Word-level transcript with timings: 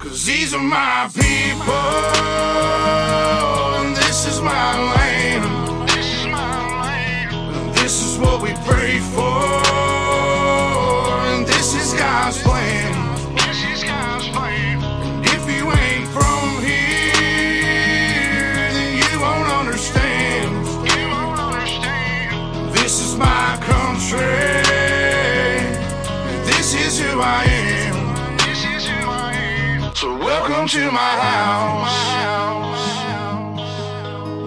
Cause 0.00 0.24
these 0.24 0.54
are 0.54 0.58
my 0.58 1.10
people, 1.12 1.74
and 3.76 3.94
this 3.94 4.26
is 4.26 4.40
my 4.40 4.78
land. 4.94 5.44
This 7.74 8.02
is 8.02 8.18
what 8.18 8.40
we 8.40 8.54
pray 8.64 8.98
for, 8.98 9.59
to 30.70 30.90
my 30.92 31.00
house. 31.00 32.14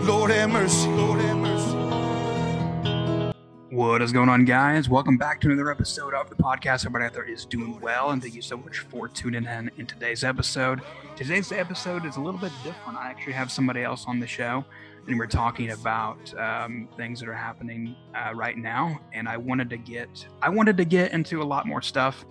Lord 0.08 0.32
have 0.32 0.50
mercy. 0.52 0.88
Lord 0.88 1.20
have 1.20 1.36
mercy. 1.36 1.76
What 3.76 4.02
is 4.02 4.14
going 4.14 4.30
on, 4.30 4.46
guys? 4.46 4.88
Welcome 4.88 5.18
back 5.18 5.42
to 5.42 5.48
another 5.48 5.70
episode 5.70 6.14
of 6.14 6.30
the 6.30 6.38
podcast. 6.38 6.86
Everybody 6.86 7.04
out 7.08 7.14
there 7.14 7.26
is 7.26 7.44
doing 7.44 7.78
well, 7.82 8.12
and 8.12 8.22
thank 8.22 8.36
you 8.36 8.42
so 8.42 8.56
much 8.56 8.80
for 8.80 9.10
tuning 9.10 9.44
in 9.44 9.70
in 9.78 9.86
today's 9.86 10.24
episode. 10.24 10.80
Today's 11.18 11.52
episode 11.52 12.06
is 12.06 12.16
a 12.16 12.22
little 12.22 12.40
bit 12.40 12.54
different. 12.64 12.98
I 12.98 13.10
actually 13.10 13.34
have 13.34 13.52
somebody 13.52 13.84
else 13.84 14.06
on 14.08 14.22
the 14.22 14.28
show, 14.28 14.64
and 15.10 15.20
we're 15.20 15.28
talking 15.28 15.72
about 15.72 16.34
um, 16.40 16.88
things 16.96 17.20
that 17.20 17.28
are 17.28 17.34
happening 17.34 17.98
uh, 18.16 18.34
right 18.34 18.58
now. 18.58 19.02
And 19.12 19.28
I 19.28 19.36
wanted 19.36 19.70
to 19.72 19.78
get 19.78 20.26
I 20.42 20.48
wanted 20.48 20.78
to 20.78 20.86
get 20.86 21.12
into 21.12 21.42
a 21.42 21.44
lot 21.44 21.68
more 21.68 21.82
stuff, 21.82 22.26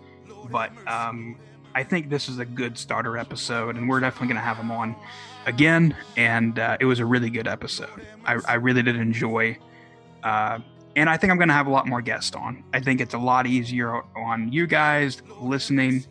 but 0.50 0.72
um, 0.88 1.36
I 1.74 1.82
think 1.82 2.10
this 2.10 2.28
is 2.28 2.38
a 2.38 2.44
good 2.44 2.76
starter 2.76 3.16
episode, 3.16 3.76
and 3.76 3.88
we're 3.88 4.00
definitely 4.00 4.28
going 4.28 4.36
to 4.36 4.42
have 4.42 4.56
him 4.56 4.70
on 4.70 4.94
again. 5.46 5.96
And 6.16 6.58
uh, 6.58 6.76
it 6.80 6.84
was 6.84 7.00
a 7.00 7.06
really 7.06 7.30
good 7.30 7.48
episode. 7.48 8.06
I, 8.24 8.38
I 8.46 8.54
really 8.54 8.82
did 8.82 8.96
enjoy. 8.96 9.56
Uh, 10.22 10.60
and 10.96 11.08
I 11.08 11.16
think 11.16 11.30
I'm 11.30 11.38
going 11.38 11.48
to 11.48 11.54
have 11.54 11.66
a 11.66 11.70
lot 11.70 11.86
more 11.86 12.02
guests 12.02 12.36
on. 12.36 12.64
I 12.72 12.80
think 12.80 13.00
it's 13.00 13.14
a 13.14 13.18
lot 13.18 13.46
easier 13.46 14.02
on 14.16 14.52
you 14.52 14.66
guys 14.66 15.22
listening, 15.40 16.04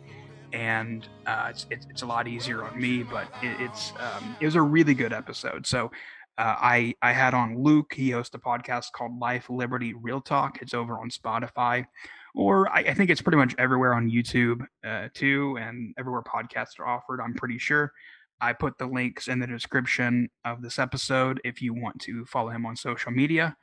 and 0.52 1.06
uh, 1.26 1.48
it's, 1.50 1.66
it's, 1.70 1.86
it's 1.90 2.02
a 2.02 2.06
lot 2.06 2.26
easier 2.26 2.64
on 2.64 2.80
me. 2.80 3.02
But 3.02 3.28
it, 3.42 3.60
it's 3.60 3.92
um, 3.98 4.36
it 4.40 4.44
was 4.44 4.56
a 4.56 4.62
really 4.62 4.94
good 4.94 5.12
episode. 5.12 5.66
So 5.66 5.92
uh, 6.38 6.56
I 6.58 6.94
I 7.00 7.12
had 7.12 7.34
on 7.34 7.62
Luke. 7.62 7.92
He 7.94 8.10
hosts 8.10 8.34
a 8.34 8.38
podcast 8.38 8.92
called 8.92 9.18
Life 9.18 9.48
Liberty 9.48 9.94
Real 9.94 10.20
Talk. 10.20 10.60
It's 10.60 10.74
over 10.74 10.98
on 10.98 11.10
Spotify, 11.10 11.86
or 12.34 12.68
I, 12.70 12.80
I 12.80 12.94
think 12.94 13.10
it's 13.10 13.22
pretty 13.22 13.38
much 13.38 13.54
everywhere 13.58 13.94
on 13.94 14.10
YouTube 14.10 14.66
uh, 14.86 15.08
too, 15.14 15.58
and 15.60 15.94
everywhere 15.98 16.22
podcasts 16.22 16.78
are 16.78 16.86
offered. 16.86 17.20
I'm 17.20 17.34
pretty 17.34 17.58
sure. 17.58 17.92
I 18.40 18.52
put 18.52 18.76
the 18.76 18.86
links 18.86 19.28
in 19.28 19.38
the 19.38 19.46
description 19.46 20.28
of 20.44 20.62
this 20.62 20.78
episode 20.78 21.40
if 21.44 21.62
you 21.62 21.74
want 21.74 22.00
to 22.02 22.24
follow 22.26 22.50
him 22.50 22.66
on 22.66 22.74
social 22.74 23.12
media 23.12 23.56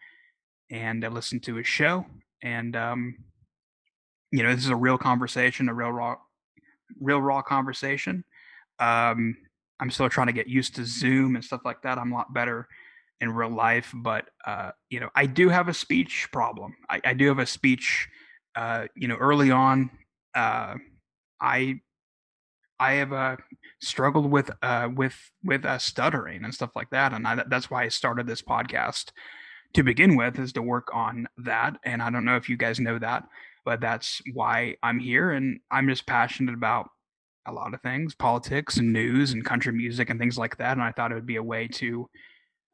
and 0.72 1.04
uh, 1.04 1.10
listen 1.10 1.42
to 1.42 1.56
his 1.56 1.68
show. 1.68 2.06
And 2.42 2.76
um, 2.76 3.18
you 4.32 4.44
know, 4.44 4.54
this 4.56 4.64
is 4.64 4.70
a 4.70 4.76
real 4.76 4.98
conversation, 4.98 5.70
a 5.70 5.74
real 5.74 5.92
raw, 5.92 6.16
real 7.00 7.22
raw 7.22 7.42
conversation. 7.42 8.24
Um, 8.80 9.36
I'm 9.80 9.90
still 9.90 10.10
trying 10.10 10.28
to 10.28 10.34
get 10.34 10.48
used 10.48 10.76
to 10.76 10.86
Zoom 10.86 11.36
and 11.36 11.44
stuff 11.44 11.62
like 11.66 11.82
that. 11.82 11.98
I'm 11.98 12.12
a 12.12 12.16
lot 12.16 12.34
better 12.34 12.68
in 13.22 13.32
real 13.34 13.50
life, 13.50 13.92
but 13.94 14.30
uh, 14.46 14.72
you 14.90 15.00
know, 15.00 15.10
I 15.16 15.26
do 15.26 15.50
have 15.50 15.68
a 15.68 15.74
speech 15.74 16.30
problem. 16.32 16.76
I, 16.90 17.02
I 17.04 17.14
do 17.14 17.28
have 17.28 17.40
a 17.40 17.46
speech. 17.46 18.08
Uh, 18.56 18.88
you 18.96 19.08
know, 19.08 19.16
early 19.16 19.52
on, 19.52 19.90
uh, 20.36 20.76
I 21.42 21.82
I 22.80 22.94
have 22.94 23.14
uh, 23.14 23.38
struggled 23.82 24.32
with 24.32 24.52
uh, 24.62 24.90
with 24.94 25.16
with 25.44 25.66
uh, 25.66 25.78
stuttering 25.78 26.44
and 26.44 26.54
stuff 26.54 26.72
like 26.76 26.90
that, 26.92 27.14
and 27.14 27.28
I, 27.28 27.44
that's 27.48 27.70
why 27.70 27.84
I 27.84 27.90
started 27.90 28.28
this 28.28 28.42
podcast 28.42 29.12
to 29.74 29.84
begin 29.84 30.16
with 30.16 30.40
is 30.40 30.54
to 30.54 30.62
work 30.62 30.90
on 30.94 31.28
that. 31.38 31.78
And 31.84 32.02
I 32.02 32.10
don't 32.10 32.26
know 32.26 32.36
if 32.36 32.50
you 32.50 32.58
guys 32.58 32.80
know 32.80 32.98
that, 33.00 33.24
but 33.66 33.82
that's 33.82 34.22
why 34.34 34.76
I'm 34.82 35.00
here. 35.00 35.32
And 35.32 35.60
I'm 35.70 35.88
just 35.88 36.08
passionate 36.08 36.56
about 36.56 36.90
a 37.46 37.52
lot 37.52 37.74
of 37.74 37.82
things 37.82 38.16
politics 38.16 38.78
and 38.78 38.92
news 38.94 39.32
and 39.32 39.46
country 39.46 39.72
music 39.72 40.10
and 40.10 40.20
things 40.20 40.38
like 40.38 40.58
that. 40.58 40.74
And 40.74 40.82
I 40.82 40.92
thought 40.92 41.12
it 41.12 41.16
would 41.16 41.26
be 41.26 41.38
a 41.38 41.44
way 41.44 41.68
to, 41.68 42.10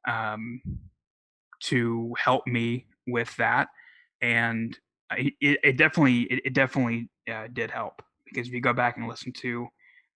um, 0.08 0.62
to 1.64 2.14
help 2.18 2.48
me 2.48 2.86
with 3.08 3.36
that. 3.38 3.68
And 4.22 4.78
it, 5.12 5.60
it 5.64 5.78
definitely, 5.78 6.22
it, 6.24 6.42
it 6.46 6.54
definitely 6.54 7.10
uh, 7.32 7.48
did 7.52 7.72
help 7.72 8.02
because 8.26 8.48
if 8.48 8.54
you 8.54 8.62
go 8.62 8.74
back 8.74 8.98
and 8.98 9.08
listen 9.08 9.32
to 9.32 9.68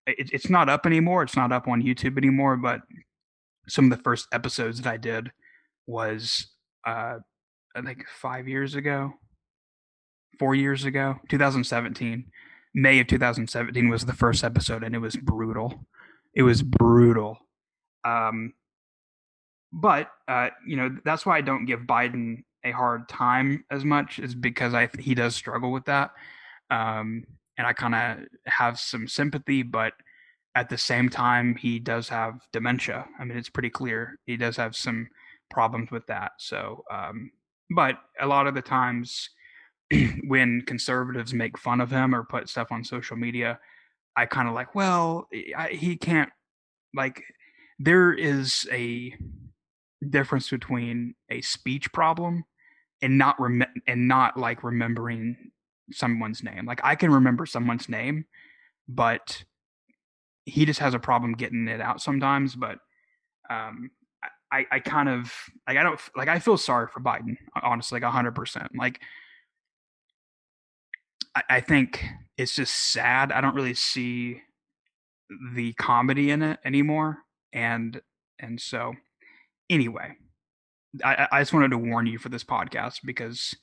it, 0.06 0.30
it's 0.32 0.50
not 0.50 0.68
up 0.68 0.86
anymore. 0.86 1.22
It's 1.22 1.36
not 1.36 1.52
up 1.52 1.68
on 1.68 1.82
YouTube 1.82 2.16
anymore, 2.16 2.56
but 2.56 2.80
some 3.68 3.90
of 3.90 3.96
the 3.96 4.02
first 4.02 4.26
episodes 4.32 4.80
that 4.80 4.92
I 4.92 4.96
did 4.96 5.30
was 5.86 6.48
uh, 6.86 7.18
I 7.74 7.82
think 7.82 8.04
five 8.20 8.48
years 8.48 8.74
ago, 8.74 9.12
four 10.38 10.54
years 10.54 10.84
ago, 10.84 11.16
2017, 11.28 12.24
May 12.74 13.00
of 13.00 13.06
2017 13.06 13.88
was 13.88 14.06
the 14.06 14.12
first 14.12 14.44
episode, 14.44 14.82
and 14.82 14.94
it 14.94 14.98
was 14.98 15.16
brutal. 15.16 15.86
It 16.34 16.42
was 16.42 16.62
brutal. 16.62 17.38
Um, 18.04 18.54
but 19.72 20.10
uh, 20.26 20.50
you 20.66 20.76
know 20.76 20.96
that's 21.04 21.26
why 21.26 21.36
I 21.36 21.42
don't 21.42 21.66
give 21.66 21.80
Biden 21.80 22.44
a 22.64 22.72
hard 22.72 23.08
time 23.08 23.64
as 23.70 23.84
much, 23.84 24.18
is 24.18 24.34
because 24.34 24.74
I 24.74 24.88
he 24.98 25.14
does 25.14 25.34
struggle 25.34 25.72
with 25.72 25.86
that, 25.86 26.10
um, 26.70 27.24
and 27.58 27.66
I 27.66 27.72
kind 27.72 27.94
of 27.94 28.26
have 28.46 28.78
some 28.78 29.08
sympathy, 29.08 29.62
but 29.62 29.92
at 30.54 30.68
the 30.68 30.78
same 30.78 31.08
time 31.08 31.54
he 31.56 31.78
does 31.78 32.08
have 32.08 32.40
dementia. 32.52 33.06
I 33.18 33.24
mean, 33.24 33.38
it's 33.38 33.50
pretty 33.50 33.70
clear 33.70 34.18
he 34.26 34.36
does 34.36 34.56
have 34.56 34.74
some 34.74 35.08
problems 35.50 35.90
with 35.90 36.06
that. 36.06 36.32
So, 36.38 36.84
um, 36.90 37.30
but 37.70 37.98
a 38.20 38.26
lot 38.26 38.46
of 38.46 38.54
the 38.54 38.62
times 38.62 39.30
when 40.26 40.62
conservatives 40.62 41.34
make 41.34 41.58
fun 41.58 41.80
of 41.80 41.90
him 41.90 42.14
or 42.14 42.24
put 42.24 42.48
stuff 42.48 42.72
on 42.72 42.84
social 42.84 43.16
media, 43.16 43.58
I 44.16 44.26
kind 44.26 44.48
of 44.48 44.54
like, 44.54 44.74
well, 44.74 45.28
I, 45.56 45.68
he 45.68 45.96
can't 45.96 46.30
like. 46.94 47.22
There 47.78 48.12
is 48.12 48.68
a 48.70 49.14
difference 50.06 50.50
between 50.50 51.14
a 51.30 51.40
speech 51.40 51.92
problem 51.92 52.44
and 53.02 53.18
not 53.18 53.40
rem- 53.40 53.82
and 53.86 54.08
not 54.08 54.36
like 54.36 54.62
remembering 54.62 55.36
someone's 55.92 56.42
name. 56.42 56.66
Like 56.66 56.80
I 56.84 56.94
can 56.94 57.12
remember 57.12 57.46
someone's 57.46 57.88
name, 57.88 58.26
but 58.88 59.44
he 60.44 60.64
just 60.64 60.80
has 60.80 60.94
a 60.94 60.98
problem 60.98 61.32
getting 61.34 61.68
it 61.68 61.80
out 61.80 62.00
sometimes. 62.00 62.54
But 62.54 62.78
um, 63.48 63.90
I, 64.52 64.66
I 64.70 64.80
kind 64.80 65.08
of 65.08 65.32
like 65.66 65.76
I 65.76 65.82
don't 65.82 66.00
like 66.16 66.28
I 66.28 66.38
feel 66.38 66.56
sorry 66.56 66.88
for 66.88 67.00
Biden 67.00 67.36
honestly 67.62 68.00
like 68.00 68.10
hundred 68.10 68.34
percent 68.34 68.68
like 68.74 69.00
I, 71.34 71.42
I 71.48 71.60
think 71.60 72.04
it's 72.36 72.54
just 72.54 72.74
sad 72.74 73.32
I 73.32 73.40
don't 73.40 73.54
really 73.54 73.74
see 73.74 74.42
the 75.54 75.72
comedy 75.74 76.30
in 76.30 76.42
it 76.42 76.58
anymore 76.64 77.18
and 77.52 78.00
and 78.40 78.60
so 78.60 78.94
anyway 79.68 80.16
I, 81.04 81.28
I 81.30 81.40
just 81.40 81.52
wanted 81.52 81.70
to 81.70 81.78
warn 81.78 82.06
you 82.06 82.18
for 82.18 82.28
this 82.28 82.44
podcast 82.44 82.98
because 83.04 83.54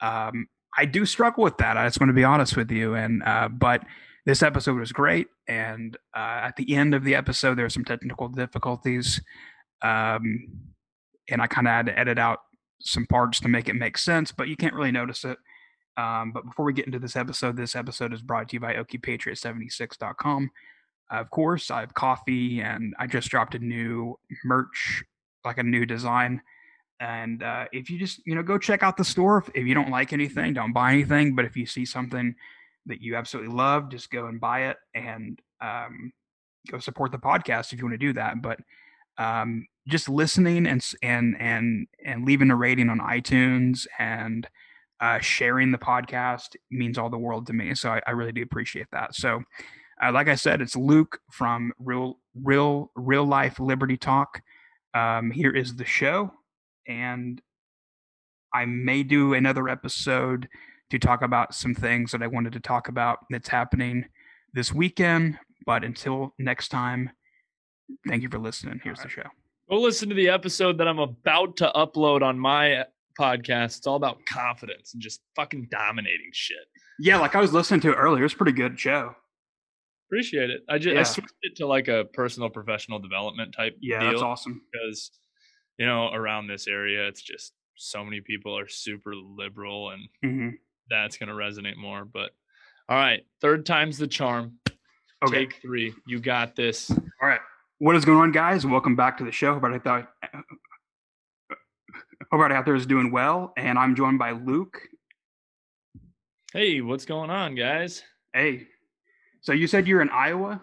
um 0.00 0.46
I 0.76 0.84
do 0.84 1.06
struggle 1.06 1.42
with 1.44 1.56
that 1.58 1.76
I 1.76 1.86
just 1.86 2.00
want 2.00 2.10
to 2.10 2.14
be 2.14 2.24
honest 2.24 2.56
with 2.56 2.70
you 2.70 2.94
and 2.94 3.22
uh 3.22 3.48
but 3.48 3.82
this 4.26 4.42
episode 4.42 4.78
was 4.78 4.92
great 4.92 5.28
and 5.48 5.96
uh, 6.14 6.40
at 6.42 6.56
the 6.56 6.74
end 6.74 6.94
of 6.94 7.04
the 7.04 7.14
episode 7.14 7.54
there 7.54 7.64
were 7.64 7.70
some 7.70 7.84
technical 7.84 8.28
difficulties 8.28 9.20
um, 9.82 10.48
and 11.28 11.42
I 11.42 11.46
kind 11.46 11.66
of 11.66 11.72
had 11.72 11.86
to 11.86 11.98
edit 11.98 12.18
out 12.18 12.40
some 12.80 13.06
parts 13.06 13.40
to 13.40 13.48
make 13.48 13.68
it 13.68 13.74
make 13.74 13.98
sense, 13.98 14.32
but 14.32 14.48
you 14.48 14.56
can't 14.56 14.74
really 14.74 14.92
notice 14.92 15.24
it. 15.24 15.38
Um, 15.96 16.32
but 16.32 16.44
before 16.44 16.64
we 16.64 16.72
get 16.72 16.86
into 16.86 16.98
this 16.98 17.16
episode, 17.16 17.56
this 17.56 17.74
episode 17.74 18.12
is 18.12 18.22
brought 18.22 18.50
to 18.50 18.56
you 18.56 18.60
by 18.60 18.74
OkiePatriot76.com. 18.74 20.50
Uh, 21.12 21.16
of 21.16 21.30
course, 21.30 21.70
I 21.70 21.80
have 21.80 21.94
coffee 21.94 22.60
and 22.60 22.94
I 22.98 23.06
just 23.06 23.28
dropped 23.28 23.54
a 23.54 23.58
new 23.58 24.18
merch, 24.44 25.04
like 25.44 25.58
a 25.58 25.62
new 25.62 25.86
design. 25.86 26.42
And 27.00 27.42
uh, 27.42 27.66
if 27.72 27.90
you 27.90 27.98
just, 27.98 28.20
you 28.26 28.34
know, 28.34 28.42
go 28.42 28.58
check 28.58 28.82
out 28.82 28.96
the 28.96 29.04
store. 29.04 29.44
If, 29.54 29.66
you 29.66 29.74
don't 29.74 29.90
like 29.90 30.12
anything, 30.12 30.54
don't 30.54 30.72
buy 30.72 30.92
anything. 30.92 31.34
But 31.34 31.44
if 31.44 31.56
you 31.56 31.66
see 31.66 31.84
something 31.84 32.34
that 32.86 33.02
you 33.02 33.16
absolutely 33.16 33.54
love, 33.54 33.90
just 33.90 34.10
go 34.10 34.26
and 34.26 34.40
buy 34.40 34.68
it 34.68 34.76
and 34.94 35.40
um, 35.60 36.12
go 36.70 36.78
support 36.78 37.12
the 37.12 37.18
podcast 37.18 37.72
if 37.72 37.78
you 37.78 37.84
want 37.84 37.94
to 37.94 38.06
do 38.06 38.12
that. 38.14 38.40
But 38.40 38.60
um, 39.18 39.66
just 39.88 40.08
listening 40.08 40.66
and 40.66 40.84
and 41.02 41.36
and 41.38 41.86
and 42.04 42.24
leaving 42.24 42.50
a 42.50 42.56
rating 42.56 42.88
on 42.88 42.98
iTunes 42.98 43.86
and 43.98 44.48
uh, 45.00 45.18
sharing 45.20 45.72
the 45.72 45.78
podcast 45.78 46.56
means 46.70 46.98
all 46.98 47.10
the 47.10 47.18
world 47.18 47.46
to 47.46 47.52
me. 47.52 47.74
So 47.74 47.90
I, 47.90 48.00
I 48.06 48.10
really 48.12 48.32
do 48.32 48.42
appreciate 48.42 48.86
that. 48.92 49.14
So, 49.14 49.42
uh, 50.02 50.12
like 50.12 50.28
I 50.28 50.34
said, 50.34 50.60
it's 50.60 50.76
Luke 50.76 51.20
from 51.30 51.72
Real 51.78 52.18
Real 52.34 52.90
Real 52.94 53.24
Life 53.24 53.60
Liberty 53.60 53.96
Talk. 53.96 54.42
Um, 54.94 55.30
here 55.30 55.50
is 55.50 55.76
the 55.76 55.84
show, 55.84 56.32
and 56.86 57.40
I 58.54 58.64
may 58.64 59.02
do 59.02 59.34
another 59.34 59.68
episode 59.68 60.48
to 60.90 60.98
talk 60.98 61.22
about 61.22 61.54
some 61.54 61.74
things 61.74 62.12
that 62.12 62.22
I 62.22 62.26
wanted 62.26 62.52
to 62.54 62.60
talk 62.60 62.88
about 62.88 63.18
that's 63.30 63.48
happening 63.48 64.06
this 64.54 64.72
weekend. 64.72 65.38
But 65.66 65.84
until 65.84 66.32
next 66.38 66.68
time, 66.68 67.10
thank 68.06 68.22
you 68.22 68.28
for 68.28 68.38
listening. 68.38 68.80
Here's 68.84 69.00
the 69.00 69.08
show. 69.08 69.24
Go 69.68 69.80
listen 69.80 70.08
to 70.08 70.14
the 70.14 70.28
episode 70.28 70.78
that 70.78 70.86
I'm 70.86 71.00
about 71.00 71.56
to 71.56 71.72
upload 71.74 72.22
on 72.22 72.38
my 72.38 72.74
uh, 72.76 72.84
podcast. 73.18 73.78
It's 73.78 73.86
all 73.86 73.96
about 73.96 74.18
confidence 74.26 74.94
and 74.94 75.02
just 75.02 75.20
fucking 75.34 75.66
dominating 75.70 76.30
shit. 76.32 76.58
Yeah, 77.00 77.18
like 77.18 77.34
I 77.34 77.40
was 77.40 77.52
listening 77.52 77.80
to 77.80 77.90
it 77.90 77.96
earlier. 77.96 78.24
It's 78.24 78.34
a 78.34 78.36
pretty 78.36 78.52
good 78.52 78.78
show. 78.78 79.14
Appreciate 80.08 80.50
it. 80.50 80.60
I 80.68 80.78
just 80.78 80.96
I 80.96 81.02
switched 81.02 81.34
it 81.42 81.56
to 81.56 81.66
like 81.66 81.88
a 81.88 82.04
personal 82.12 82.48
professional 82.48 83.00
development 83.00 83.52
type 83.56 83.76
Yeah, 83.80 83.98
deal 84.00 84.10
that's 84.10 84.22
awesome. 84.22 84.62
because 84.72 85.10
you 85.78 85.86
know 85.86 86.10
around 86.12 86.46
this 86.46 86.66
area 86.66 87.06
it's 87.06 87.22
just 87.22 87.52
so 87.76 88.04
many 88.04 88.20
people 88.20 88.58
are 88.58 88.68
super 88.68 89.14
liberal 89.14 89.90
and 89.90 90.08
hmm 90.22 90.48
that's 90.88 91.16
going 91.16 91.28
to 91.28 91.34
resonate 91.34 91.76
more. 91.76 92.04
But 92.04 92.30
all 92.88 92.96
right, 92.96 93.24
third 93.40 93.66
time's 93.66 93.98
the 93.98 94.06
charm. 94.06 94.58
Okay. 95.24 95.46
Take 95.46 95.60
three. 95.62 95.94
You 96.06 96.20
got 96.20 96.56
this. 96.56 96.90
All 96.90 97.28
right. 97.28 97.40
What 97.78 97.96
is 97.96 98.04
going 98.04 98.18
on, 98.18 98.32
guys? 98.32 98.66
Welcome 98.66 98.96
back 98.96 99.18
to 99.18 99.24
the 99.24 99.32
show. 99.32 99.58
But 99.58 99.72
I 99.72 99.78
thought 99.78 100.10
everybody 102.32 102.54
out 102.54 102.64
there 102.64 102.74
is 102.74 102.86
doing 102.86 103.10
well. 103.10 103.52
And 103.56 103.78
I'm 103.78 103.96
joined 103.96 104.18
by 104.18 104.32
Luke. 104.32 104.80
Hey, 106.52 106.80
what's 106.80 107.04
going 107.04 107.30
on, 107.30 107.54
guys? 107.54 108.02
Hey. 108.32 108.68
So 109.40 109.52
you 109.52 109.66
said 109.66 109.86
you're 109.86 110.02
in 110.02 110.10
Iowa? 110.10 110.60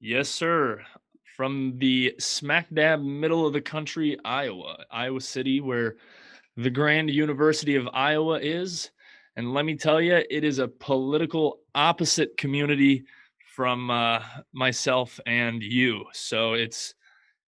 Yes, 0.00 0.28
sir. 0.28 0.82
From 1.36 1.74
the 1.76 2.14
smack 2.18 2.66
dab 2.72 3.02
middle 3.02 3.46
of 3.46 3.52
the 3.52 3.60
country, 3.60 4.16
Iowa, 4.24 4.84
Iowa 4.90 5.20
City, 5.20 5.60
where 5.60 5.96
the 6.56 6.70
Grand 6.70 7.10
University 7.10 7.76
of 7.76 7.86
Iowa 7.92 8.38
is. 8.40 8.90
And 9.36 9.52
let 9.52 9.66
me 9.66 9.76
tell 9.76 10.00
you, 10.00 10.22
it 10.30 10.44
is 10.44 10.58
a 10.60 10.68
political 10.68 11.58
opposite 11.74 12.38
community 12.38 13.04
from 13.54 13.90
uh, 13.90 14.22
myself 14.54 15.20
and 15.26 15.62
you. 15.62 16.06
So 16.14 16.54
it's 16.54 16.94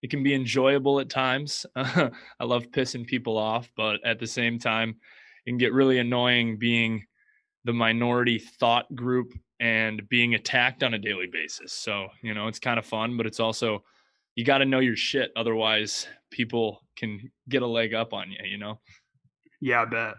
it 0.02 0.10
can 0.10 0.22
be 0.22 0.34
enjoyable 0.34 1.00
at 1.00 1.08
times. 1.08 1.64
I 1.74 2.10
love 2.42 2.70
pissing 2.70 3.06
people 3.06 3.38
off, 3.38 3.70
but 3.74 4.04
at 4.04 4.18
the 4.18 4.26
same 4.26 4.58
time, 4.58 4.90
it 5.46 5.50
can 5.50 5.56
get 5.56 5.72
really 5.72 5.98
annoying 5.98 6.58
being 6.58 7.06
the 7.64 7.72
minority 7.72 8.38
thought 8.38 8.94
group 8.94 9.32
and 9.60 10.08
being 10.08 10.34
attacked 10.34 10.82
on 10.82 10.94
a 10.94 10.98
daily 10.98 11.26
basis. 11.26 11.72
So, 11.72 12.08
you 12.22 12.34
know, 12.34 12.48
it's 12.48 12.58
kind 12.58 12.78
of 12.78 12.86
fun, 12.86 13.16
but 13.16 13.26
it's 13.26 13.40
also 13.40 13.82
you 14.34 14.44
got 14.44 14.58
to 14.58 14.64
know 14.64 14.78
your 14.78 14.96
shit 14.96 15.32
otherwise 15.34 16.06
people 16.30 16.82
can 16.96 17.30
get 17.48 17.62
a 17.62 17.66
leg 17.66 17.94
up 17.94 18.12
on 18.12 18.30
you, 18.30 18.38
you 18.44 18.58
know. 18.58 18.78
Yeah, 19.60 19.82
I 19.82 19.84
bet. 19.86 20.14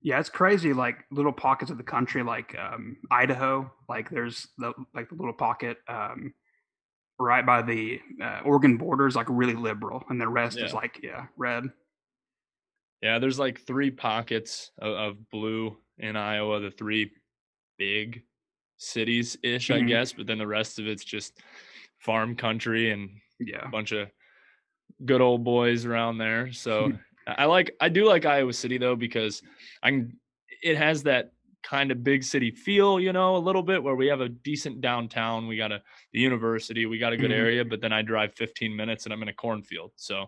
Yeah, 0.00 0.20
it's 0.20 0.28
crazy. 0.28 0.72
Like 0.72 1.04
little 1.10 1.32
pockets 1.32 1.70
of 1.70 1.76
the 1.76 1.82
country, 1.82 2.22
like 2.22 2.56
um, 2.56 2.98
Idaho. 3.10 3.70
Like 3.88 4.10
there's 4.10 4.46
the 4.58 4.72
like 4.94 5.08
the 5.08 5.16
little 5.16 5.32
pocket 5.32 5.78
um, 5.88 6.34
right 7.18 7.44
by 7.44 7.62
the 7.62 8.00
uh, 8.22 8.40
Oregon 8.44 8.76
border 8.76 9.08
is 9.08 9.16
like 9.16 9.26
really 9.28 9.54
liberal, 9.54 10.04
and 10.08 10.20
the 10.20 10.28
rest 10.28 10.58
is 10.58 10.72
like 10.72 11.00
yeah, 11.02 11.26
red. 11.36 11.64
Yeah, 13.02 13.18
there's 13.18 13.38
like 13.38 13.60
three 13.60 13.90
pockets 13.90 14.70
of, 14.78 14.92
of 14.92 15.30
blue 15.30 15.76
in 15.98 16.16
Iowa, 16.16 16.60
the 16.60 16.70
three 16.70 17.10
big 17.76 18.22
cities 18.78 19.36
ish, 19.42 19.70
I 19.70 19.80
Mhm. 19.80 19.82
guess, 19.82 20.12
but 20.14 20.26
then 20.26 20.38
the 20.38 20.46
rest 20.46 20.78
of 20.78 20.86
it's 20.86 21.04
just 21.04 21.40
farm 21.98 22.36
country 22.36 22.90
and 22.92 23.10
Yeah, 23.38 23.68
a 23.68 23.72
bunch 23.72 23.92
of 23.92 24.10
good 25.04 25.20
old 25.20 25.44
boys 25.44 25.84
around 25.84 26.18
there. 26.18 26.52
So 26.52 26.92
I 27.26 27.44
like 27.46 27.76
I 27.80 27.88
do 27.88 28.06
like 28.06 28.24
Iowa 28.24 28.52
City 28.52 28.78
though 28.78 28.96
because 28.96 29.42
I 29.82 29.90
can 29.90 30.20
it 30.62 30.76
has 30.76 31.02
that 31.04 31.32
kind 31.62 31.90
of 31.90 32.02
big 32.04 32.22
city 32.22 32.50
feel, 32.50 33.00
you 33.00 33.12
know, 33.12 33.36
a 33.36 33.38
little 33.38 33.62
bit 33.62 33.82
where 33.82 33.96
we 33.96 34.06
have 34.06 34.20
a 34.20 34.28
decent 34.28 34.80
downtown, 34.80 35.46
we 35.46 35.56
got 35.56 35.72
a 35.72 35.82
the 36.12 36.20
university, 36.20 36.86
we 36.86 36.98
got 36.98 37.12
a 37.12 37.18
good 37.18 37.32
Mhm. 37.32 37.32
area, 37.32 37.64
but 37.64 37.80
then 37.80 37.92
I 37.92 38.02
drive 38.02 38.34
15 38.34 38.74
minutes 38.74 39.04
and 39.04 39.12
I'm 39.12 39.22
in 39.22 39.28
a 39.28 39.34
cornfield. 39.34 39.92
So, 39.96 40.26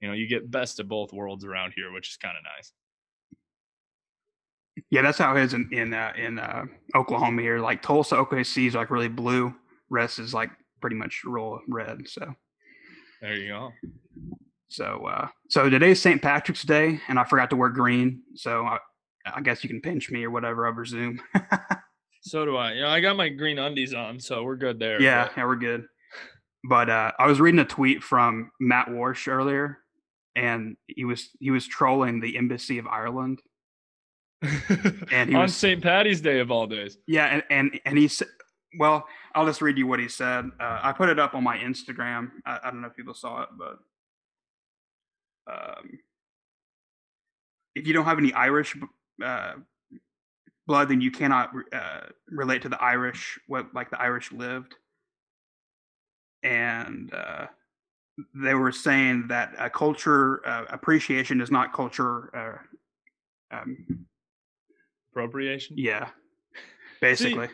you 0.00 0.08
know, 0.08 0.14
you 0.14 0.26
get 0.28 0.50
best 0.50 0.80
of 0.80 0.88
both 0.88 1.12
worlds 1.12 1.44
around 1.44 1.72
here, 1.76 1.92
which 1.92 2.10
is 2.10 2.16
kind 2.16 2.36
of 2.36 2.42
nice. 2.56 2.72
Yeah, 4.90 5.02
that's 5.02 5.18
how 5.18 5.36
it 5.36 5.42
is 5.42 5.54
in 5.54 5.68
in 5.72 5.94
uh, 5.94 6.12
in 6.16 6.38
uh, 6.38 6.64
Oklahoma 6.94 7.42
here. 7.42 7.60
Like 7.60 7.82
Tulsa, 7.82 8.16
OKC 8.16 8.66
is 8.68 8.74
like 8.74 8.90
really 8.90 9.08
blue. 9.08 9.54
Rest 9.90 10.18
is 10.18 10.34
like 10.34 10.50
pretty 10.80 10.96
much 10.96 11.22
real 11.24 11.60
red. 11.68 12.08
So 12.08 12.34
There 13.20 13.34
you 13.34 13.48
go. 13.48 13.72
so 14.68 15.06
uh, 15.06 15.28
so 15.48 15.68
today's 15.70 16.00
St. 16.00 16.20
Patrick's 16.22 16.62
Day, 16.62 17.00
and 17.08 17.18
I 17.18 17.24
forgot 17.24 17.50
to 17.50 17.56
wear 17.56 17.70
green. 17.70 18.22
So 18.34 18.64
I, 18.64 18.78
I 19.34 19.40
guess 19.40 19.62
you 19.64 19.70
can 19.70 19.80
pinch 19.80 20.10
me 20.10 20.24
or 20.24 20.30
whatever 20.30 20.66
over 20.66 20.84
Zoom. 20.84 21.20
So 22.20 22.44
do 22.44 22.56
I. 22.56 22.72
You 22.74 22.82
know, 22.82 22.88
I 22.88 23.00
got 23.00 23.16
my 23.16 23.28
green 23.28 23.58
undies 23.58 23.94
on, 23.94 24.20
so 24.20 24.42
we're 24.42 24.56
good 24.56 24.78
there. 24.78 25.00
Yeah, 25.00 25.28
yeah, 25.36 25.44
we're 25.46 25.56
good. 25.56 25.86
But 26.68 26.90
uh, 26.90 27.12
I 27.18 27.26
was 27.26 27.40
reading 27.40 27.60
a 27.60 27.64
tweet 27.64 28.02
from 28.02 28.50
Matt 28.60 28.90
Walsh 28.90 29.28
earlier, 29.28 29.78
and 30.36 30.76
he 30.88 31.04
was 31.04 31.30
he 31.38 31.50
was 31.50 31.66
trolling 31.66 32.20
the 32.20 32.36
embassy 32.36 32.78
of 32.78 32.86
Ireland. 32.86 33.40
And 34.42 35.30
he 35.30 35.34
on 35.34 35.42
was- 35.42 35.56
St. 35.56 35.82
Patty's 35.82 36.20
Day 36.20 36.38
of 36.40 36.50
all 36.50 36.66
days. 36.66 36.96
Yeah, 37.06 37.26
and 37.26 37.42
and, 37.50 37.80
and 37.84 37.98
he 37.98 38.08
said, 38.08 38.28
well, 38.78 39.06
I'll 39.34 39.46
just 39.46 39.62
read 39.62 39.78
you 39.78 39.86
what 39.86 39.98
he 40.00 40.08
said. 40.08 40.44
Uh, 40.60 40.80
I 40.82 40.92
put 40.92 41.08
it 41.08 41.18
up 41.18 41.34
on 41.34 41.42
my 41.42 41.56
Instagram. 41.58 42.30
I, 42.46 42.58
I 42.64 42.70
don't 42.70 42.80
know 42.80 42.88
if 42.88 42.96
people 42.96 43.14
saw 43.14 43.42
it, 43.42 43.48
but 43.58 43.78
um, 45.52 45.98
if 47.74 47.86
you 47.86 47.92
don't 47.94 48.04
have 48.04 48.18
any 48.18 48.32
Irish 48.32 48.76
uh, 49.24 49.54
blood, 50.66 50.88
then 50.90 51.00
you 51.00 51.10
cannot 51.10 51.50
uh, 51.72 52.00
relate 52.28 52.62
to 52.62 52.68
the 52.68 52.80
Irish, 52.82 53.38
what 53.48 53.74
like 53.74 53.90
the 53.90 54.00
Irish 54.00 54.30
lived. 54.32 54.74
And 56.42 57.12
uh, 57.12 57.46
they 58.34 58.54
were 58.54 58.72
saying 58.72 59.28
that 59.28 59.72
culture 59.72 60.46
uh, 60.46 60.66
appreciation 60.68 61.40
is 61.40 61.50
not 61.50 61.72
culture. 61.72 62.30
Uh, 63.52 63.56
um, 63.56 64.06
Appropriation. 65.18 65.76
yeah, 65.78 66.08
basically. 67.00 67.48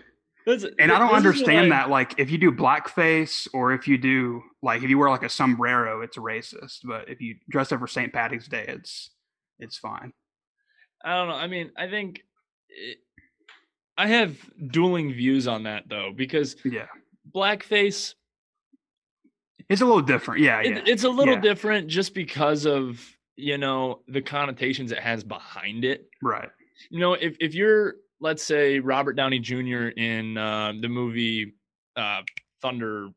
That's- 0.46 0.66
and 0.78 0.92
I 0.92 0.98
don't 0.98 1.14
understand 1.14 1.72
that. 1.72 1.88
Like, 1.88 2.18
if 2.18 2.30
you 2.30 2.36
do 2.36 2.52
blackface 2.52 3.48
or 3.54 3.72
if 3.72 3.88
you 3.88 3.96
do 3.96 4.42
like 4.62 4.82
if 4.82 4.90
you 4.90 4.98
wear 4.98 5.08
like 5.08 5.22
a 5.22 5.28
sombrero, 5.30 6.02
it's 6.02 6.18
racist. 6.18 6.80
But 6.84 7.08
if 7.08 7.22
you 7.22 7.36
dress 7.48 7.72
up 7.72 7.80
for 7.80 7.86
St. 7.86 8.12
Patrick's 8.12 8.46
Day, 8.46 8.66
it's 8.68 9.08
it's 9.58 9.78
fine. 9.78 10.12
I 11.02 11.14
don't 11.16 11.28
know. 11.28 11.34
I 11.34 11.46
mean, 11.46 11.70
I 11.78 11.88
think 11.88 12.24
it, 12.68 12.98
I 13.96 14.08
have 14.08 14.36
dueling 14.70 15.14
views 15.14 15.48
on 15.48 15.62
that 15.62 15.84
though, 15.88 16.12
because 16.14 16.56
Yeah, 16.62 16.88
blackface, 17.34 18.12
it's 19.70 19.80
a 19.80 19.86
little 19.86 20.02
different. 20.02 20.42
Yeah, 20.42 20.60
it, 20.60 20.66
yeah, 20.76 20.82
it's 20.84 21.04
a 21.04 21.08
little 21.08 21.36
yeah. 21.36 21.40
different 21.40 21.88
just 21.88 22.12
because 22.14 22.66
of 22.66 23.00
you 23.36 23.56
know 23.56 24.00
the 24.08 24.20
connotations 24.20 24.92
it 24.92 24.98
has 24.98 25.24
behind 25.24 25.86
it. 25.86 26.06
right. 26.22 26.50
You 26.90 27.00
know, 27.00 27.14
if 27.14 27.36
if 27.40 27.54
you're 27.54 27.96
let's 28.20 28.42
say 28.42 28.78
Robert 28.80 29.14
Downey 29.14 29.38
Jr. 29.38 29.88
in 29.96 30.36
uh, 30.38 30.72
the 30.80 30.88
movie 30.88 31.54
uh, 31.96 32.22
Thunder, 32.62 33.08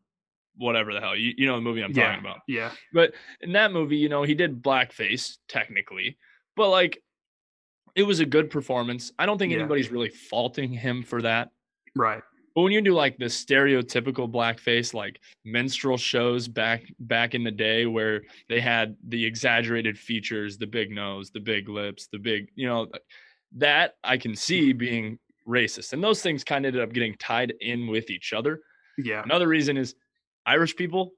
whatever 0.58 0.94
the 0.94 1.00
hell 1.00 1.16
you, 1.16 1.34
you 1.38 1.46
know 1.48 1.56
the 1.56 1.62
movie 1.62 1.82
I'm 1.84 1.92
Yeah. 1.92 2.08
talking 2.08 2.20
about. 2.26 2.40
Yeah, 2.48 2.72
But 2.94 3.14
in 3.42 3.52
that 3.54 3.72
movie, 3.72 3.98
you 3.98 4.10
know, 4.10 4.24
he 4.24 4.34
did 4.36 4.62
blackface 4.62 5.38
technically, 5.48 6.18
but 6.56 6.70
like 6.70 7.02
it 7.96 8.04
was 8.04 8.20
a 8.20 8.26
good 8.26 8.50
performance. 8.50 9.12
I 9.18 9.26
don't 9.26 9.38
think 9.38 9.52
Yeah. 9.54 9.60
anybody's 9.60 9.90
really 9.92 10.10
faulting 10.10 10.72
him 10.72 11.04
for 11.04 11.22
that. 11.22 11.50
right. 11.96 12.22
But 12.54 12.64
when 12.64 12.72
you 12.72 12.82
do 12.82 12.94
like 12.96 13.18
the 13.20 13.26
stereotypical 13.26 14.28
blackface, 14.32 14.92
like 14.94 15.20
minstrel 15.46 15.96
shows 15.98 16.48
back 16.48 16.82
back 17.00 17.36
in 17.36 17.44
the 17.44 17.52
day 17.52 17.86
where 17.86 18.24
they 18.50 18.60
had 18.60 18.96
the 19.08 19.24
exaggerated 19.24 19.98
features, 19.98 20.58
the 20.58 20.66
big 20.66 20.90
nose, 20.90 21.30
the 21.30 21.40
big 21.40 21.70
lips, 21.70 22.08
the 22.12 22.18
big, 22.18 22.50
you 22.56 22.66
know, 22.68 22.88
that 23.56 23.96
I 24.04 24.18
can 24.18 24.32
mm. 24.34 24.38
see 24.38 24.74
being 24.74 25.20
racist. 25.48 25.94
And 25.94 26.04
those 26.04 26.22
things 26.22 26.44
kind 26.44 26.66
of 26.66 26.70
ended 26.70 26.84
up 26.84 26.94
getting 26.94 27.16
tied 27.16 27.54
in 27.62 27.88
with 27.88 28.10
each 28.10 28.34
other. 28.34 28.62
Yeah, 28.98 29.22
Another 29.24 29.48
reason 29.48 29.78
is 29.78 29.96
Irish 30.46 30.76
people, 30.76 31.14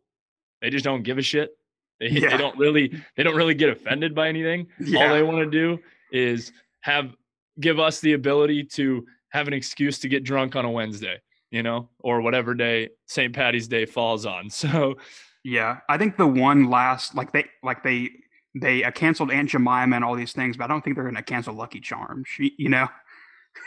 they 0.62 0.70
just 0.70 0.86
don't 0.86 1.04
give 1.04 1.18
a 1.18 1.22
shit. 1.22 1.52
They, 2.00 2.10
Yeah. 2.10 2.30
they 2.30 2.38
don't 2.38 2.58
really 2.58 2.92
they 3.16 3.24
don't 3.24 3.36
really 3.36 3.54
get 3.54 3.70
offended 3.70 4.14
by 4.14 4.30
anything. 4.30 4.68
Yeah. 4.80 5.08
All 5.08 5.14
they 5.14 5.24
want 5.24 5.40
to 5.40 5.50
do 5.50 5.80
is 6.12 6.52
have 6.82 7.16
give 7.60 7.80
us 7.80 8.00
the 8.00 8.14
ability 8.14 8.64
to 8.64 9.06
have 9.30 9.48
an 9.48 9.54
excuse 9.54 10.00
to 10.00 10.10
get 10.10 10.24
drunk 10.24 10.56
on 10.56 10.66
a 10.66 10.72
Wednesday, 10.72 11.20
you 11.52 11.64
know, 11.64 11.90
or 12.00 12.22
whatever 12.22 12.54
day 12.54 12.90
St. 13.08 13.34
Patty's 13.34 13.68
Day 13.68 13.86
falls 13.86 14.26
on. 14.26 14.50
So 14.50 14.96
yeah. 15.44 15.78
I 15.88 15.98
think 15.98 16.18
the 16.18 16.28
one 16.28 16.70
last 16.70 17.16
like 17.16 17.32
they 17.32 17.46
like 17.64 17.84
they 17.84 18.10
they 18.56 18.84
uh, 18.84 18.92
canceled 18.92 19.32
Aunt 19.32 19.50
Jemima 19.50 19.96
and 19.96 20.04
all 20.04 20.16
these 20.16 20.34
things, 20.34 20.58
but 20.58 20.66
I 20.66 20.68
don't 20.68 20.84
think 20.84 20.96
they're 20.96 21.06
gonna 21.06 21.22
cancel 21.24 21.54
Lucky 21.54 21.80
Charms. 21.80 22.28
You 22.38 22.70
know? 22.70 22.88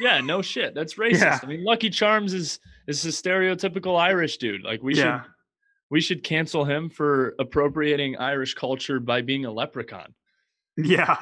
yeah, 0.01 0.21
no 0.21 0.43
shit. 0.43 0.75
That's 0.75 0.95
racist. 0.99 1.21
Yeah. 1.21 1.41
I 1.43 1.47
mean, 1.47 1.65
Lucky 1.65 1.91
Charms 1.91 2.33
is 2.35 2.59
is 2.89 3.05
a 3.05 3.09
stereotypical 3.09 3.99
Irish 3.99 4.37
dude. 4.39 4.63
Like 4.63 4.83
we 4.83 4.95
Yeah. 4.97 5.23
should 5.23 5.31
we 5.91 6.01
should 6.01 6.25
cancel 6.25 6.65
him 6.65 6.89
for 6.89 7.35
appropriating 7.39 8.17
Irish 8.17 8.55
culture 8.55 8.99
by 8.99 9.21
being 9.23 9.45
a 9.45 9.53
leprechaun. 9.53 10.15
Yeah, 10.79 11.17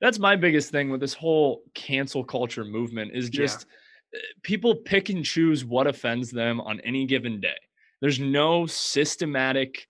that's 0.00 0.20
my 0.20 0.36
biggest 0.36 0.70
thing 0.70 0.90
with 0.90 1.00
this 1.00 1.12
whole 1.14 1.62
cancel 1.74 2.22
culture 2.22 2.64
movement 2.64 3.10
is 3.14 3.28
just 3.28 3.66
uh, 4.14 4.18
people 4.44 4.76
pick 4.76 5.08
and 5.08 5.24
choose 5.24 5.64
what 5.64 5.88
offends 5.88 6.30
them 6.30 6.60
on 6.60 6.78
any 6.80 7.04
given 7.04 7.40
day. 7.40 7.56
There's 8.00 8.20
no 8.20 8.66
systematic 8.66 9.88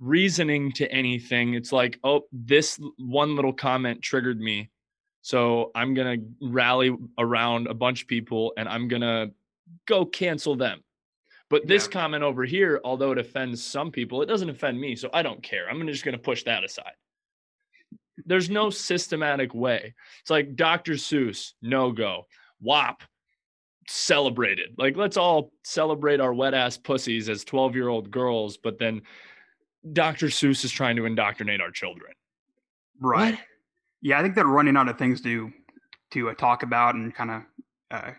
reasoning 0.00 0.72
to 0.72 0.90
anything. 0.92 1.54
It's 1.54 1.72
like, 1.72 1.98
oh, 2.04 2.22
this 2.32 2.78
one 2.98 3.34
little 3.36 3.52
comment 3.52 4.02
triggered 4.02 4.40
me. 4.40 4.70
So 5.22 5.70
I'm 5.74 5.94
going 5.94 6.20
to 6.20 6.48
rally 6.48 6.96
around 7.18 7.66
a 7.66 7.74
bunch 7.74 8.02
of 8.02 8.08
people 8.08 8.52
and 8.56 8.68
I'm 8.68 8.88
going 8.88 9.02
to 9.02 9.30
go 9.86 10.06
cancel 10.06 10.54
them. 10.56 10.82
But 11.50 11.66
this 11.66 11.86
Yeah. 11.86 11.92
comment 11.92 12.22
over 12.22 12.44
here, 12.44 12.80
although 12.84 13.12
it 13.12 13.18
offends 13.18 13.62
some 13.62 13.90
people, 13.90 14.22
it 14.22 14.26
doesn't 14.26 14.50
offend 14.50 14.80
me. 14.80 14.94
So 14.96 15.10
I 15.12 15.22
don't 15.22 15.42
care. 15.42 15.68
I'm 15.68 15.86
just 15.86 16.04
going 16.04 16.16
to 16.16 16.22
push 16.22 16.44
that 16.44 16.64
aside. 16.64 16.92
There's 18.26 18.50
no 18.50 18.70
systematic 18.70 19.54
way. 19.54 19.94
It's 20.20 20.30
like 20.30 20.56
Dr. 20.56 20.94
Seuss, 20.94 21.52
no 21.62 21.92
go. 21.92 22.26
WAP, 22.60 23.02
celebrated. 23.86 24.74
Like, 24.76 24.96
let's 24.96 25.16
all 25.16 25.52
celebrate 25.64 26.20
our 26.20 26.34
wet 26.34 26.52
ass 26.54 26.76
pussies 26.76 27.28
as 27.28 27.44
12 27.44 27.74
year 27.76 27.88
old 27.88 28.10
girls, 28.10 28.56
but 28.56 28.78
then 28.78 29.02
Dr. 29.92 30.26
Seuss 30.26 30.64
is 30.64 30.72
trying 30.72 30.96
to 30.96 31.06
indoctrinate 31.06 31.60
our 31.60 31.70
children. 31.70 32.12
Right. 33.00 33.34
What? 33.34 33.40
Yeah, 34.00 34.18
I 34.18 34.22
think 34.22 34.34
they're 34.34 34.44
running 34.44 34.76
out 34.76 34.88
of 34.88 34.98
things 34.98 35.20
to 35.22 35.52
to 36.12 36.30
uh, 36.30 36.34
talk 36.34 36.62
about 36.62 36.94
and 36.94 37.14
kind 37.14 37.30
of 37.30 37.42
uh, 37.90 38.10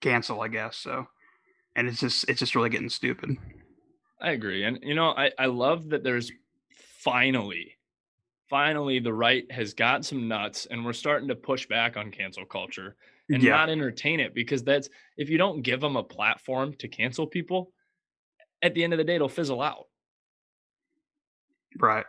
cancel, 0.00 0.40
I 0.40 0.48
guess. 0.48 0.76
So, 0.76 1.06
and 1.76 1.88
it's 1.88 2.00
just 2.00 2.28
it's 2.28 2.40
just 2.40 2.54
really 2.54 2.70
getting 2.70 2.88
stupid. 2.88 3.36
I 4.20 4.32
agree. 4.32 4.64
And, 4.64 4.78
you 4.82 4.94
know, 4.94 5.10
I, 5.10 5.32
I 5.38 5.46
love 5.46 5.90
that 5.90 6.04
there's 6.04 6.30
finally, 6.98 7.78
finally 8.50 8.98
the 8.98 9.14
right 9.14 9.50
has 9.50 9.72
got 9.72 10.04
some 10.04 10.28
nuts 10.28 10.66
and 10.70 10.84
we're 10.84 10.92
starting 10.92 11.28
to 11.28 11.34
push 11.34 11.66
back 11.66 11.96
on 11.96 12.10
cancel 12.10 12.44
culture 12.44 12.96
and 13.30 13.42
yeah, 13.42 13.52
not 13.52 13.70
entertain 13.70 14.20
it 14.20 14.34
because 14.34 14.62
that's 14.62 14.88
if 15.16 15.30
you 15.30 15.38
don't 15.38 15.62
give 15.62 15.80
them 15.80 15.96
a 15.96 16.02
platform 16.02 16.74
to 16.74 16.88
cancel 16.88 17.26
people, 17.26 17.72
at 18.62 18.74
the 18.74 18.84
end 18.84 18.92
of 18.92 18.98
the 18.98 19.04
day, 19.04 19.14
it'll 19.14 19.28
fizzle 19.28 19.62
out. 19.62 19.86
Right. 21.78 22.04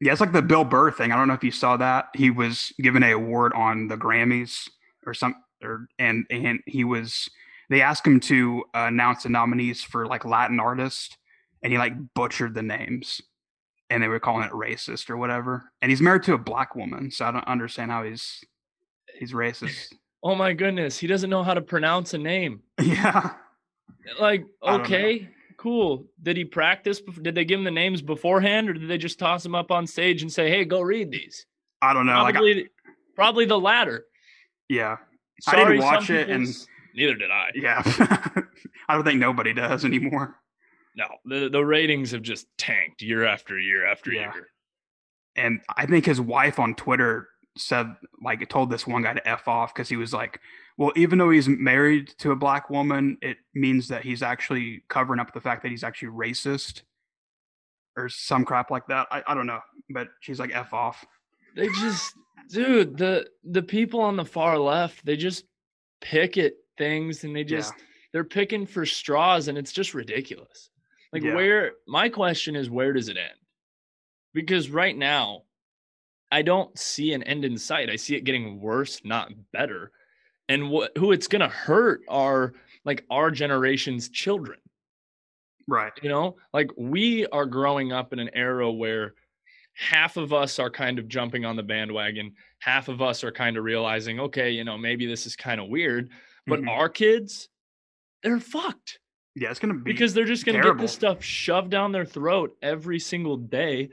Yeah, 0.00 0.12
it's 0.12 0.20
like 0.20 0.32
the 0.32 0.42
Bill 0.42 0.64
Burr 0.64 0.90
thing. 0.90 1.10
I 1.10 1.16
don't 1.16 1.28
know 1.28 1.34
if 1.34 1.44
you 1.44 1.50
saw 1.50 1.76
that. 1.78 2.08
He 2.14 2.30
was 2.30 2.72
given 2.80 3.02
a 3.02 3.12
award 3.12 3.52
on 3.54 3.88
the 3.88 3.96
Grammys 3.96 4.68
or 5.06 5.14
some, 5.14 5.34
or 5.62 5.88
and 5.98 6.26
and 6.30 6.60
he 6.66 6.84
was. 6.84 7.30
They 7.68 7.80
asked 7.80 8.06
him 8.06 8.20
to 8.20 8.64
uh, 8.74 8.86
announce 8.88 9.24
the 9.24 9.30
nominees 9.30 9.82
for 9.82 10.06
like 10.06 10.24
Latin 10.24 10.60
artists, 10.60 11.16
and 11.62 11.72
he 11.72 11.78
like 11.78 11.94
butchered 12.14 12.54
the 12.54 12.62
names, 12.62 13.22
and 13.88 14.02
they 14.02 14.08
were 14.08 14.20
calling 14.20 14.44
it 14.44 14.52
racist 14.52 15.08
or 15.08 15.16
whatever. 15.16 15.72
And 15.80 15.90
he's 15.90 16.02
married 16.02 16.24
to 16.24 16.34
a 16.34 16.38
black 16.38 16.76
woman, 16.76 17.10
so 17.10 17.24
I 17.24 17.32
don't 17.32 17.48
understand 17.48 17.90
how 17.90 18.02
he's 18.02 18.44
he's 19.18 19.32
racist. 19.32 19.94
Oh 20.22 20.34
my 20.34 20.52
goodness, 20.52 20.98
he 20.98 21.06
doesn't 21.06 21.30
know 21.30 21.42
how 21.42 21.54
to 21.54 21.62
pronounce 21.62 22.12
a 22.12 22.18
name. 22.18 22.60
yeah. 22.82 23.30
Like, 24.20 24.44
I 24.62 24.72
don't 24.72 24.78
know. 24.78 24.84
okay, 24.84 25.28
cool. 25.66 26.06
Did 26.22 26.36
he 26.36 26.44
practice? 26.44 27.00
Did 27.22 27.34
they 27.34 27.44
give 27.44 27.58
him 27.58 27.64
the 27.64 27.70
names 27.72 28.00
beforehand, 28.02 28.68
or 28.68 28.72
did 28.74 28.88
they 28.88 28.98
just 28.98 29.18
toss 29.18 29.44
him 29.44 29.54
up 29.56 29.70
on 29.72 29.84
stage 29.86 30.22
and 30.22 30.32
say, 30.32 30.48
"Hey, 30.48 30.64
go 30.64 30.80
read 30.80 31.10
these"? 31.10 31.44
I 31.82 31.92
don't 31.92 32.06
know. 32.06 32.22
Like, 32.22 32.36
I- 32.36 32.38
Probably, 32.38 32.68
probably 33.16 33.44
the 33.46 33.58
latter. 33.58 34.04
yeah, 34.68 34.96
I 35.48 35.56
didn't 35.56 35.78
watch 35.80 36.08
it, 36.10 36.30
and- 36.30 36.46
neither 36.94 37.14
did 37.16 37.30
I. 37.32 37.50
yeah. 37.54 37.82
I 38.88 38.94
don't 38.94 39.04
think 39.04 39.18
nobody 39.20 39.52
does 39.52 39.84
anymore. 39.84 40.36
No, 40.96 41.06
the 41.24 41.48
the 41.50 41.64
ratings 41.64 42.12
have 42.12 42.22
just 42.22 42.46
tanked 42.58 43.02
year 43.02 43.24
after 43.26 43.58
year 43.58 43.84
after 43.86 44.12
Yeah. 44.12 44.32
year. 44.32 44.48
And 45.34 45.60
I 45.76 45.84
think 45.86 46.06
his 46.06 46.20
wife 46.20 46.58
on 46.60 46.74
Twitter 46.76 47.28
said, 47.58 47.94
like, 48.22 48.48
told 48.48 48.70
this 48.70 48.86
one 48.86 49.02
guy 49.02 49.14
to 49.14 49.28
f 49.28 49.48
off 49.48 49.74
because 49.74 49.88
he 49.90 49.96
was 49.96 50.12
like, 50.14 50.40
"Well, 50.76 50.92
even 50.96 51.18
though 51.18 51.30
he's 51.30 51.48
married 51.48 52.08
to 52.18 52.32
a 52.32 52.36
black 52.36 52.68
woman, 52.70 53.18
it 53.22 53.38
means 53.54 53.88
that 53.88 54.02
he's 54.02 54.22
actually 54.22 54.82
covering 54.88 55.20
up 55.20 55.32
the 55.32 55.40
fact 55.40 55.62
that 55.62 55.70
he's 55.70 55.84
actually 55.84 56.08
racist." 56.08 56.82
Or 57.96 58.08
some 58.10 58.44
crap 58.44 58.70
like 58.70 58.86
that. 58.88 59.06
I, 59.10 59.22
I 59.26 59.34
don't 59.34 59.46
know. 59.46 59.60
But 59.88 60.08
she's 60.20 60.38
like, 60.38 60.54
F 60.54 60.74
off. 60.74 61.02
They 61.54 61.68
just, 61.68 62.12
dude, 62.50 62.98
the 62.98 63.26
the 63.44 63.62
people 63.62 64.00
on 64.00 64.16
the 64.16 64.24
far 64.24 64.58
left, 64.58 65.04
they 65.06 65.16
just 65.16 65.44
pick 66.02 66.36
at 66.36 66.52
things 66.76 67.24
and 67.24 67.34
they 67.34 67.40
Yeah. 67.40 67.46
just 67.58 67.72
they're 68.12 68.24
picking 68.24 68.66
for 68.66 68.84
straws, 68.84 69.48
and 69.48 69.56
it's 69.56 69.72
just 69.72 69.94
ridiculous. 69.94 70.68
Like, 71.12 71.22
Yeah. 71.22 71.34
where? 71.34 71.72
My 71.86 72.08
question 72.10 72.54
is, 72.56 72.68
where 72.68 72.92
does 72.92 73.08
it 73.08 73.16
end? 73.16 73.38
Because 74.34 74.68
right 74.68 74.96
now, 74.96 75.44
I 76.30 76.42
don't 76.42 76.78
see 76.78 77.14
an 77.14 77.22
end 77.22 77.44
in 77.46 77.56
sight. 77.56 77.88
I 77.88 77.96
see 77.96 78.16
it 78.16 78.24
getting 78.24 78.60
worse, 78.60 79.02
not 79.04 79.32
better. 79.52 79.92
And 80.48 80.70
what 80.70 80.96
who 80.96 81.12
it's 81.12 81.28
gonna 81.28 81.48
hurt 81.48 82.02
are 82.08 82.54
like 82.84 83.04
our 83.10 83.30
generation's 83.30 84.08
children. 84.08 84.58
Right. 85.68 85.92
you 86.00 86.08
know 86.08 86.36
like 86.54 86.70
we 86.76 87.26
are 87.26 87.44
growing 87.44 87.90
up 87.90 88.12
in 88.12 88.20
an 88.20 88.30
era 88.34 88.70
where 88.70 89.14
half 89.74 90.16
of 90.16 90.32
us 90.32 90.60
are 90.60 90.70
kind 90.70 91.00
of 91.00 91.08
jumping 91.08 91.44
on 91.44 91.56
the 91.56 91.62
bandwagon 91.64 92.34
half 92.60 92.86
of 92.86 93.02
us 93.02 93.24
are 93.24 93.32
kind 93.32 93.56
of 93.56 93.64
realizing 93.64 94.20
okay 94.20 94.52
you 94.52 94.62
know 94.62 94.78
maybe 94.78 95.06
this 95.06 95.26
is 95.26 95.34
kind 95.34 95.60
of 95.60 95.66
weird 95.68 96.10
but 96.46 96.60
Mhm. 96.60 96.68
our 96.70 96.88
kids 96.88 97.48
they're 98.22 98.38
fucked 98.38 99.00
Yeah, 99.34 99.50
it's 99.50 99.58
gonna 99.58 99.74
be 99.74 99.80
because 99.92 100.14
they're 100.14 100.24
just 100.24 100.46
going 100.46 100.56
to 100.56 100.62
get 100.62 100.78
this 100.78 100.92
stuff 100.92 101.20
shoved 101.24 101.70
down 101.72 101.90
their 101.90 102.06
throat 102.06 102.56
every 102.62 103.00
single 103.00 103.36
day 103.36 103.88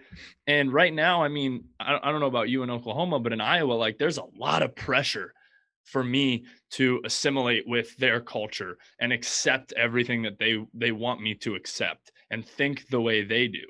and 0.46 0.72
right 0.72 0.94
now 0.94 1.24
i 1.24 1.28
mean 1.28 1.64
I, 1.80 1.98
I 2.04 2.12
don't 2.12 2.20
know 2.20 2.28
about 2.28 2.50
you 2.50 2.62
in 2.62 2.70
oklahoma 2.70 3.20
but 3.20 3.34
in 3.34 3.42
iowa 3.42 3.74
like 3.74 3.98
there's 3.98 4.20
a 4.20 4.26
lot 4.38 4.62
of 4.62 4.76
pressure 4.76 5.34
for 5.84 6.04
me 6.04 6.46
to 6.72 7.02
assimilate 7.06 7.68
with 7.68 7.96
their 7.98 8.20
culture 8.22 8.78
and 9.00 9.12
accept 9.12 9.74
everything 9.74 10.22
that 10.24 10.40
they 10.40 10.58
they 10.74 10.92
want 10.92 11.22
me 11.22 11.36
to 11.36 11.56
accept 11.56 12.12
and 12.32 12.46
think 12.46 12.88
the 12.90 13.02
way 13.02 13.24
they 13.24 13.48
do 13.48 13.66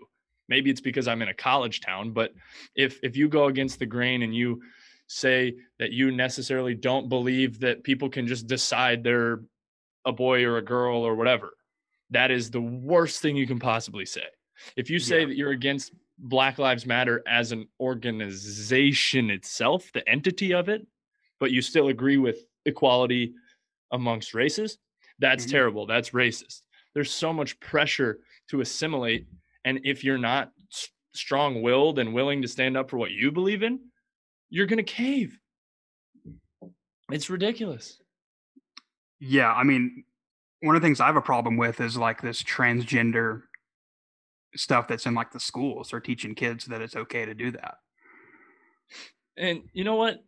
maybe 0.48 0.70
it's 0.70 0.82
because 0.82 1.08
i'm 1.08 1.22
in 1.22 1.27
a 1.29 1.34
college 1.34 1.82
town 1.82 2.12
but 2.12 2.32
if 2.75 3.00
if 3.03 3.17
you 3.17 3.27
go 3.27 3.46
against 3.46 3.79
the 3.79 3.86
grain 3.86 4.22
and 4.24 4.36
you 4.36 4.62
say 5.08 5.53
that 5.79 5.91
you 5.91 6.12
necessarily 6.12 6.74
don't 6.75 7.10
believe 7.10 7.60
that 7.60 7.84
people 7.84 8.10
can 8.10 8.25
just 8.27 8.48
decide 8.48 9.03
they're 9.03 9.41
a 10.05 10.12
boy 10.12 10.43
or 10.43 10.58
a 10.58 10.62
girl 10.63 10.98
or 10.98 11.15
whatever 11.15 11.53
that 12.12 12.32
is 12.32 12.51
the 12.51 12.62
worst 12.62 13.22
thing 13.22 13.36
you 13.36 13.48
can 13.48 13.60
possibly 13.60 14.05
say 14.05 14.25
if 14.77 14.89
you 14.89 15.00
say 15.00 15.22
Yeah. 15.22 15.25
that 15.27 15.36
you're 15.38 15.51
against 15.51 15.93
black 16.20 16.60
lives 16.60 16.86
matter 16.86 17.24
as 17.27 17.51
an 17.51 17.67
organization 17.79 19.29
itself 19.29 19.91
the 19.93 20.08
entity 20.08 20.53
of 20.53 20.70
it 20.70 20.86
but 21.44 21.52
you 21.52 21.62
still 21.62 21.90
agree 21.90 22.16
with 22.16 22.38
equality 22.66 23.34
amongst 23.92 24.34
races, 24.34 24.78
that's 25.20 25.46
Mhm. 25.46 25.50
terrible. 25.50 25.86
That's 25.86 26.12
racist. 26.12 26.62
There's 26.94 27.12
so 27.12 27.34
much 27.34 27.60
pressure 27.60 28.22
to 28.48 28.62
assimilate. 28.62 29.28
And 29.66 29.82
if 29.84 30.06
you're 30.06 30.18
not 30.18 30.54
strong 31.14 31.62
willed 31.62 32.00
and 32.00 32.14
willing 32.14 32.42
to 32.44 32.48
stand 32.48 32.78
up 32.78 32.90
for 32.90 32.98
what 32.98 33.12
you 33.12 33.30
believe 33.30 33.62
in, 33.62 33.92
you're 34.50 34.68
going 34.68 34.78
to 34.78 34.84
cave. 34.84 35.38
It's 37.12 37.30
ridiculous. 37.30 38.02
Yeah, 39.20 39.52
I 39.52 39.66
mean, 39.66 40.06
one 40.62 40.78
of 40.78 40.82
the 40.82 40.86
things 40.86 41.02
I 41.02 41.08
have 41.08 41.18
a 41.18 41.22
problem 41.22 41.58
with 41.58 41.82
is 41.82 41.98
like 41.98 42.22
this 42.22 42.42
transgender 42.42 43.42
stuff 44.56 44.88
that's 44.88 45.06
in 45.06 45.14
like 45.14 45.32
the 45.32 45.42
schools. 45.42 45.90
They're 45.90 46.00
teaching 46.00 46.36
kids 46.36 46.68
that 46.68 46.82
it's 46.82 46.96
okay 46.96 47.26
to 47.26 47.34
do 47.34 47.52
that. 47.52 47.80
And 49.36 49.68
you 49.74 49.84
know 49.84 49.96
what? 49.96 50.24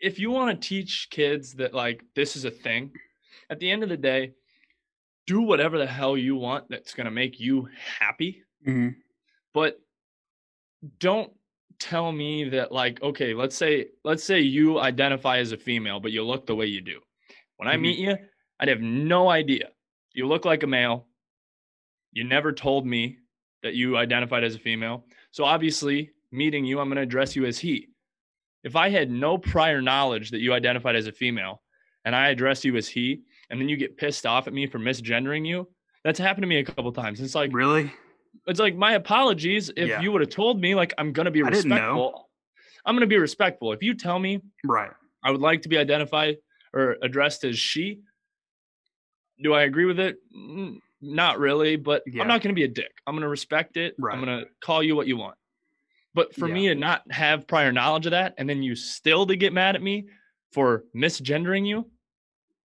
If 0.00 0.18
you 0.18 0.30
want 0.30 0.60
to 0.60 0.68
teach 0.68 1.08
kids 1.10 1.54
that 1.54 1.74
like 1.74 2.04
this 2.14 2.36
is 2.36 2.44
a 2.44 2.50
thing, 2.50 2.92
at 3.50 3.58
the 3.58 3.70
end 3.70 3.82
of 3.82 3.88
the 3.88 3.96
day, 3.96 4.32
do 5.26 5.42
whatever 5.42 5.78
the 5.78 5.86
hell 5.86 6.16
you 6.16 6.36
want 6.36 6.68
that's 6.70 6.94
going 6.94 7.04
to 7.06 7.10
make 7.10 7.38
you 7.40 7.68
happy. 7.98 8.42
Mm-hmm. 8.66 8.88
but 9.54 9.80
don't 10.98 11.32
tell 11.78 12.10
me 12.10 12.48
that 12.50 12.72
like 12.72 13.00
okay 13.02 13.34
let's 13.34 13.56
say 13.56 13.86
let's 14.04 14.24
say 14.24 14.40
you 14.40 14.80
identify 14.80 15.38
as 15.38 15.52
a 15.52 15.56
female 15.56 16.00
but 16.00 16.10
you 16.10 16.24
look 16.24 16.44
the 16.46 16.54
way 16.56 16.66
you 16.66 16.80
do 16.80 16.98
when 17.56 17.68
i 17.68 17.76
Mhm. 17.76 17.80
meet 17.82 17.98
you 17.98 18.16
i'd 18.60 18.68
have 18.68 18.80
no 18.80 19.28
idea 19.28 19.70
you 20.12 20.26
look 20.26 20.44
like 20.44 20.64
a 20.64 20.66
male 20.66 21.06
you 22.12 22.24
never 22.24 22.52
told 22.52 22.84
me 22.84 23.18
that 23.62 23.74
you 23.74 23.96
identified 23.96 24.42
as 24.42 24.56
a 24.56 24.58
female 24.58 25.04
so 25.30 25.44
obviously 25.44 26.10
meeting 26.32 26.64
you 26.64 26.80
i'm 26.80 26.88
going 26.88 26.96
to 26.96 27.02
address 27.02 27.36
you 27.36 27.44
as 27.46 27.58
he 27.60 27.86
if 28.64 28.76
i 28.76 28.88
had 28.88 29.10
no 29.10 29.38
prior 29.38 29.80
knowledge 29.80 30.30
that 30.30 30.40
you 30.40 30.52
identified 30.52 30.96
as 30.96 31.06
a 31.06 31.12
female 31.12 31.62
and 32.04 32.14
i 32.14 32.28
address 32.28 32.64
you 32.64 32.76
as 32.76 32.88
he 32.88 33.22
and 33.50 33.60
then 33.60 33.68
you 33.68 33.76
get 33.76 33.96
pissed 33.96 34.26
off 34.26 34.46
at 34.46 34.52
me 34.52 34.66
for 34.66 34.78
misgendering 34.78 35.46
you 35.46 35.68
that's 36.04 36.18
happened 36.18 36.42
to 36.42 36.48
me 36.48 36.58
a 36.58 36.64
couple 36.64 36.90
times 36.92 37.20
it's 37.20 37.34
like 37.34 37.52
Really? 37.52 37.92
it's 38.46 38.60
like 38.60 38.76
my 38.76 38.92
apologies 38.94 39.70
if 39.76 39.88
Yeah. 39.88 40.00
you 40.00 40.12
would 40.12 40.20
have 40.20 40.30
told 40.30 40.60
me 40.60 40.74
like 40.74 40.92
i'm 40.98 41.12
gonna 41.12 41.30
be 41.30 41.42
I 41.42 41.50
didn't 41.50 41.68
know. 41.68 41.74
respectful 41.76 42.30
i'm 42.84 42.94
gonna 42.96 43.06
be 43.06 43.18
respectful 43.18 43.72
if 43.72 43.82
you 43.82 43.94
tell 43.94 44.18
me 44.18 44.40
Right. 44.64 44.90
i 45.24 45.30
would 45.30 45.40
like 45.40 45.62
to 45.62 45.68
be 45.68 45.78
identified 45.78 46.36
or 46.72 46.96
addressed 47.02 47.44
as 47.44 47.58
she 47.58 48.00
do 49.42 49.54
i 49.54 49.62
agree 49.62 49.84
with 49.84 49.98
it 50.00 50.16
not 51.00 51.38
really 51.38 51.76
but 51.76 52.02
Yeah. 52.06 52.22
i'm 52.22 52.28
not 52.28 52.42
gonna 52.42 52.54
be 52.54 52.64
a 52.64 52.68
dick 52.68 52.90
i'm 53.06 53.14
gonna 53.14 53.28
respect 53.28 53.76
it 53.76 53.94
Right. 53.98 54.12
i'm 54.14 54.20
gonna 54.20 54.44
call 54.60 54.82
you 54.82 54.96
what 54.96 55.06
you 55.06 55.16
want 55.16 55.36
but 56.18 56.34
for 56.34 56.48
Yeah. 56.48 56.54
me 56.54 56.68
to 56.68 56.74
not 56.74 57.02
have 57.12 57.46
prior 57.46 57.70
knowledge 57.72 58.06
of 58.06 58.10
that 58.10 58.34
and 58.38 58.48
then 58.50 58.60
you 58.62 58.74
still 58.74 59.24
to 59.26 59.36
get 59.36 59.52
mad 59.52 59.76
at 59.76 59.82
me 59.82 60.08
for 60.52 60.84
misgendering 60.94 61.66
you 61.66 61.88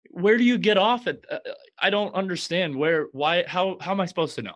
where 0.10 0.38
do 0.38 0.44
you 0.44 0.58
get 0.60 0.78
off 0.78 1.08
at? 1.08 1.20
Uh, 1.30 1.40
I 1.80 1.90
don't 1.90 2.14
understand 2.14 2.76
where, 2.76 3.08
why, 3.14 3.46
how, 3.48 3.78
how 3.82 3.92
am 3.92 4.00
I 4.00 4.06
supposed 4.06 4.36
to 4.36 4.44
know? 4.44 4.54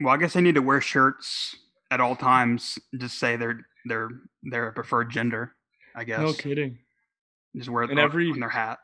Well, 0.00 0.14
I 0.14 0.16
guess 0.18 0.34
they 0.34 0.40
need 0.40 0.54
to 0.54 0.62
wear 0.62 0.80
shirts 0.80 1.56
at 1.90 2.00
all 2.00 2.14
times. 2.14 2.78
Just 2.96 3.18
say 3.18 3.34
they're 3.36 3.66
they're 3.86 4.08
they're 4.44 4.66
their 4.66 4.72
preferred 4.72 5.10
gender. 5.10 5.56
I 5.96 6.04
guess. 6.04 6.20
No 6.20 6.32
kidding. 6.32 6.78
Just 7.56 7.68
wear 7.68 7.82
it 7.82 7.90
In 7.90 7.98
every- 7.98 8.30
on 8.30 8.38
their 8.38 8.48
hat. 8.48 8.78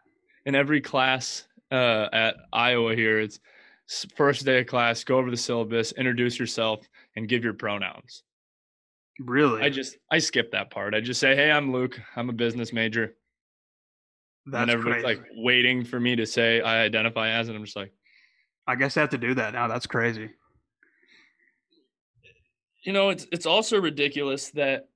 In 0.46 0.56
every 0.56 0.80
class 0.80 1.46
uh, 1.70 2.08
at 2.12 2.34
Iowa 2.52 2.96
here, 2.96 3.20
it's 3.20 3.38
first 4.16 4.44
day 4.44 4.58
of 4.60 4.66
class. 4.66 5.04
Go 5.04 5.18
over 5.18 5.30
the 5.30 5.36
syllabus, 5.36 5.92
introduce 5.92 6.40
yourself, 6.40 6.84
and 7.14 7.28
give 7.28 7.44
your 7.44 7.54
pronouns. 7.54 8.24
Really? 9.18 9.62
I 9.62 9.70
just 9.70 9.96
I 10.10 10.18
skip 10.18 10.52
that 10.52 10.70
part. 10.70 10.94
I 10.94 11.00
just 11.00 11.20
say, 11.20 11.34
"Hey, 11.34 11.50
I'm 11.50 11.72
Luke. 11.72 11.98
I'm 12.16 12.28
a 12.28 12.34
business 12.34 12.72
major." 12.72 13.16
That's 14.46 14.62
and 14.62 14.70
everybody's 14.70 15.04
crazy. 15.04 15.20
like 15.20 15.28
waiting 15.36 15.84
for 15.84 15.98
me 15.98 16.16
to 16.16 16.26
say 16.26 16.60
I 16.60 16.82
identify 16.82 17.30
as, 17.30 17.48
and 17.48 17.56
I'm 17.56 17.64
just 17.64 17.76
like, 17.76 17.92
I 18.66 18.76
guess 18.76 18.96
I 18.96 19.00
have 19.00 19.10
to 19.10 19.18
do 19.18 19.34
that 19.34 19.54
now. 19.54 19.68
That's 19.68 19.86
crazy. 19.86 20.30
you 22.82 22.92
know, 22.92 23.08
it's 23.08 23.26
it's 23.32 23.46
also 23.46 23.80
ridiculous 23.80 24.50
that 24.50 24.88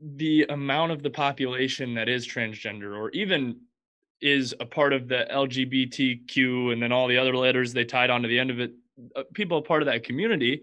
the 0.00 0.44
amount 0.50 0.92
of 0.92 1.02
the 1.02 1.10
population 1.10 1.94
that 1.94 2.08
is 2.08 2.26
transgender 2.26 2.96
or 2.96 3.10
even 3.10 3.60
is 4.20 4.54
a 4.60 4.66
part 4.66 4.92
of 4.92 5.08
the 5.08 5.26
LGBTQ 5.30 6.72
and 6.72 6.82
then 6.82 6.92
all 6.92 7.08
the 7.08 7.18
other 7.18 7.36
letters 7.36 7.72
they 7.72 7.84
tied 7.84 8.10
onto 8.10 8.28
the 8.28 8.38
end 8.38 8.50
of 8.50 8.60
it, 8.60 8.72
uh, 9.16 9.22
people 9.32 9.58
a 9.58 9.62
part 9.62 9.80
of 9.80 9.86
that 9.86 10.04
community 10.04 10.62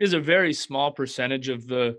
is 0.00 0.12
a 0.14 0.20
very 0.20 0.52
small 0.52 0.90
percentage 0.90 1.48
of 1.48 1.66
the 1.66 1.98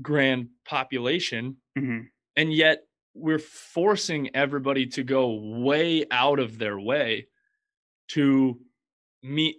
grand 0.00 0.48
population 0.64 1.56
hmm 1.76 2.00
and 2.36 2.52
yet 2.52 2.82
we're 3.14 3.38
forcing 3.38 4.34
everybody 4.34 4.86
to 4.86 5.04
go 5.04 5.34
way 5.60 6.04
out 6.10 6.40
of 6.40 6.58
their 6.58 6.80
way 6.80 7.28
to 8.08 8.58
meet 9.22 9.58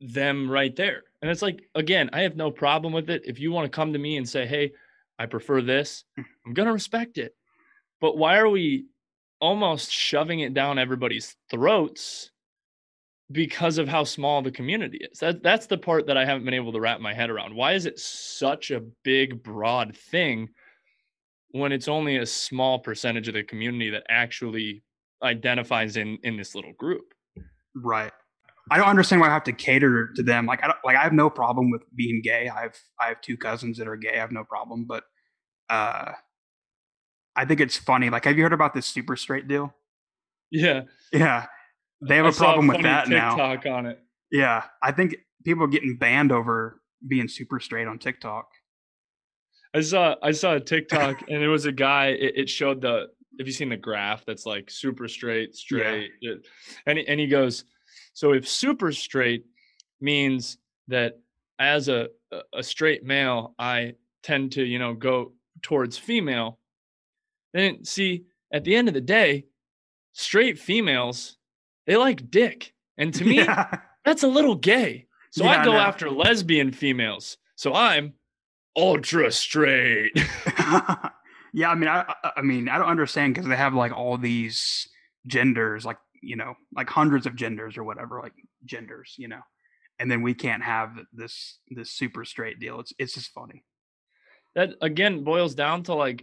them 0.00 0.50
right 0.50 0.74
there. 0.74 1.02
And 1.22 1.30
it's 1.30 1.42
like 1.42 1.62
again 1.74 2.10
i 2.12 2.20
have 2.22 2.36
no 2.36 2.50
problem 2.50 2.92
with 2.92 3.10
it. 3.10 3.22
If 3.24 3.38
you 3.38 3.52
want 3.52 3.70
to 3.70 3.74
come 3.74 3.92
to 3.92 3.98
me 3.98 4.16
and 4.16 4.28
say 4.28 4.46
hey 4.46 4.72
i 5.18 5.26
prefer 5.26 5.60
this 5.62 6.04
i'm 6.18 6.54
going 6.54 6.66
to 6.66 6.72
respect 6.72 7.18
it. 7.18 7.34
But 8.00 8.18
why 8.18 8.38
are 8.38 8.48
we 8.48 8.86
almost 9.40 9.90
shoving 9.90 10.40
it 10.40 10.54
down 10.54 10.78
everybody's 10.78 11.36
throats 11.50 12.30
because 13.32 13.78
of 13.78 13.88
how 13.88 14.04
small 14.04 14.42
the 14.42 14.50
community 14.50 14.98
is 15.10 15.18
that, 15.18 15.42
that's 15.42 15.66
the 15.66 15.78
part 15.78 16.06
that 16.06 16.16
i 16.16 16.24
haven't 16.24 16.44
been 16.44 16.54
able 16.54 16.72
to 16.72 16.80
wrap 16.80 17.00
my 17.00 17.14
head 17.14 17.30
around 17.30 17.54
why 17.54 17.72
is 17.72 17.86
it 17.86 17.98
such 17.98 18.70
a 18.70 18.82
big 19.02 19.42
broad 19.42 19.96
thing 19.96 20.48
when 21.54 21.70
it's 21.70 21.86
only 21.86 22.16
a 22.16 22.26
small 22.26 22.80
percentage 22.80 23.28
of 23.28 23.34
the 23.34 23.44
community 23.44 23.88
that 23.88 24.02
actually 24.08 24.82
identifies 25.22 25.96
in 25.96 26.18
in 26.24 26.36
this 26.36 26.54
little 26.54 26.72
group. 26.72 27.14
Right. 27.76 28.12
I 28.70 28.76
don't 28.78 28.88
understand 28.88 29.20
why 29.20 29.28
I 29.28 29.32
have 29.32 29.44
to 29.44 29.52
cater 29.52 30.10
to 30.16 30.22
them. 30.22 30.46
Like 30.46 30.64
I 30.64 30.66
don't, 30.66 30.78
like 30.84 30.96
I 30.96 31.02
have 31.02 31.12
no 31.12 31.30
problem 31.30 31.70
with 31.70 31.82
being 31.94 32.22
gay. 32.24 32.48
I 32.48 32.62
have 32.62 32.76
I 33.00 33.06
have 33.06 33.20
two 33.20 33.36
cousins 33.36 33.78
that 33.78 33.86
are 33.86 33.96
gay. 33.96 34.14
I 34.14 34.20
have 34.20 34.32
no 34.32 34.42
problem, 34.42 34.84
but 34.84 35.04
uh 35.70 36.12
I 37.36 37.44
think 37.44 37.60
it's 37.60 37.76
funny. 37.76 38.10
Like 38.10 38.24
have 38.24 38.36
you 38.36 38.42
heard 38.42 38.52
about 38.52 38.74
this 38.74 38.86
super 38.86 39.14
straight 39.14 39.46
deal? 39.46 39.72
Yeah, 40.50 40.82
Yeah. 41.12 41.46
They 42.08 42.16
have 42.16 42.26
I 42.26 42.28
a 42.28 42.32
problem 42.32 42.66
with 42.66 42.82
that 42.82 43.08
now. 43.08 43.30
TikTok 43.36 43.66
on 43.72 43.86
it. 43.86 44.00
Yeah. 44.30 44.64
I 44.82 44.92
think 44.92 45.16
people 45.44 45.64
are 45.64 45.68
getting 45.68 45.96
banned 45.96 46.32
over 46.32 46.80
being 47.06 47.28
super 47.28 47.60
straight 47.60 47.86
on 47.86 47.98
TikTok. 47.98 48.46
I 49.74 49.80
saw 49.80 50.14
I 50.22 50.30
saw 50.32 50.54
a 50.54 50.60
TikTok 50.60 51.22
and 51.28 51.42
it 51.42 51.48
was 51.48 51.66
a 51.66 51.72
guy. 51.72 52.08
It, 52.08 52.32
it 52.36 52.48
showed 52.48 52.80
the. 52.80 53.06
Have 53.38 53.48
you 53.48 53.52
seen 53.52 53.68
the 53.70 53.76
graph 53.76 54.24
that's 54.24 54.46
like 54.46 54.70
super 54.70 55.08
straight, 55.08 55.56
straight, 55.56 56.12
it- 56.20 56.46
and 56.86 56.98
he- 56.98 57.08
and 57.08 57.18
he 57.18 57.26
goes, 57.26 57.64
so 58.12 58.32
if 58.32 58.46
super 58.48 58.92
straight 58.92 59.44
means 60.00 60.58
that 60.86 61.14
as 61.58 61.88
a 61.88 62.08
a- 62.30 62.42
a 62.58 62.62
straight 62.62 63.02
male, 63.04 63.54
I 63.58 63.94
tend 64.22 64.52
to 64.52 64.62
you 64.64 64.78
know 64.78 64.94
go 64.94 65.32
towards 65.62 65.98
female. 65.98 66.60
Then 67.52 67.84
see 67.84 68.26
at 68.52 68.62
the 68.62 68.76
end 68.76 68.86
of 68.86 68.94
the 68.94 69.00
day, 69.00 69.46
straight 70.12 70.56
females 70.58 71.36
they 71.86 71.96
like 71.96 72.30
dick, 72.30 72.72
and 72.98 73.12
to 73.14 73.24
me 73.30 73.36
yeah. 73.36 73.78
that's 74.04 74.22
a 74.22 74.28
little 74.28 74.54
gay. 74.54 75.06
So 75.30 75.44
Yeah, 75.44 75.60
I 75.60 75.64
go 75.64 75.74
after 75.74 76.10
lesbian 76.10 76.72
females. 76.72 77.36
So 77.56 77.74
I'm 77.74 78.14
ultra 78.76 79.30
straight. 79.32 80.12
yeah, 81.52 81.70
I 81.70 81.74
mean, 81.74 81.88
I, 81.88 82.00
I- 82.22 82.32
I 82.38 82.42
mean, 82.42 82.68
I 82.68 82.78
don't 82.78 82.88
understand 82.88 83.34
because 83.34 83.48
they 83.48 83.56
have 83.56 83.74
like 83.74 83.92
all 83.92 84.16
these 84.18 84.88
genders, 85.26 85.84
like 85.84 85.98
you 86.22 86.36
know, 86.36 86.54
like 86.74 86.88
hundreds 86.88 87.26
of 87.26 87.36
genders 87.36 87.76
or 87.76 87.84
whatever, 87.84 88.20
like 88.22 88.32
genders, 88.64 89.14
you 89.18 89.28
know, 89.28 89.40
and 89.98 90.10
then 90.10 90.22
we 90.22 90.34
can't 90.34 90.62
have 90.62 90.98
this 91.12 91.58
this 91.68 91.90
super 91.90 92.24
straight 92.24 92.58
deal. 92.60 92.80
It's 92.80 92.92
it's 92.98 93.14
just 93.14 93.32
funny. 93.32 93.64
that 94.54 94.74
again 94.80 95.22
boils 95.24 95.54
down 95.54 95.82
to 95.84 95.94
like 95.94 96.22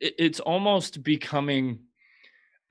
it, 0.00 0.14
it's 0.18 0.40
almost 0.40 1.02
becoming 1.02 1.80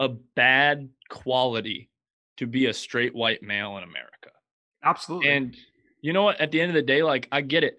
a 0.01 0.09
bad 0.09 0.89
quality 1.09 1.89
to 2.37 2.47
be 2.47 2.65
a 2.65 2.73
straight 2.73 3.13
white 3.13 3.43
male 3.43 3.77
in 3.77 3.83
America. 3.83 4.31
Absolutely. 4.83 5.29
And 5.29 5.55
you 6.01 6.11
know 6.11 6.23
what? 6.23 6.41
At 6.41 6.51
the 6.51 6.59
end 6.59 6.71
of 6.71 6.75
the 6.75 6.81
day, 6.81 7.03
like 7.03 7.27
I 7.31 7.41
get 7.41 7.63
it. 7.63 7.77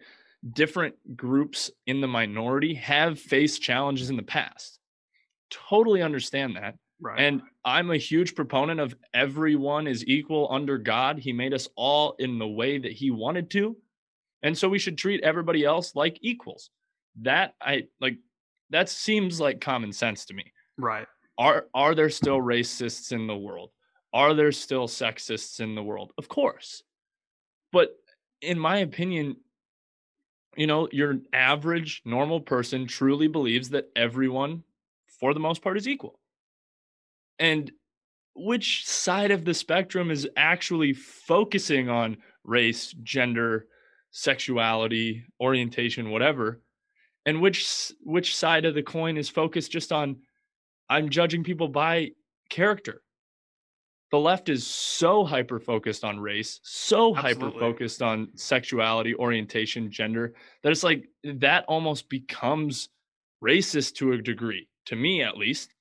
Different 0.53 0.95
groups 1.17 1.71
in 1.87 2.01
the 2.01 2.07
minority 2.07 2.75
have 2.75 3.19
faced 3.19 3.61
challenges 3.61 4.09
in 4.09 4.17
the 4.17 4.23
past. 4.23 4.79
Totally 5.51 6.01
understand 6.01 6.57
that. 6.57 6.77
right. 7.01 7.19
And 7.21 7.43
I'm 7.65 7.91
a 7.91 7.97
huge 7.97 8.35
proponent 8.37 8.79
of 8.81 8.95
everyone 9.15 9.87
is 9.89 10.07
equal 10.07 10.49
under 10.51 10.79
God. 10.79 11.19
He 11.19 11.33
made 11.33 11.53
us 11.53 11.69
all 11.77 12.15
in 12.21 12.39
the 12.39 12.49
way 12.49 12.79
that 12.79 12.93
he 12.93 13.11
wanted 13.11 13.51
to. 13.51 13.77
And 14.45 14.57
so 14.57 14.69
we 14.69 14.79
should 14.79 14.99
treat 14.99 15.23
everybody 15.23 15.65
else 15.65 15.95
like 15.97 16.19
equals. 16.23 16.71
That 17.21 17.55
I 17.61 17.85
like 18.01 18.17
that 18.71 18.89
seems 18.89 19.41
like 19.41 19.61
common 19.61 19.93
sense 19.93 20.25
to 20.27 20.35
me. 20.35 20.45
right. 20.79 21.07
Are 21.39 21.67
are 21.75 21.95
there 21.95 22.11
still 22.11 22.39
racists 22.39 23.13
in 23.13 23.27
the 23.27 23.37
world? 23.37 23.71
Are 24.13 24.35
there 24.35 24.53
still 24.53 24.87
sexists 24.87 25.61
in 25.61 25.75
the 25.75 25.83
world? 25.83 26.13
Of 26.19 26.29
course. 26.29 26.83
But 27.73 27.97
in 28.43 28.59
my 28.59 28.79
opinion, 28.79 29.37
you 30.57 30.67
know, 30.67 30.89
your 30.93 31.19
average 31.33 32.03
normal 32.05 32.41
person 32.41 32.87
truly 32.87 33.29
believes 33.29 33.71
that 33.71 33.91
everyone 33.97 34.63
for 35.19 35.33
the 35.33 35.41
most 35.41 35.63
part 35.63 35.79
is 35.79 35.89
equal. 35.89 36.19
And 37.39 37.73
which 38.35 38.87
side 38.87 39.31
of 39.31 39.45
the 39.45 39.55
spectrum 39.55 40.11
is 40.11 40.29
actually 40.37 40.93
focusing 40.93 41.89
on 41.89 42.19
race, 42.45 42.95
gender, 43.03 43.67
sexuality, 44.11 45.25
orientation, 45.41 46.11
whatever, 46.11 46.61
and 47.25 47.41
which 47.41 47.93
which 48.03 48.37
side 48.37 48.65
of 48.65 48.75
the 48.75 48.83
coin 48.83 49.17
is 49.17 49.29
focused 49.29 49.71
just 49.71 49.93
on 49.93 50.17
I'm 50.93 51.09
judging 51.09 51.43
people 51.43 51.69
by 51.69 52.11
character. 52.51 53.01
The 54.11 54.19
left 54.19 54.51
is 54.51 54.67
so 54.67 55.25
hyper 55.25 55.59
focused 55.59 56.05
on 56.05 56.21
race, 56.21 56.61
so 56.63 57.15
hyper 57.15 57.51
focused 57.51 58.03
on 58.03 58.29
sexuality, 58.35 59.15
orientation, 59.15 59.91
gender, 59.91 60.35
that 60.63 60.71
it's 60.71 60.83
like 60.83 61.09
that 61.25 61.65
almost 61.67 62.11
becomes 62.11 62.91
racist 63.43 63.95
to 63.95 64.13
a 64.13 64.19
degree, 64.19 64.69
to 64.85 64.97
me 64.97 65.23
at 65.23 65.39
least. 65.39 65.73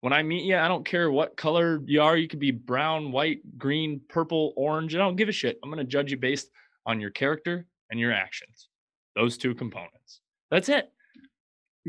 When 0.00 0.14
I 0.14 0.22
meet 0.22 0.44
you, 0.44 0.56
I 0.56 0.66
don't 0.66 0.86
care 0.86 1.10
what 1.10 1.36
color 1.36 1.82
you 1.84 2.00
are. 2.00 2.16
You 2.16 2.26
could 2.26 2.38
be 2.38 2.50
brown, 2.52 3.12
white, 3.12 3.40
green, 3.58 4.00
purple, 4.08 4.54
orange. 4.56 4.94
I 4.94 4.98
don't 4.98 5.16
give 5.16 5.28
a 5.28 5.32
shit. 5.32 5.58
I'm 5.62 5.68
going 5.68 5.84
to 5.84 5.84
judge 5.84 6.10
you 6.10 6.16
based 6.16 6.48
on 6.86 7.02
your 7.02 7.10
character 7.10 7.66
and 7.90 8.00
your 8.00 8.12
actions. 8.12 8.70
Those 9.14 9.36
two 9.36 9.54
components. 9.54 10.22
That's 10.50 10.70
it. 10.70 10.90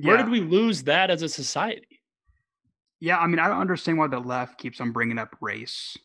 Where 0.01 0.17
did 0.17 0.29
we 0.29 0.41
lose 0.41 0.83
that 0.83 1.09
as 1.09 1.21
a 1.21 1.29
society? 1.29 1.88
Yeah, 2.99 3.17
I 3.17 3.27
mean, 3.27 3.39
I 3.39 3.47
don't 3.47 3.61
understand 3.61 3.97
why 3.97 4.07
the 4.07 4.19
left 4.19 4.57
keeps 4.57 4.81
on 4.81 4.91
bringing 4.91 5.17
up 5.17 5.35
race. 5.41 5.97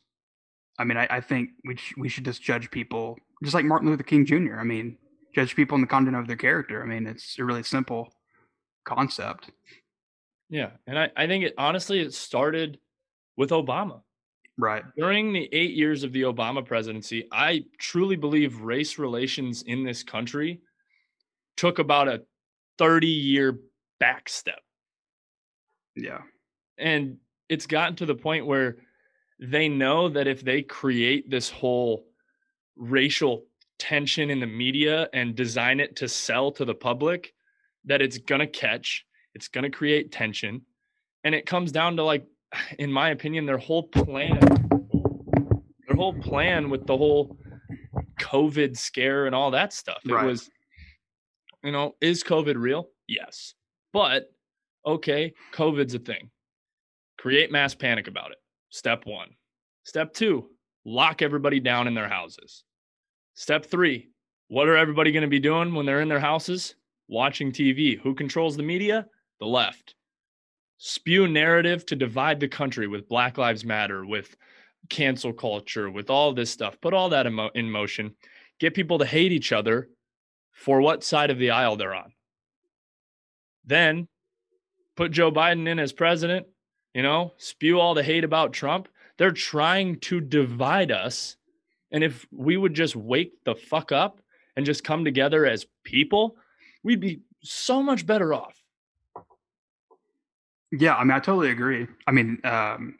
I 0.78 0.84
mean, 0.84 0.96
I, 0.96 1.06
I 1.10 1.20
think 1.20 1.50
we 1.64 1.76
sh- 1.76 1.94
we 1.96 2.08
should 2.08 2.24
just 2.24 2.42
judge 2.42 2.70
people 2.70 3.18
just 3.42 3.54
like 3.54 3.64
Martin 3.64 3.88
Luther 3.88 4.02
King 4.02 4.24
Jr. 4.24 4.56
I 4.58 4.64
mean, 4.64 4.96
judge 5.34 5.56
people 5.56 5.74
on 5.74 5.80
the 5.80 5.86
content 5.86 6.16
of 6.16 6.26
their 6.26 6.36
character. 6.36 6.82
I 6.82 6.86
mean, 6.86 7.06
it's 7.06 7.38
a 7.38 7.44
really 7.44 7.62
simple 7.62 8.12
concept. 8.84 9.50
Yeah. 10.48 10.70
And 10.86 10.98
I, 10.98 11.10
I 11.16 11.26
think 11.26 11.44
it 11.44 11.54
honestly 11.58 12.00
it 12.00 12.14
started 12.14 12.78
with 13.36 13.50
Obama. 13.50 14.02
Right. 14.56 14.84
During 14.96 15.32
the 15.32 15.48
eight 15.52 15.72
years 15.72 16.04
of 16.04 16.12
the 16.12 16.22
Obama 16.22 16.64
presidency, 16.64 17.26
I 17.32 17.64
truly 17.78 18.14
believe 18.14 18.60
race 18.60 18.98
relations 18.98 19.62
in 19.62 19.82
this 19.82 20.04
country 20.04 20.60
took 21.56 21.80
about 21.80 22.08
a 22.08 22.22
30 22.78 23.06
year 23.08 23.58
back 23.98 24.28
step. 24.28 24.60
Yeah. 25.96 26.20
And 26.78 27.18
it's 27.48 27.66
gotten 27.66 27.96
to 27.96 28.06
the 28.06 28.14
point 28.14 28.46
where 28.46 28.76
they 29.38 29.68
know 29.68 30.08
that 30.08 30.26
if 30.26 30.42
they 30.44 30.62
create 30.62 31.30
this 31.30 31.50
whole 31.50 32.06
racial 32.76 33.44
tension 33.78 34.30
in 34.30 34.40
the 34.40 34.46
media 34.46 35.08
and 35.12 35.34
design 35.34 35.80
it 35.80 35.96
to 35.96 36.08
sell 36.08 36.52
to 36.52 36.64
the 36.64 36.74
public, 36.74 37.34
that 37.84 38.00
it's 38.00 38.18
going 38.18 38.40
to 38.40 38.46
catch, 38.46 39.04
it's 39.34 39.48
going 39.48 39.64
to 39.64 39.70
create 39.70 40.10
tension. 40.12 40.62
And 41.24 41.34
it 41.34 41.46
comes 41.46 41.72
down 41.72 41.96
to 41.96 42.04
like 42.04 42.26
in 42.78 42.92
my 42.92 43.10
opinion, 43.10 43.46
their 43.46 43.58
whole 43.58 43.84
plan, 43.84 44.38
their 45.86 45.96
whole 45.96 46.14
plan 46.14 46.70
with 46.70 46.86
the 46.86 46.96
whole 46.96 47.36
COVID 48.20 48.76
scare 48.76 49.26
and 49.26 49.34
all 49.34 49.50
that 49.52 49.72
stuff. 49.72 50.00
It 50.04 50.12
Right. 50.12 50.26
was, 50.26 50.50
you 51.62 51.72
know, 51.72 51.94
is 52.00 52.22
COVID 52.22 52.56
real? 52.56 52.88
Yes. 53.06 53.54
But 53.92 54.30
okay, 54.86 55.34
COVID's 55.52 55.94
a 55.94 55.98
thing. 55.98 56.30
Create 57.18 57.50
mass 57.50 57.74
panic 57.74 58.06
about 58.06 58.30
it. 58.30 58.38
Step 58.70 59.06
one. 59.06 59.28
Step 59.84 60.12
two, 60.12 60.48
lock 60.84 61.22
everybody 61.22 61.60
down 61.60 61.86
in 61.86 61.94
their 61.94 62.08
houses. 62.08 62.64
Step 63.34 63.66
three, 63.66 64.10
what 64.48 64.68
are 64.68 64.76
everybody 64.76 65.12
going 65.12 65.22
to 65.22 65.28
be 65.28 65.40
doing 65.40 65.74
when 65.74 65.86
they're 65.86 66.00
in 66.00 66.08
their 66.08 66.20
houses? 66.20 66.74
Watching 67.08 67.52
TV. 67.52 67.98
Who 68.00 68.14
controls 68.14 68.56
the 68.56 68.62
media? 68.62 69.06
The 69.40 69.46
left. 69.46 69.94
Spew 70.78 71.28
narrative 71.28 71.86
to 71.86 71.96
divide 71.96 72.40
the 72.40 72.48
country 72.48 72.86
with 72.86 73.08
Black 73.08 73.38
Lives 73.38 73.64
Matter, 73.64 74.04
with 74.04 74.36
cancel 74.90 75.32
culture, 75.32 75.90
with 75.90 76.10
all 76.10 76.32
this 76.32 76.50
stuff. 76.50 76.80
Put 76.80 76.94
all 76.94 77.08
that 77.10 77.26
in, 77.26 77.70
motion. 77.70 78.14
Get 78.60 78.74
people 78.74 78.98
to 78.98 79.06
hate 79.06 79.32
each 79.32 79.52
other 79.52 79.88
for 80.52 80.80
what 80.80 81.04
side 81.04 81.30
of 81.30 81.38
the 81.38 81.50
aisle 81.50 81.76
they're 81.76 81.94
on. 81.94 82.12
Then 83.64 84.08
put 84.96 85.10
Joe 85.10 85.32
Biden 85.32 85.66
in 85.66 85.78
as 85.78 85.92
president, 85.92 86.46
you 86.94 87.02
know, 87.02 87.32
spew 87.36 87.80
all 87.80 87.94
the 87.94 88.02
hate 88.02 88.24
about 88.24 88.52
Trump. 88.52 88.88
They're 89.18 89.32
trying 89.32 89.98
to 90.00 90.20
divide 90.20 90.90
us. 90.90 91.36
And 91.90 92.02
if 92.02 92.26
we 92.32 92.56
would 92.56 92.74
just 92.74 92.96
wake 92.96 93.44
the 93.44 93.54
fuck 93.54 93.92
up 93.92 94.20
and 94.56 94.64
just 94.64 94.84
come 94.84 95.04
together 95.04 95.44
as 95.44 95.66
people, 95.82 96.36
we'd 96.82 97.00
be 97.00 97.20
so 97.42 97.82
much 97.82 98.06
better 98.06 98.32
off. 98.32 98.60
Yeah, 100.72 100.94
I 100.96 101.04
mean, 101.04 101.12
I 101.12 101.20
totally 101.20 101.50
agree. 101.50 101.86
I 102.06 102.10
mean, 102.10 102.38
um, 102.44 102.96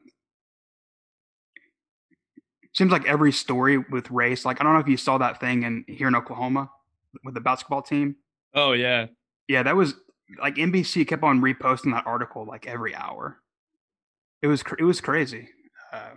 seems 2.73 2.93
like 2.93 3.07
every 3.07 3.33
story 3.33 3.79
with 3.79 4.11
race, 4.11 4.45
like 4.45 4.61
I 4.61 4.65
don't 4.65 4.75
know 4.75 4.81
if 4.81 4.89
you 4.89 4.97
saw 4.97 5.19
that 5.19 5.41
thing 5.41 5.63
in 5.63 5.85
here 5.89 6.09
in 6.09 6.15
Oklahoma 6.15 6.71
with 7.25 7.35
the 7.35 7.41
basketball 7.41 7.83
team. 7.83 8.17
Oh, 8.55 8.73
yeah. 8.73 9.07
Yeah, 9.49 9.63
that 9.65 9.75
was 9.77 9.95
like 10.41 10.55
NBC 10.55 11.07
kept 11.07 11.23
on 11.23 11.41
reposting 11.41 11.93
that 11.93 12.07
article 12.07 12.45
like 12.45 12.67
every 12.67 12.95
hour. 12.95 13.41
It 14.45 14.49
was 14.49 14.63
it 14.79 14.85
was 14.85 15.01
crazy. 15.01 15.49
Uh, 15.91 16.11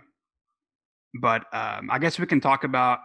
but 1.18 1.46
um, 1.54 1.88
I 1.90 1.98
guess 1.98 2.18
we 2.18 2.26
can 2.26 2.42
talk 2.42 2.62
about. 2.64 2.98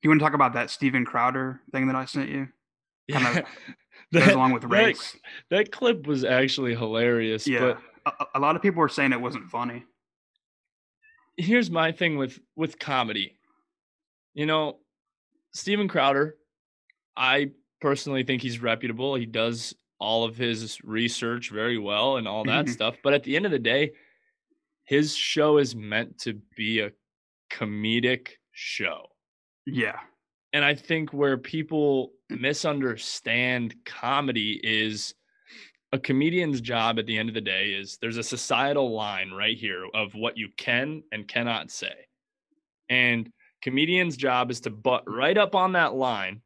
Do 0.00 0.06
you 0.06 0.10
want 0.10 0.20
to 0.20 0.24
talk 0.24 0.32
about 0.32 0.54
that 0.54 0.70
Steven 0.70 1.04
Crowder 1.04 1.60
thing 1.70 1.86
that 1.88 1.96
I 1.96 2.06
sent 2.06 2.30
you? 2.30 2.48
Kind 3.12 3.26
of 3.26 3.44
Yeah. 4.10 4.22
Goes 4.26 4.32
along 4.34 4.52
with 4.52 4.62
that- 4.62 4.68
race. 4.70 5.14
that 5.50 5.70
clip 5.70 6.06
was 6.06 6.24
actually 6.24 6.74
hilarious. 6.74 7.46
Yeah, 7.46 7.74
But 8.06 8.14
a, 8.34 8.38
a 8.38 8.40
lot 8.40 8.56
of 8.56 8.62
people 8.62 8.80
were 8.80 8.88
saying 8.88 9.12
it 9.12 9.20
wasn't 9.20 9.50
funny. 9.50 9.84
here's 11.36 11.70
my 11.70 11.92
thing 11.92 12.16
with 12.16 12.40
with 12.56 12.78
comedy. 12.78 13.36
You 14.32 14.46
know, 14.46 14.78
Steven 15.52 15.88
Crowder, 15.88 16.36
I 17.16 17.50
personally 17.82 18.22
think 18.24 18.40
he's 18.40 18.62
reputable. 18.62 19.14
He 19.16 19.26
does 19.26 19.74
all 20.00 20.24
of 20.24 20.36
his 20.36 20.82
research 20.82 21.50
very 21.50 21.78
well 21.78 22.16
and 22.16 22.26
all 22.26 22.44
that 22.44 22.66
Mhm. 22.66 22.70
stuff. 22.70 22.96
But 23.02 23.14
at 23.14 23.22
the 23.22 23.36
end 23.36 23.44
of 23.46 23.52
the 23.52 23.58
day, 23.58 23.92
his 24.84 25.16
show 25.16 25.58
is 25.58 25.76
meant 25.76 26.18
to 26.20 26.34
be 26.56 26.80
a 26.80 26.92
comedic 27.50 28.36
show. 28.52 29.06
Yeah, 29.66 30.00
And 30.52 30.64
I 30.64 30.74
think 30.74 31.12
where 31.12 31.38
people 31.38 32.12
misunderstand 32.28 33.84
comedy 33.84 34.58
is 34.64 35.14
a 35.92 35.98
comedian's 35.98 36.60
job 36.60 36.98
at 36.98 37.06
the 37.06 37.18
end 37.18 37.28
of 37.28 37.34
the 37.34 37.40
day 37.40 37.72
is 37.72 37.98
there's 37.98 38.16
a 38.16 38.22
societal 38.22 38.90
line 38.92 39.30
right 39.32 39.56
here 39.56 39.86
of 39.94 40.14
what 40.14 40.36
you 40.36 40.48
can 40.56 41.04
and 41.12 41.28
cannot 41.28 41.70
say. 41.70 42.06
And 42.88 43.32
comedian's 43.62 44.16
job 44.16 44.50
is 44.50 44.60
to 44.62 44.70
butt 44.70 45.04
right 45.06 45.36
up 45.38 45.54
on 45.54 45.72
that 45.72 45.94
line 45.94 46.42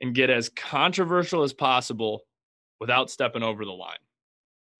and 0.00 0.14
get 0.14 0.30
as 0.30 0.48
controversial 0.48 1.42
as 1.42 1.52
possible 1.52 2.22
without 2.80 3.10
stepping 3.10 3.42
over 3.42 3.64
the 3.64 3.72
line. 3.72 3.98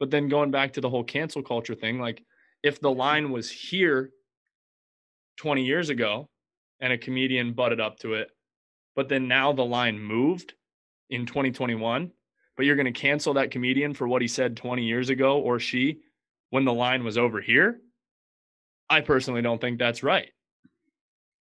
But 0.00 0.10
then 0.10 0.28
going 0.28 0.50
back 0.50 0.72
to 0.74 0.80
the 0.80 0.90
whole 0.90 1.04
cancel 1.04 1.42
culture 1.42 1.74
thing, 1.74 1.98
like 1.98 2.22
if 2.62 2.80
the 2.80 2.88
mm-hmm. 2.88 2.98
line 2.98 3.30
was 3.30 3.50
here 3.50 4.10
20 5.36 5.64
years 5.64 5.88
ago 5.88 6.28
and 6.80 6.92
a 6.92 6.98
comedian 6.98 7.52
butted 7.52 7.80
up 7.80 7.98
to 8.00 8.14
it, 8.14 8.30
but 8.96 9.08
then 9.08 9.28
now 9.28 9.52
the 9.52 9.64
line 9.64 9.98
moved 9.98 10.54
in 11.10 11.26
2021, 11.26 12.10
but 12.56 12.66
you're 12.66 12.76
going 12.76 12.92
to 12.92 12.92
cancel 12.92 13.34
that 13.34 13.50
comedian 13.50 13.94
for 13.94 14.06
what 14.08 14.22
he 14.22 14.28
said 14.28 14.56
20 14.56 14.84
years 14.84 15.10
ago 15.10 15.38
or 15.38 15.58
she 15.58 16.00
when 16.50 16.64
the 16.64 16.72
line 16.72 17.04
was 17.04 17.18
over 17.18 17.40
here. 17.40 17.80
I 18.88 19.00
personally 19.00 19.42
don't 19.42 19.60
think 19.60 19.78
that's 19.78 20.02
right. 20.02 20.30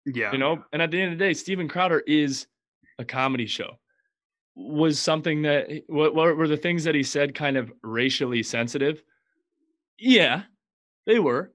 yeah, 0.04 0.32
You 0.32 0.38
know, 0.38 0.64
and 0.72 0.82
at 0.82 0.90
the 0.90 1.00
end 1.00 1.12
of 1.12 1.18
the 1.18 1.24
day, 1.24 1.34
Steven 1.34 1.68
Crowder 1.68 2.00
is 2.00 2.46
a 2.98 3.04
comedy 3.04 3.46
show. 3.46 3.78
Was 4.60 4.98
something 4.98 5.42
that 5.42 5.84
what, 5.86 6.14
what 6.14 6.36
were 6.36 6.48
the 6.48 6.56
things 6.56 6.84
that 6.84 6.94
he 6.94 7.04
said 7.04 7.34
kind 7.34 7.56
of 7.56 7.72
racially 7.82 8.42
sensitive? 8.42 9.02
Yeah, 9.98 10.42
they 11.06 11.20
were. 11.20 11.52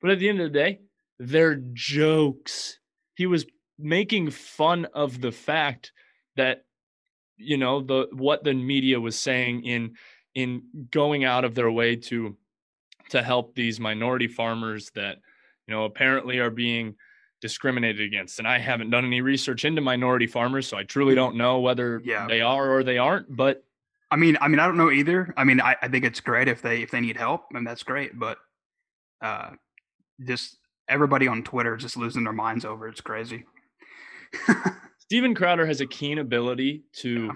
But 0.00 0.10
at 0.10 0.18
the 0.18 0.28
end 0.28 0.40
of 0.40 0.52
the 0.52 0.58
day, 0.58 0.80
they're 1.18 1.62
jokes. 1.72 2.78
He 3.14 3.26
was 3.26 3.46
making 3.78 4.30
fun 4.30 4.86
of 4.92 5.20
the 5.20 5.32
fact 5.32 5.92
that 6.36 6.64
you 7.36 7.56
know 7.56 7.80
the 7.80 8.08
what 8.12 8.44
the 8.44 8.54
media 8.54 9.00
was 9.00 9.18
saying 9.18 9.64
in 9.64 9.94
in 10.34 10.62
going 10.90 11.24
out 11.24 11.44
of 11.44 11.54
their 11.54 11.70
way 11.70 11.96
to 11.96 12.36
to 13.10 13.22
help 13.22 13.54
these 13.54 13.80
minority 13.80 14.28
farmers 14.28 14.90
that 14.94 15.18
you 15.66 15.74
know 15.74 15.84
apparently 15.84 16.38
are 16.38 16.50
being 16.50 16.94
discriminated 17.42 18.00
against 18.00 18.38
and 18.38 18.48
i 18.48 18.58
haven't 18.58 18.88
done 18.90 19.04
any 19.04 19.20
research 19.20 19.64
into 19.66 19.80
minority 19.82 20.26
farmers 20.26 20.66
so 20.66 20.76
i 20.78 20.82
truly 20.84 21.14
don't 21.14 21.36
know 21.36 21.58
whether 21.60 22.00
Yeah. 22.04 22.26
they 22.28 22.40
are 22.40 22.70
or 22.72 22.82
they 22.84 22.96
aren't 22.98 23.34
but 23.36 23.62
I 24.10 24.16
mean, 24.16 24.36
I 24.42 24.48
mean, 24.48 24.58
I 24.60 24.66
don't 24.66 24.76
know 24.76 24.90
either. 24.90 25.32
I 25.38 25.44
mean, 25.44 25.58
I, 25.58 25.74
I 25.80 25.88
think 25.88 26.04
it's 26.04 26.20
great 26.20 26.46
if 26.46 26.60
they 26.60 26.82
if 26.82 26.90
they 26.90 27.00
need 27.00 27.16
help, 27.16 27.46
and 27.54 27.66
that's 27.66 27.82
great. 27.82 28.18
But 28.18 28.36
uh, 29.22 29.52
just 30.22 30.58
everybody 30.86 31.26
on 31.28 31.42
Twitter 31.42 31.74
is 31.76 31.82
just 31.82 31.96
losing 31.96 32.22
their 32.24 32.34
minds 32.34 32.66
over. 32.66 32.86
It's 32.88 33.00
crazy. 33.00 33.46
Steven 34.98 35.34
Crowder 35.34 35.64
has 35.64 35.80
a 35.80 35.86
keen 35.86 36.18
ability 36.18 36.84
to 36.96 37.26
Yeah. 37.26 37.32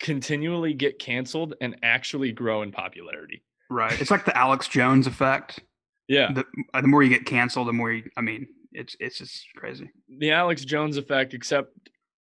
continually 0.00 0.72
get 0.72 0.98
canceled 0.98 1.54
and 1.60 1.76
actually 1.82 2.32
grow 2.32 2.62
in 2.62 2.72
popularity. 2.72 3.42
right. 3.68 4.00
It's 4.00 4.10
like 4.10 4.24
the 4.24 4.34
Alex 4.36 4.68
Jones 4.68 5.06
effect. 5.06 5.60
Yeah. 6.08 6.32
The, 6.32 6.44
uh, 6.72 6.80
the 6.80 6.88
more 6.88 7.02
you 7.02 7.10
get 7.10 7.26
canceled, 7.26 7.68
the 7.68 7.72
more 7.74 7.92
you. 7.92 8.04
I 8.16 8.22
mean, 8.22 8.46
it's 8.76 8.94
it's 9.00 9.18
just 9.18 9.46
crazy. 9.56 9.90
The 10.18 10.30
Alex 10.30 10.64
Jones 10.64 10.96
effect, 10.98 11.34
except 11.34 11.72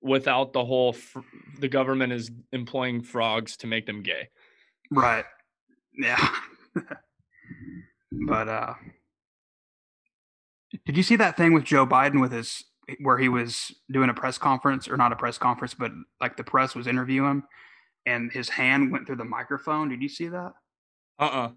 without 0.02 0.52
the 0.52 0.66
whole 0.66 0.94
fr- 0.94 1.20
the 1.60 1.68
government 1.68 2.12
is 2.12 2.32
employing 2.52 3.04
frogs 3.04 3.56
to 3.58 3.68
make 3.68 3.86
them 3.86 4.02
gay. 4.02 4.28
Right. 4.90 5.26
Yeah. 5.98 6.36
but 8.28 8.48
uh 8.50 8.74
did 10.86 10.98
you 10.98 11.04
see 11.04 11.18
that 11.18 11.38
thing 11.38 11.54
with 11.54 11.64
Joe 11.64 11.86
Biden 11.86 12.20
with 12.20 12.32
his 12.32 12.64
where 13.02 13.18
he 13.18 13.30
was 13.30 13.74
doing 13.92 14.10
a 14.10 14.14
press 14.14 14.38
conference 14.38 14.88
or 14.88 14.98
not 14.98 15.14
a 15.14 15.16
press 15.16 15.38
conference, 15.38 15.74
but 15.74 15.92
like 16.20 16.36
the 16.36 16.44
press 16.44 16.74
was 16.74 16.88
interviewing 16.88 17.30
him 17.30 17.44
and 18.06 18.32
his 18.32 18.50
hand 18.50 18.92
went 18.92 19.06
through 19.06 19.18
the 19.18 19.24
microphone. 19.24 19.90
Did 19.90 20.02
you 20.02 20.10
see 20.10 20.28
that? 20.30 20.54
Uh-uh. 21.20 21.52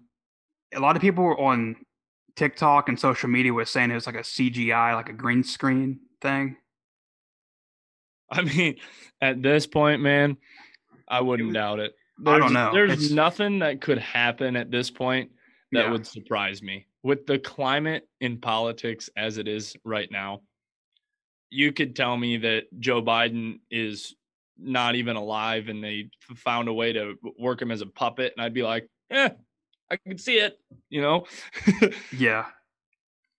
A 0.75 0.79
lot 0.79 0.95
of 0.95 1.01
people 1.01 1.23
were 1.23 1.39
on 1.39 1.75
TikTok 2.35 2.89
and 2.89 2.99
social 2.99 3.29
media 3.29 3.53
was 3.53 3.69
saying 3.69 3.91
it 3.91 3.95
was 3.95 4.05
like 4.07 4.15
a 4.15 4.19
CGI, 4.23 4.93
like 4.95 5.09
a 5.09 5.13
green 5.13 5.43
screen 5.43 5.99
thing. 6.21 6.57
I 8.31 8.41
mean, 8.41 8.75
at 9.21 9.41
this 9.41 9.67
point, 9.67 10.01
man, 10.01 10.37
I 11.07 11.21
wouldn't 11.21 11.47
was- 11.47 11.53
doubt 11.53 11.79
it. 11.79 11.93
I 12.25 12.39
don't 12.39 12.39
There's- 12.39 12.51
know. 12.53 12.73
There's 12.73 12.91
It's- 12.93 13.11
nothing 13.11 13.59
that 13.59 13.81
could 13.81 13.97
happen 13.99 14.55
at 14.55 14.71
this 14.71 14.89
point 14.89 15.31
that 15.71 15.85
Yeah. 15.85 15.91
would 15.91 16.07
surprise 16.07 16.61
me. 16.63 16.87
With 17.03 17.25
the 17.27 17.37
climate 17.37 18.07
in 18.21 18.39
politics 18.39 19.09
as 19.15 19.37
it 19.37 19.47
is 19.47 19.75
right 19.83 20.09
now, 20.09 20.41
you 21.51 21.71
could 21.71 21.95
tell 21.95 22.17
me 22.17 22.37
that 22.37 22.67
Joe 22.79 23.01
Biden 23.01 23.59
is 23.69 24.15
not 24.57 24.95
even 24.95 25.15
alive 25.17 25.67
and 25.67 25.83
they 25.83 26.09
found 26.35 26.67
a 26.69 26.73
way 26.73 26.93
to 26.93 27.19
work 27.37 27.61
him 27.61 27.69
as 27.71 27.81
a 27.81 27.85
puppet, 27.85 28.33
and 28.35 28.43
I'd 28.43 28.53
be 28.53 28.63
like, 28.63 28.87
eh, 29.11 29.29
I 29.91 29.97
can 29.97 30.17
see 30.17 30.37
it, 30.39 30.59
you 30.89 31.01
know? 31.01 31.25
Yeah. 32.17 32.45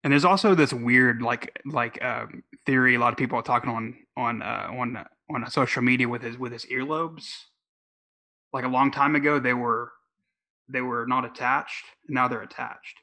And 0.04 0.12
there's 0.12 0.24
also 0.24 0.54
this 0.54 0.72
weird 0.72 1.20
like 1.22 1.58
like 1.64 2.02
um, 2.04 2.44
theory 2.64 2.94
a 2.94 2.98
lot 3.00 3.12
of 3.12 3.18
people 3.18 3.38
are 3.38 3.42
talking 3.42 3.70
on 3.70 3.94
on 4.16 4.40
uh, 4.42 4.68
on 4.70 5.04
on 5.28 5.50
social 5.50 5.82
media 5.82 6.08
with 6.08 6.22
his 6.22 6.38
with 6.38 6.52
his 6.52 6.64
earlobes. 6.66 7.24
Like 8.52 8.64
a 8.64 8.68
long 8.68 8.92
time 8.92 9.16
ago 9.16 9.40
they 9.40 9.52
were 9.54 9.90
they 10.68 10.80
were 10.80 11.06
not 11.08 11.24
attached. 11.24 11.84
Now 12.08 12.28
they're 12.28 12.42
attached. 12.42 12.98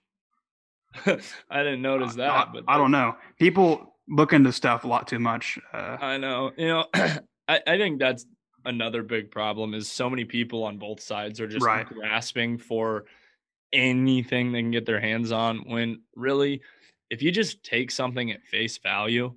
I 1.49 1.63
didn't 1.63 1.81
notice 1.81 2.13
I- 2.13 2.17
that, 2.17 2.29
I, 2.31 2.45
but 2.53 2.63
I 2.69 2.77
don't 2.77 2.91
know. 2.91 3.15
People 3.37 3.95
look 4.07 4.31
into 4.31 4.53
stuff 4.53 4.83
a 4.85 4.87
lot 4.87 5.07
too 5.07 5.19
much. 5.19 5.59
Uh, 5.73 5.97
I 5.99 6.17
know. 6.17 6.51
You 6.57 6.67
know, 6.67 6.85
I, 6.93 7.19
I 7.67 7.77
think 7.77 7.99
that's 7.99 8.25
another 8.63 9.03
big 9.03 9.29
problem 9.29 9.73
is 9.73 9.91
so 9.91 10.09
many 10.09 10.23
people 10.23 10.63
on 10.63 10.77
both 10.77 11.01
sides 11.01 11.41
are 11.41 11.47
just 11.47 11.65
Right. 11.65 11.85
grasping 11.85 12.57
for 12.57 13.05
anything 13.73 14.51
they 14.51 14.61
can 14.61 14.71
get 14.71 14.85
their 14.85 14.99
hands 14.99 15.31
on 15.31 15.57
when 15.67 16.01
really 16.15 16.61
if 17.09 17.21
you 17.21 17.31
just 17.31 17.63
take 17.63 17.91
something 17.91 18.31
at 18.31 18.43
face 18.43 18.77
value 18.77 19.33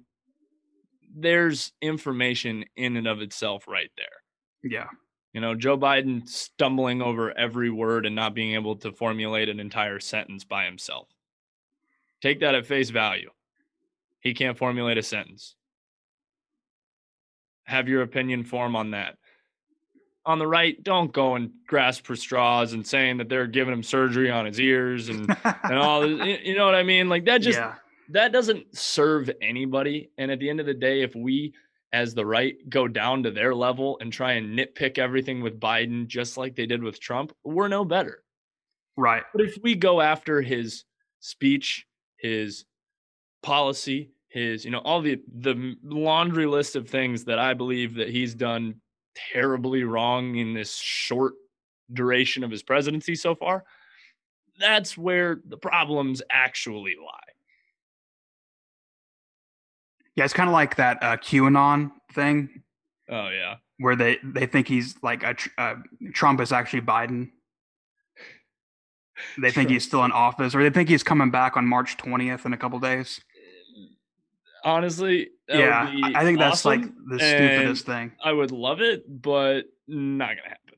there's 1.18 1.72
information 1.80 2.64
in 2.76 2.96
and 2.96 3.06
of 3.06 3.22
itself 3.22 3.66
right 3.66 3.90
there. 3.96 4.06
Yeah. 4.62 4.88
you 5.32 5.40
know 5.40 5.54
joe 5.54 5.78
biden 5.78 6.28
stumbling 6.28 7.00
over 7.00 7.36
every 7.36 7.70
word 7.70 8.04
and 8.04 8.14
not 8.14 8.34
being 8.34 8.54
able 8.54 8.76
to 8.76 8.92
formulate 8.92 9.48
an 9.48 9.60
entire 9.60 10.00
sentence 10.00 10.44
by 10.44 10.64
himself. 10.66 11.08
Take 12.20 12.40
that 12.40 12.54
at 12.54 12.66
face 12.66 12.90
value. 12.90 13.30
He 14.20 14.34
can't 14.34 14.58
formulate 14.58 14.98
a 14.98 15.02
sentence. 15.02 15.54
Have 17.64 17.88
your 17.88 18.02
opinion 18.02 18.44
form 18.44 18.74
on 18.74 18.90
that 18.92 19.16
on 20.26 20.38
the 20.38 20.46
right, 20.46 20.82
don't 20.82 21.12
go 21.12 21.36
and 21.36 21.50
grasp 21.66 22.04
for 22.04 22.16
straws 22.16 22.72
and 22.72 22.86
saying 22.86 23.18
that 23.18 23.28
they're 23.28 23.46
giving 23.46 23.72
him 23.72 23.82
surgery 23.82 24.30
on 24.30 24.44
his 24.44 24.60
ears 24.60 25.08
and 25.08 25.34
and 25.62 25.78
all. 25.78 26.02
This, 26.02 26.40
you- 26.44 26.56
know 26.56 26.66
what 26.66 26.74
I 26.74 26.82
mean? 26.82 27.08
Like 27.08 27.24
that 27.26 27.38
just 27.38 27.58
yeah. 27.58 27.74
that 28.10 28.32
doesn't 28.32 28.76
serve 28.76 29.30
anybody. 29.40 30.10
And 30.18 30.30
at 30.30 30.40
the 30.40 30.50
end 30.50 30.60
of 30.60 30.66
the 30.66 30.74
day, 30.74 31.02
if 31.02 31.14
we 31.14 31.54
as 31.92 32.12
the 32.14 32.26
right 32.26 32.56
go 32.68 32.88
down 32.88 33.22
to 33.22 33.30
their 33.30 33.54
level 33.54 33.96
and 34.00 34.12
try 34.12 34.32
and 34.32 34.58
nitpick 34.58 34.98
everything 34.98 35.40
with 35.40 35.60
Biden 35.60 36.06
just 36.08 36.36
like 36.36 36.56
they 36.56 36.66
did 36.66 36.82
with 36.82 37.00
Trump, 37.00 37.32
we're 37.44 37.68
no 37.68 37.84
better. 37.84 38.22
Right. 38.96 39.22
But 39.32 39.44
if 39.44 39.56
we 39.62 39.74
go 39.76 40.00
after 40.00 40.42
his 40.42 40.84
speech, 41.20 41.86
his 42.18 42.64
policy, 43.42 44.10
his 44.28 44.64
you 44.64 44.72
know 44.72 44.80
all 44.80 45.00
the 45.00 45.20
the 45.38 45.76
laundry 45.84 46.46
list 46.46 46.74
of 46.74 46.88
things 46.88 47.24
that 47.24 47.38
I 47.38 47.54
believe 47.54 47.94
that 47.94 48.08
he's 48.08 48.34
done 48.34 48.80
terribly 49.32 49.84
wrong 49.84 50.36
in 50.36 50.54
this 50.54 50.76
short 50.76 51.34
duration 51.92 52.44
of 52.44 52.50
his 52.50 52.62
presidency 52.62 53.14
so 53.14 53.34
far, 53.34 53.64
that's 54.58 54.96
where 54.96 55.40
the 55.48 55.56
problems 55.56 56.22
actually 56.30 56.96
lie. 57.02 57.32
Yeah, 60.14 60.24
it's 60.24 60.32
kind 60.32 60.48
of 60.48 60.54
like 60.54 60.76
that 60.76 61.02
uh, 61.02 61.16
QAnon 61.18 61.92
thing 62.12 62.62
Oh 63.10 63.28
yeah. 63.28 63.56
where 63.78 63.94
they 63.96 64.18
they 64.22 64.46
think 64.46 64.66
he's 64.66 64.96
like 65.02 65.22
a, 65.22 65.34
tr- 65.34 65.48
uh, 65.58 65.74
Trump 66.14 66.40
is 66.40 66.52
actually 66.52 66.80
Biden. 66.80 67.30
They 69.36 69.48
think 69.50 69.54
Trump. 69.54 69.70
he's 69.70 69.84
still 69.84 70.04
in 70.04 70.12
office, 70.12 70.54
or 70.54 70.62
they 70.62 70.70
think 70.70 70.88
he's 70.88 71.02
coming 71.02 71.30
back 71.30 71.56
on 71.56 71.66
March 71.66 71.96
twentieth 71.96 72.46
in 72.46 72.52
a 72.52 72.56
couple 72.56 72.78
days. 72.80 73.20
Honestly, 74.66 75.28
yeah, 75.48 75.88
I 76.02 76.24
think 76.24 76.40
that's 76.40 76.64
like 76.64 76.82
the 77.08 77.20
stupidest 77.20 77.86
thing. 77.86 78.10
I 78.22 78.32
would 78.32 78.50
love 78.50 78.80
it, 78.80 79.04
but 79.22 79.66
not 79.86 80.30
gonna 80.30 80.48
happen. 80.48 80.74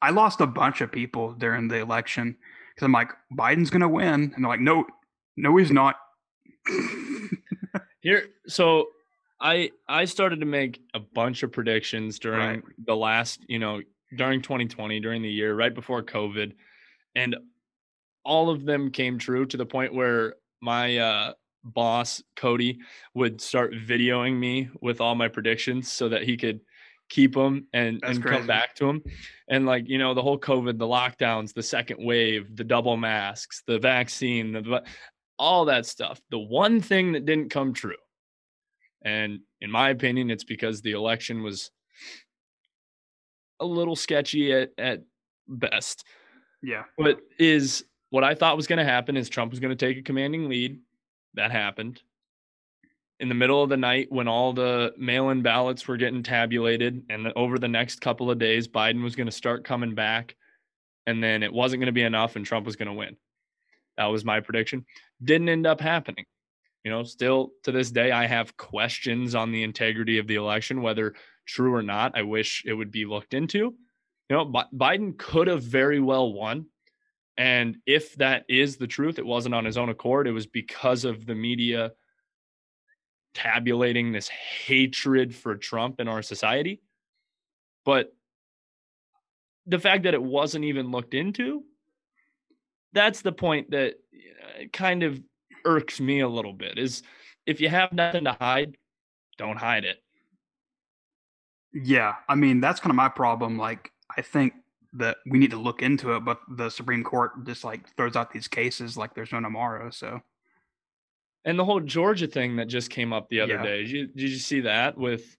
I 0.00 0.10
lost 0.10 0.40
a 0.40 0.46
bunch 0.46 0.80
of 0.80 0.92
people 0.92 1.32
during 1.32 1.66
the 1.66 1.78
election 1.78 2.36
because 2.74 2.86
I'm 2.86 2.92
like, 2.92 3.10
Biden's 3.36 3.70
gonna 3.70 3.88
win, 3.88 4.32
and 4.34 4.34
they're 4.38 4.48
like, 4.48 4.60
no, 4.60 4.86
no, 5.36 5.56
he's 5.56 5.72
not. 5.72 5.96
Here, 8.00 8.28
so 8.46 8.86
I 9.40 9.70
I 9.88 10.04
started 10.04 10.38
to 10.38 10.46
make 10.46 10.80
a 10.94 11.00
bunch 11.00 11.42
of 11.42 11.50
predictions 11.50 12.20
during 12.20 12.38
Right. 12.38 12.62
the 12.86 12.94
last, 12.94 13.40
you 13.48 13.58
know, 13.58 13.80
during 14.16 14.42
2020, 14.42 15.00
during 15.00 15.22
the 15.22 15.30
year 15.30 15.56
right 15.56 15.74
before 15.74 16.04
COVID, 16.04 16.52
and 17.16 17.34
all 18.24 18.48
of 18.48 18.64
them 18.64 18.92
came 18.92 19.18
true 19.18 19.44
to 19.46 19.56
the 19.56 19.66
point 19.66 19.92
where 19.92 20.36
my 20.62 20.98
uh, 20.98 21.32
boss 21.64 22.22
Cody 22.36 22.78
would 23.14 23.40
start 23.40 23.72
videoing 23.72 24.36
me 24.38 24.68
with 24.80 25.00
all 25.00 25.14
my 25.14 25.28
predictions 25.28 25.90
so 25.90 26.08
that 26.10 26.22
he 26.22 26.36
could 26.36 26.60
keep 27.08 27.34
them 27.34 27.66
and, 27.72 28.00
That's 28.00 28.16
and 28.16 28.22
crazy. 28.24 28.38
come 28.38 28.46
back 28.46 28.74
to 28.76 28.86
them. 28.86 29.02
And 29.48 29.66
like 29.66 29.88
you 29.88 29.98
know, 29.98 30.14
the 30.14 30.22
whole 30.22 30.38
COVID, 30.38 30.78
the 30.78 30.86
lockdowns, 30.86 31.52
the 31.52 31.62
second 31.62 32.04
wave, 32.04 32.54
the 32.56 32.64
double 32.64 32.96
masks, 32.96 33.62
the 33.66 33.78
vaccine, 33.78 34.52
the 34.52 34.82
all 35.38 35.64
that 35.66 35.86
stuff. 35.86 36.20
The 36.30 36.38
one 36.38 36.80
thing 36.80 37.12
that 37.12 37.24
didn't 37.26 37.50
come 37.50 37.72
true, 37.72 37.96
and 39.02 39.40
in 39.60 39.70
my 39.70 39.90
opinion, 39.90 40.30
it's 40.30 40.44
because 40.44 40.80
the 40.80 40.92
election 40.92 41.42
was 41.42 41.70
a 43.60 43.64
little 43.66 43.96
sketchy 43.96 44.52
at 44.52 44.70
at 44.78 45.02
best. 45.48 46.04
yeah, 46.62 46.84
What 46.96 47.20
is 47.38 47.84
what 48.10 48.24
I 48.24 48.34
thought 48.34 48.56
was 48.56 48.66
going 48.66 48.78
to 48.78 48.84
happen 48.84 49.16
is 49.16 49.28
Trump 49.28 49.50
was 49.50 49.60
going 49.60 49.76
to 49.76 49.86
take 49.86 49.98
a 49.98 50.02
commanding 50.02 50.48
lead. 50.48 50.78
That 51.34 51.50
happened. 51.50 52.00
In 53.20 53.28
the 53.28 53.34
middle 53.34 53.62
of 53.62 53.70
the 53.70 53.76
night, 53.76 54.08
when 54.10 54.28
all 54.28 54.52
the 54.52 54.92
mail 54.98 55.30
in 55.30 55.42
ballots 55.42 55.86
were 55.86 55.96
getting 55.96 56.22
tabulated, 56.22 57.04
and 57.10 57.32
over 57.36 57.58
the 57.58 57.68
next 57.68 58.00
couple 58.00 58.30
of 58.30 58.38
days, 58.38 58.66
Biden 58.66 59.02
was 59.02 59.14
going 59.14 59.26
to 59.26 59.32
start 59.32 59.64
coming 59.64 59.94
back, 59.94 60.34
and 61.06 61.22
then 61.22 61.42
it 61.42 61.52
wasn't 61.52 61.80
going 61.80 61.86
to 61.86 61.92
be 61.92 62.02
enough, 62.02 62.36
and 62.36 62.44
Trump 62.44 62.66
was 62.66 62.76
going 62.76 62.88
to 62.88 62.94
win. 62.94 63.16
That 63.96 64.06
was 64.06 64.24
my 64.24 64.40
prediction. 64.40 64.84
Didn't 65.22 65.48
end 65.48 65.66
up 65.66 65.80
happening. 65.80 66.24
You 66.84 66.90
know, 66.90 67.04
still 67.04 67.52
to 67.62 67.72
this 67.72 67.90
day, 67.90 68.10
I 68.10 68.26
have 68.26 68.56
questions 68.56 69.34
on 69.34 69.52
the 69.52 69.62
integrity 69.62 70.18
of 70.18 70.26
the 70.26 70.34
election, 70.34 70.82
whether 70.82 71.14
true 71.46 71.72
or 71.72 71.82
not. 71.82 72.16
I 72.16 72.22
wish 72.22 72.62
it 72.66 72.74
would 72.74 72.90
be 72.90 73.06
looked 73.06 73.32
into. 73.32 73.74
You 74.28 74.36
know, 74.36 74.44
Bi- 74.44 74.66
Biden 74.74 75.16
could 75.16 75.46
have 75.48 75.62
very 75.62 76.00
well 76.00 76.32
won. 76.32 76.66
And 77.36 77.78
if 77.86 78.14
that 78.16 78.44
is 78.48 78.76
the 78.76 78.86
truth, 78.86 79.18
it 79.18 79.26
wasn't 79.26 79.54
on 79.54 79.64
his 79.64 79.76
own 79.76 79.88
accord. 79.88 80.28
It 80.28 80.32
was 80.32 80.46
because 80.46 81.04
of 81.04 81.26
the 81.26 81.34
media 81.34 81.92
tabulating 83.34 84.12
this 84.12 84.28
hatred 84.28 85.34
for 85.34 85.56
Trump 85.56 86.00
in 86.00 86.06
our 86.06 86.22
society. 86.22 86.80
But 87.84 88.14
the 89.66 89.78
fact 89.80 90.04
that 90.04 90.14
it 90.14 90.22
wasn't 90.22 90.64
even 90.64 90.90
looked 90.92 91.14
into, 91.14 91.64
that's 92.92 93.22
the 93.22 93.32
point 93.32 93.72
that 93.72 93.94
uh, 93.94 94.64
kind 94.72 95.02
of 95.02 95.20
irks 95.64 96.00
me 96.00 96.20
a 96.20 96.28
little 96.28 96.52
bit 96.52 96.78
is 96.78 97.02
if 97.46 97.60
you 97.60 97.68
have 97.68 97.92
nothing 97.92 98.24
to 98.24 98.32
hide, 98.32 98.76
don't 99.38 99.58
hide 99.58 99.84
it. 99.84 99.98
yeah. 101.74 102.14
I 102.28 102.36
mean, 102.36 102.60
that's 102.60 102.78
kind 102.78 102.90
of 102.90 102.96
my 102.96 103.08
problem. 103.08 103.58
Like, 103.58 103.90
I 104.16 104.22
think 104.22 104.54
that 104.94 105.18
we 105.26 105.38
need 105.38 105.50
to 105.50 105.56
look 105.56 105.82
into 105.82 106.14
it, 106.14 106.20
but 106.24 106.40
the 106.48 106.70
Supreme 106.70 107.02
Court 107.04 107.44
just 107.44 107.64
like 107.64 107.94
throws 107.96 108.16
out 108.16 108.32
these 108.32 108.48
cases 108.48 108.96
like 108.96 109.14
there's 109.14 109.32
no 109.32 109.40
tomorrow. 109.40 109.90
So 109.90 110.20
And 111.44 111.58
the 111.58 111.64
whole 111.64 111.80
Georgia 111.80 112.26
thing 112.26 112.56
that 112.56 112.68
just 112.68 112.90
came 112.90 113.12
up 113.12 113.28
the 113.28 113.40
other 113.40 113.54
Yeah. 113.54 113.62
day. 113.62 113.82
Did 113.82 113.90
you, 113.90 114.06
did 114.06 114.30
you 114.30 114.38
see 114.38 114.60
that 114.60 114.96
with 114.96 115.36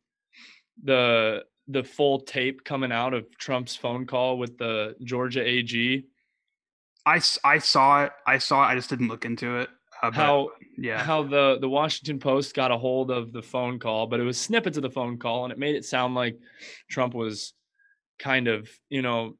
the 0.83 1.45
the 1.67 1.83
full 1.83 2.19
tape 2.19 2.63
coming 2.63 2.91
out 2.91 3.13
of 3.15 3.25
Trump's 3.39 3.75
phone 3.75 4.05
call 4.05 4.37
with 4.37 4.57
the 4.57 4.95
Georgia 5.03 5.41
AG? 5.43 6.05
I, 7.07 7.21
I 7.43 7.57
saw 7.57 8.03
it. 8.03 8.11
I 8.27 8.37
saw 8.37 8.63
it. 8.63 8.67
I 8.71 8.75
just 8.75 8.89
didn't 8.89 9.07
look 9.07 9.25
into 9.25 9.57
it. 9.59 9.69
Uh, 10.03 10.11
How 10.11 10.51
yeah, 10.77 11.01
how 11.01 11.23
the 11.23 11.57
the 11.61 11.69
Washington 11.69 12.19
Post 12.19 12.53
got 12.53 12.69
a 12.71 12.77
hold 12.77 13.09
of 13.09 13.31
the 13.31 13.41
phone 13.41 13.79
call, 13.79 14.07
but 14.07 14.19
it 14.19 14.23
was 14.23 14.39
snippets 14.39 14.75
of 14.77 14.83
the 14.83 14.89
phone 14.89 15.17
call, 15.17 15.45
and 15.45 15.51
it 15.53 15.57
made 15.57 15.75
it 15.75 15.85
sound 15.85 16.13
like 16.13 16.37
Trump 16.89 17.13
was 17.13 17.53
kind 18.19 18.47
of 18.47 18.69
you 18.89 19.01
know 19.01 19.37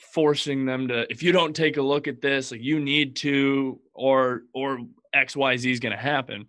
forcing 0.00 0.64
them 0.64 0.88
to 0.88 1.10
if 1.10 1.22
you 1.22 1.32
don't 1.32 1.54
take 1.54 1.76
a 1.76 1.82
look 1.82 2.08
at 2.08 2.20
this 2.20 2.50
like 2.50 2.62
you 2.62 2.80
need 2.80 3.16
to 3.16 3.78
or 3.92 4.42
or 4.54 4.80
xyz 5.14 5.70
is 5.70 5.80
going 5.80 5.94
to 5.94 6.02
happen. 6.02 6.46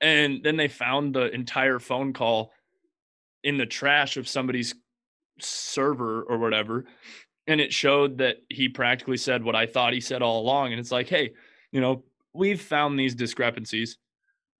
And 0.00 0.42
then 0.42 0.56
they 0.56 0.68
found 0.68 1.14
the 1.14 1.32
entire 1.32 1.78
phone 1.78 2.12
call 2.12 2.52
in 3.44 3.56
the 3.56 3.66
trash 3.66 4.16
of 4.16 4.28
somebody's 4.28 4.74
server 5.40 6.22
or 6.22 6.38
whatever 6.38 6.84
and 7.46 7.60
it 7.60 7.72
showed 7.72 8.18
that 8.18 8.36
he 8.48 8.68
practically 8.68 9.16
said 9.16 9.42
what 9.42 9.56
i 9.56 9.66
thought 9.66 9.92
he 9.92 10.00
said 10.00 10.22
all 10.22 10.40
along 10.40 10.70
and 10.70 10.78
it's 10.78 10.92
like 10.92 11.08
hey 11.08 11.32
you 11.72 11.80
know 11.80 12.04
we've 12.32 12.60
found 12.60 12.98
these 12.98 13.14
discrepancies. 13.14 13.98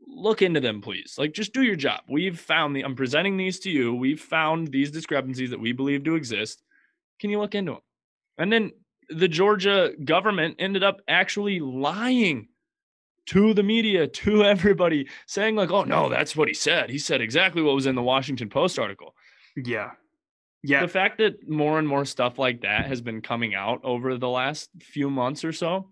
Look 0.07 0.43
into 0.43 0.61
them 0.61 0.81
please. 0.81 1.15
Like 1.19 1.33
just 1.33 1.53
do 1.53 1.63
your 1.63 1.77
job. 1.77 2.01
We've 2.09 2.39
found 2.39 2.75
the 2.75 2.83
i'm 2.83 2.97
presenting 2.97 3.37
these 3.37 3.61
to 3.61 3.71
you. 3.71 3.95
We've 3.95 4.21
found 4.21 4.69
these 4.69 4.91
discrepancies 4.91 5.51
that 5.51 5.61
we 5.61 5.73
believe 5.73 6.05
to 6.05 6.17
exist 6.17 6.63
can 7.23 7.31
you 7.31 7.41
look 7.41 7.55
into 7.55 7.73
them 7.73 7.81
and 8.37 8.53
then 8.53 8.71
the 9.09 9.29
georgia 9.29 9.93
government 10.05 10.57
ended 10.59 10.83
up 10.83 11.01
actually 11.09 11.59
lying 11.59 12.49
to 13.27 13.55
the 13.55 13.63
media 13.63 14.07
to 14.23 14.45
everybody 14.45 15.09
saying 15.27 15.57
like 15.57 15.71
oh 15.71 15.85
no 15.85 16.09
that's 16.09 16.37
what 16.37 16.49
he 16.49 16.55
said. 16.55 16.91
He 16.91 16.99
said 16.99 17.21
exactly 17.21 17.63
what 17.63 17.75
was 17.75 17.87
in 17.87 17.95
the 17.95 18.03
washington 18.03 18.49
post 18.49 18.79
article. 18.79 19.15
Yeah, 19.57 19.93
yeah. 20.63 20.81
the 20.81 20.89
fact 20.89 21.19
that 21.19 21.49
more 21.49 21.79
and 21.79 21.87
more 21.87 22.05
stuff 22.05 22.39
like 22.39 22.63
that 22.63 22.87
has 22.87 23.01
been 23.01 23.21
coming 23.21 23.55
out 23.55 23.81
over 23.85 24.19
the 24.19 24.29
last 24.29 24.71
few 24.81 25.11
months 25.11 25.45
or 25.45 25.53
so 25.53 25.89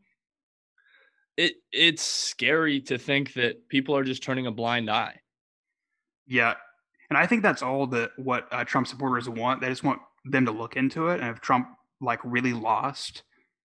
it 1.37 1.55
it's 1.73 2.03
scary 2.03 2.81
to 2.83 2.99
think 2.99 3.33
that 3.35 3.69
people 3.69 3.97
are 3.97 4.05
just 4.05 4.23
turning 4.23 4.47
a 4.47 4.51
blind 4.51 4.91
eye. 4.91 5.21
Yeah, 6.27 6.55
and 7.09 7.19
I 7.19 7.27
think 7.27 7.43
that's 7.43 7.63
all 7.63 7.87
that 7.89 8.11
what 8.17 8.47
uh, 8.53 8.65
Trump 8.65 8.87
supporters 8.87 9.29
want. 9.29 9.61
They 9.61 9.69
just 9.69 9.83
want 9.83 10.01
them 10.25 10.45
to 10.47 10.53
look 10.53 10.77
into 10.77 11.09
it, 11.09 11.21
and 11.21 11.31
if 11.31 11.41
Trump 11.41 11.69
like 12.01 12.21
really 12.25 12.53
lost, 12.53 13.23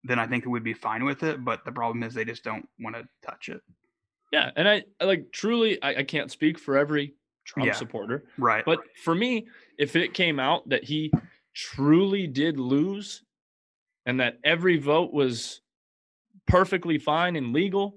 then 0.05 0.19
I 0.19 0.27
think 0.27 0.47
we'd 0.47 0.63
be 0.65 0.73
fine 0.73 1.05
with 1.05 1.23
it. 1.23 1.45
But 1.45 1.65
the 1.65 1.73
problem 1.73 2.03
is 2.03 2.15
they 2.15 2.25
just 2.25 2.45
don't 2.45 2.67
want 2.81 2.97
to 2.97 3.07
touch 3.25 3.49
it. 3.49 3.61
yeah 4.33 4.51
and 4.57 4.69
i 4.69 4.83
I 5.01 5.05
like 5.05 5.33
truly 5.33 5.83
i, 5.83 5.97
I 5.97 6.05
can't 6.05 6.31
speak 6.31 6.57
for 6.59 6.77
every 6.79 7.15
trump 7.45 7.67
Yeah. 7.67 7.75
supporter 7.75 8.25
Right. 8.39 8.65
but 8.65 8.79
for 9.05 9.15
me 9.15 9.49
if 9.79 9.97
it 9.97 10.15
came 10.15 10.39
out 10.39 10.69
that 10.69 10.85
he 10.85 11.13
truly 11.55 12.27
did 12.29 12.59
lose 12.61 13.25
and 14.07 14.21
that 14.21 14.39
every 14.45 14.79
vote 14.79 15.13
was 15.13 15.61
perfectly 16.47 16.99
fine 16.99 17.35
and 17.37 17.53
legal, 17.53 17.97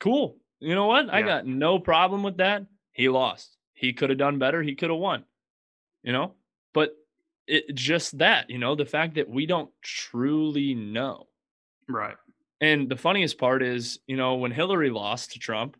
cool. 0.00 0.36
You 0.60 0.74
know 0.74 0.86
what? 0.86 1.12
I 1.12 1.20
Yeah. 1.20 1.26
got 1.26 1.46
no 1.46 1.78
problem 1.78 2.22
with 2.22 2.36
that. 2.38 2.66
He 2.92 3.08
lost. 3.08 3.56
He 3.74 3.92
could 3.92 4.10
have 4.10 4.18
done 4.18 4.38
better. 4.38 4.62
He 4.62 4.74
could 4.74 4.90
have 4.90 4.98
won. 4.98 5.24
You 6.02 6.12
know? 6.12 6.34
But 6.74 6.94
it 7.48 7.74
just 7.74 8.18
that, 8.18 8.50
you 8.50 8.58
know, 8.58 8.74
the 8.74 8.84
fact 8.84 9.14
that 9.14 9.28
we 9.28 9.46
don't 9.46 9.70
truly 9.82 10.74
know. 10.74 11.26
Right. 11.88 12.16
And 12.60 12.88
the 12.88 12.96
funniest 12.96 13.38
part 13.38 13.62
is, 13.62 13.98
you 14.06 14.16
know, 14.16 14.34
when 14.36 14.50
Hillary 14.50 14.90
lost 14.90 15.32
to 15.32 15.38
Trump, 15.38 15.76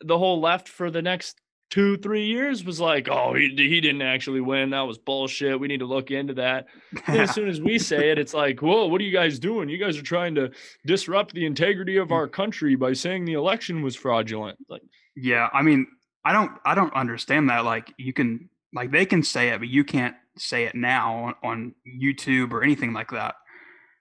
the 0.00 0.18
whole 0.18 0.40
left 0.40 0.68
for 0.68 0.90
the 0.90 1.02
next 1.02 1.40
two, 1.70 1.96
three 1.96 2.26
years 2.26 2.64
was 2.64 2.80
like, 2.80 3.08
oh, 3.08 3.32
he, 3.32 3.48
he 3.56 3.80
didn't 3.80 4.02
actually 4.02 4.40
win. 4.42 4.70
That 4.70 4.82
was 4.82 4.98
bullshit. 4.98 5.58
We 5.58 5.68
need 5.68 5.80
to 5.80 5.86
look 5.86 6.10
into 6.10 6.34
that. 6.34 6.66
Then 7.06 7.20
as 7.20 7.34
soon 7.34 7.48
as 7.48 7.60
we 7.60 7.78
say 7.90 8.10
it, 8.10 8.18
it's 8.18 8.34
like, 8.34 8.60
whoa, 8.60 8.86
what 8.88 9.00
are 9.00 9.04
you 9.04 9.12
guys 9.12 9.38
doing? 9.38 9.70
You 9.70 9.78
guys 9.78 9.96
are 9.96 10.02
trying 10.02 10.34
to 10.34 10.50
disrupt 10.84 11.32
the 11.32 11.46
integrity 11.46 11.96
of 11.96 12.12
our 12.12 12.28
country 12.28 12.74
by 12.74 12.92
saying 12.92 13.24
the 13.24 13.34
election 13.34 13.82
was 13.82 13.96
fraudulent. 13.96 14.58
Like, 14.68 14.82
Yeah, 15.16 15.48
I 15.52 15.62
mean, 15.62 15.86
I 16.24 16.32
don't 16.32 16.52
I 16.64 16.74
don't 16.74 16.94
understand 16.94 17.50
that. 17.50 17.64
Like 17.64 17.92
you 17.96 18.12
can 18.12 18.48
like 18.74 18.90
they 18.90 19.06
can 19.06 19.22
say 19.22 19.48
it, 19.48 19.58
but 19.58 19.68
you 19.68 19.84
can't 19.84 20.14
say 20.36 20.64
it 20.64 20.74
now 20.74 21.14
on, 21.24 21.34
on 21.42 21.74
YouTube 21.86 22.52
or 22.52 22.62
anything 22.62 22.92
like 22.92 23.10
that. 23.10 23.34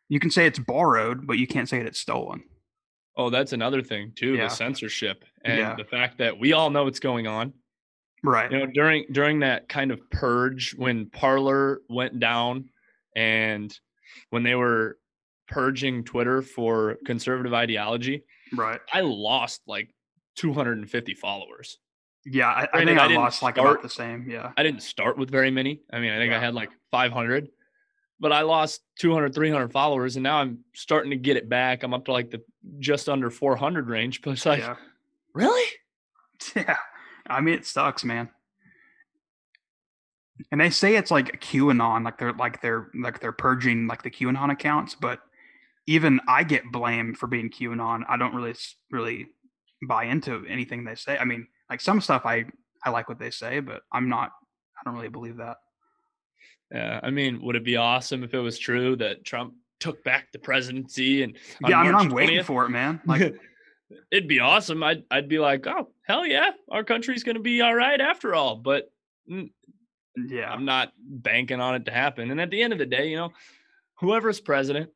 You 0.09 0.19
can 0.19 0.31
say 0.31 0.45
it's 0.45 0.59
borrowed, 0.59 1.25
but 1.27 1.37
you 1.37 1.47
can't 1.47 1.67
say 1.69 1.79
it's 1.79 1.99
stolen. 1.99 2.43
oh, 3.17 3.29
that's 3.29 3.51
another 3.53 3.81
thing 3.83 4.13
too, 4.15 4.35
Yeah. 4.35 4.45
the 4.47 4.49
censorship 4.49 5.25
and 5.43 5.57
Yeah. 5.59 5.75
the 5.75 5.83
fact 5.83 6.17
that 6.19 6.39
we 6.39 6.53
all 6.53 6.69
know 6.69 6.85
what's 6.85 6.99
going 7.01 7.27
on. 7.27 7.53
Right. 8.23 8.51
you 8.51 8.59
know 8.59 8.65
during 8.67 9.05
during 9.11 9.39
that 9.39 9.67
kind 9.67 9.91
of 9.91 9.99
purge 10.11 10.73
when 10.77 11.09
Parler 11.09 11.81
went 11.89 12.19
down 12.19 12.69
and 13.15 13.77
when 14.29 14.43
they 14.43 14.53
were 14.55 14.97
purging 15.47 16.03
twitter 16.03 16.41
for 16.43 16.97
conservative 17.05 17.53
ideology 17.53 18.23
Right. 18.53 18.79
i 18.93 19.01
lost 19.01 19.61
like 19.67 19.89
250 20.35 21.15
followers 21.15 21.79
Yeah, 22.25 22.47
I, 22.47 22.67
I 22.73 22.85
think 22.85 22.99
I 22.99 23.11
I, 23.11 23.15
lost 23.15 23.41
like 23.41 23.57
about 23.57 23.81
the 23.81 23.89
same. 23.89 24.29
Yeah. 24.29 24.51
i 24.57 24.63
didn't 24.63 24.83
start 24.83 25.17
with 25.17 25.31
very 25.31 25.51
many 25.51 25.81
i 25.91 25.99
mean 25.99 26.11
i 26.11 26.17
think 26.17 26.33
i 26.33 26.39
had 26.39 26.53
like 26.53 26.69
500 26.91 27.49
but 28.19 28.31
i 28.31 28.41
lost 28.41 28.81
200 28.99 29.33
300 29.33 29.71
followers 29.71 30.17
and 30.17 30.23
now 30.23 30.37
i'm 30.37 30.59
starting 30.73 31.09
to 31.11 31.17
get 31.17 31.35
it 31.35 31.49
back 31.49 31.81
i'm 31.83 31.93
up 31.93 32.05
to 32.05 32.11
like 32.11 32.29
the 32.29 32.41
just 32.79 33.09
under 33.09 33.31
400 33.31 33.89
range 33.89 34.21
but 34.21 34.31
it's 34.31 34.45
like 34.45 34.59
yeah. 34.59 34.75
really 35.33 35.67
Yeah. 36.55 36.77
I 37.27 37.41
mean, 37.41 37.55
it 37.55 37.65
sucks, 37.65 38.03
man. 38.03 38.29
And 40.51 40.59
they 40.59 40.69
say 40.69 40.95
it's 40.95 41.11
like 41.11 41.39
QAnon, 41.41 42.03
like 42.03 42.17
they're 42.17 42.33
like 42.33 42.61
they're 42.61 42.89
like 42.99 43.19
they're 43.19 43.31
purging 43.31 43.87
like 43.87 44.01
the 44.01 44.09
QAnon 44.09 44.51
accounts, 44.51 44.95
but 44.95 45.19
even 45.85 46.19
I 46.27 46.43
get 46.43 46.71
blamed 46.71 47.17
for 47.17 47.27
being 47.27 47.49
QAnon. 47.49 48.03
I 48.09 48.17
don't 48.17 48.33
really 48.33 48.55
really 48.89 49.27
buy 49.87 50.05
into 50.05 50.43
anything 50.47 50.83
they 50.83 50.95
say. 50.95 51.17
I 51.17 51.25
mean, 51.25 51.47
like 51.71 51.81
some 51.81 51.99
stuff 52.01 52.25
I 52.25 52.45
I 52.83 52.91
like 52.91 53.09
what 53.09 53.17
they 53.17 53.31
say, 53.31 53.59
but 53.61 53.81
I'm 53.91 54.09
not. 54.09 54.31
I 54.79 54.83
don't 54.85 54.93
really 54.93 55.09
believe 55.09 55.37
that. 55.37 55.57
yeah 56.71 56.99
i 57.03 57.09
mean 57.09 57.41
would 57.41 57.55
it 57.55 57.63
be 57.63 57.75
awesome 57.75 58.23
if 58.23 58.33
it 58.33 58.39
was 58.39 58.57
true 58.57 58.95
that 58.95 59.23
trump 59.23 59.53
took 59.81 60.03
back 60.03 60.31
the 60.31 60.39
presidency 60.39 61.23
and 61.23 61.37
yeah, 61.67 61.79
I 61.79 61.83
mean, 61.83 61.91
March 61.91 62.05
I'm 62.05 62.11
waiting 62.11 62.43
for 62.43 62.65
it, 62.65 62.69
man. 62.69 63.01
Like, 63.05 63.35
it'd 64.11 64.29
be 64.29 64.39
awesome. 64.39 64.81
I'd 64.83 65.03
I'd 65.11 65.27
be 65.27 65.39
like, 65.39 65.67
oh 65.67 65.89
hell 66.03 66.25
yeah, 66.25 66.51
our 66.69 66.83
country's 66.83 67.23
gonna 67.23 67.39
be 67.39 67.61
all 67.61 67.75
right 67.75 67.99
after 67.99 68.33
all. 68.33 68.55
But 68.55 68.91
mm, 69.29 69.49
yeah, 70.15 70.49
I'm 70.49 70.63
not 70.63 70.93
banking 70.97 71.59
on 71.59 71.75
it 71.75 71.85
to 71.85 71.91
happen. 71.91 72.31
And 72.31 72.39
at 72.39 72.51
the 72.51 72.61
end 72.61 72.71
of 72.73 72.79
the 72.79 72.85
day, 72.85 73.09
you 73.09 73.17
know, 73.17 73.31
whoever's 73.95 74.39
president, 74.39 74.91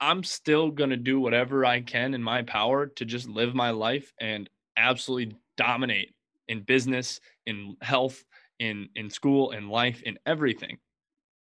I'm 0.00 0.24
still 0.24 0.70
gonna 0.70 0.96
do 0.96 1.20
whatever 1.20 1.64
I 1.64 1.82
can 1.82 2.14
in 2.14 2.22
my 2.22 2.42
power 2.42 2.86
to 2.86 3.04
just 3.04 3.28
live 3.28 3.54
my 3.54 3.70
life 3.70 4.12
and 4.20 4.48
absolutely 4.76 5.36
dominate 5.56 6.14
in 6.48 6.60
business, 6.60 7.20
in 7.46 7.76
health, 7.80 8.24
in 8.58 8.88
in 8.94 9.10
school, 9.10 9.50
in 9.52 9.68
life, 9.68 10.02
in 10.02 10.18
everything. 10.26 10.78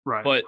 Right. 0.04 0.24
but 0.24 0.44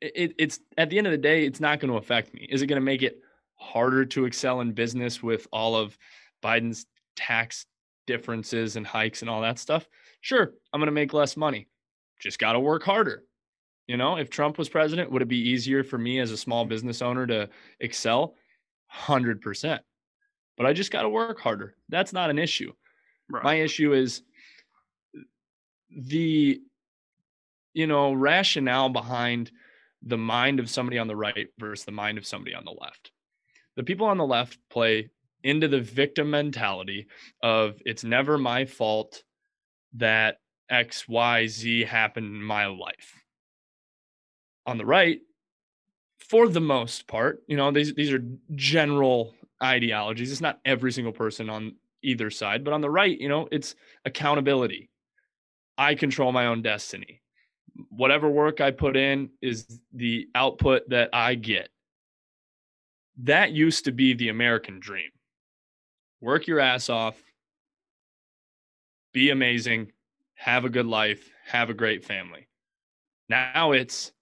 it, 0.00 0.34
it's 0.38 0.60
at 0.78 0.90
the 0.90 0.98
end 0.98 1.08
of 1.08 1.10
the 1.10 1.18
day 1.18 1.44
it's 1.44 1.60
not 1.60 1.80
going 1.80 1.90
to 1.90 1.98
affect 1.98 2.32
me. 2.34 2.46
Is 2.50 2.62
it 2.62 2.66
going 2.66 2.80
to 2.80 2.84
make 2.84 3.02
it 3.02 3.20
harder 3.56 4.04
to 4.04 4.26
excel 4.26 4.60
in 4.60 4.72
business 4.72 5.22
with 5.22 5.46
all 5.52 5.74
of 5.74 5.96
biden's 6.42 6.86
tax 7.16 7.66
differences 8.06 8.76
and 8.76 8.86
hikes 8.86 9.22
and 9.22 9.30
all 9.30 9.40
that 9.40 9.58
stuff? 9.58 9.88
Sure 10.20 10.52
i'm 10.72 10.80
going 10.80 10.86
to 10.86 10.92
make 10.92 11.12
less 11.12 11.36
money. 11.36 11.68
Just 12.20 12.38
got 12.38 12.52
to 12.52 12.60
work 12.60 12.82
harder. 12.82 13.24
You 13.86 13.96
know 13.96 14.16
if 14.16 14.30
trump 14.30 14.58
was 14.58 14.68
president 14.68 15.10
would 15.10 15.22
it 15.22 15.28
be 15.28 15.50
easier 15.50 15.82
for 15.82 15.98
me 15.98 16.20
as 16.20 16.30
a 16.30 16.36
small 16.36 16.64
business 16.64 17.02
owner 17.02 17.26
to 17.26 17.48
excel? 17.80 18.34
100% 18.94 19.80
but 20.56 20.66
i 20.66 20.72
just 20.72 20.90
got 20.90 21.02
to 21.02 21.08
work 21.08 21.40
harder. 21.40 21.74
That's 21.88 22.12
not 22.12 22.30
an 22.30 22.38
issue. 22.38 22.72
Right. 23.28 23.42
my 23.42 23.54
issue 23.56 23.92
is 23.92 24.22
the 25.90 26.60
you 27.74 27.86
know 27.86 28.12
rationale 28.12 28.88
behind 28.88 29.50
the 30.02 30.18
mind 30.18 30.60
of 30.60 30.70
somebody 30.70 30.98
on 30.98 31.08
the 31.08 31.16
right 31.16 31.48
versus 31.58 31.84
the 31.84 31.92
mind 31.92 32.18
of 32.18 32.26
somebody 32.26 32.54
on 32.54 32.64
the 32.64 32.76
left. 32.80 33.10
The 33.76 33.82
people 33.82 34.06
on 34.06 34.18
the 34.18 34.26
left 34.26 34.58
play 34.70 35.10
into 35.42 35.68
the 35.68 35.80
victim 35.80 36.30
mentality 36.30 37.06
of 37.42 37.80
it's 37.84 38.04
never 38.04 38.38
my 38.38 38.64
fault 38.64 39.22
that 39.94 40.38
xyz 40.70 41.86
happened 41.86 42.26
in 42.26 42.42
my 42.42 42.66
life. 42.66 43.22
On 44.66 44.78
the 44.78 44.86
right 44.86 45.20
for 46.18 46.48
the 46.48 46.60
most 46.60 47.06
part 47.06 47.42
you 47.46 47.56
know 47.56 47.70
these 47.70 47.94
these 47.94 48.12
are 48.12 48.24
general 48.54 49.34
ideologies. 49.62 50.30
It's 50.30 50.40
not 50.40 50.60
every 50.64 50.92
single 50.92 51.12
person 51.12 51.48
on 51.48 51.76
either 52.02 52.30
side 52.30 52.62
but 52.62 52.72
on 52.72 52.80
the 52.80 52.90
right 52.90 53.18
you 53.18 53.28
know 53.28 53.48
it's 53.50 53.74
accountability. 54.04 54.90
I 55.78 55.94
control 55.94 56.32
my 56.32 56.46
own 56.46 56.62
destiny. 56.62 57.20
Whatever 57.90 58.30
work 58.30 58.60
i 58.60 58.70
put 58.70 58.96
in 58.96 59.30
is 59.42 59.80
the 59.92 60.28
output 60.34 60.88
that 60.88 61.10
i 61.12 61.34
get. 61.34 61.68
That 63.24 63.52
used 63.52 63.84
to 63.86 63.92
be 63.92 64.14
the 64.14 64.28
american 64.28 64.78
dream. 64.78 65.10
Work 66.20 66.46
your 66.46 66.60
ass 66.60 66.88
off. 66.88 67.16
Be 69.12 69.30
amazing. 69.30 69.92
Have 70.34 70.64
a 70.64 70.70
good 70.70 70.86
life. 70.86 71.30
Have 71.46 71.70
a 71.70 71.74
great 71.74 72.04
family. 72.04 72.46
Now 73.28 73.72
it's 73.72 74.12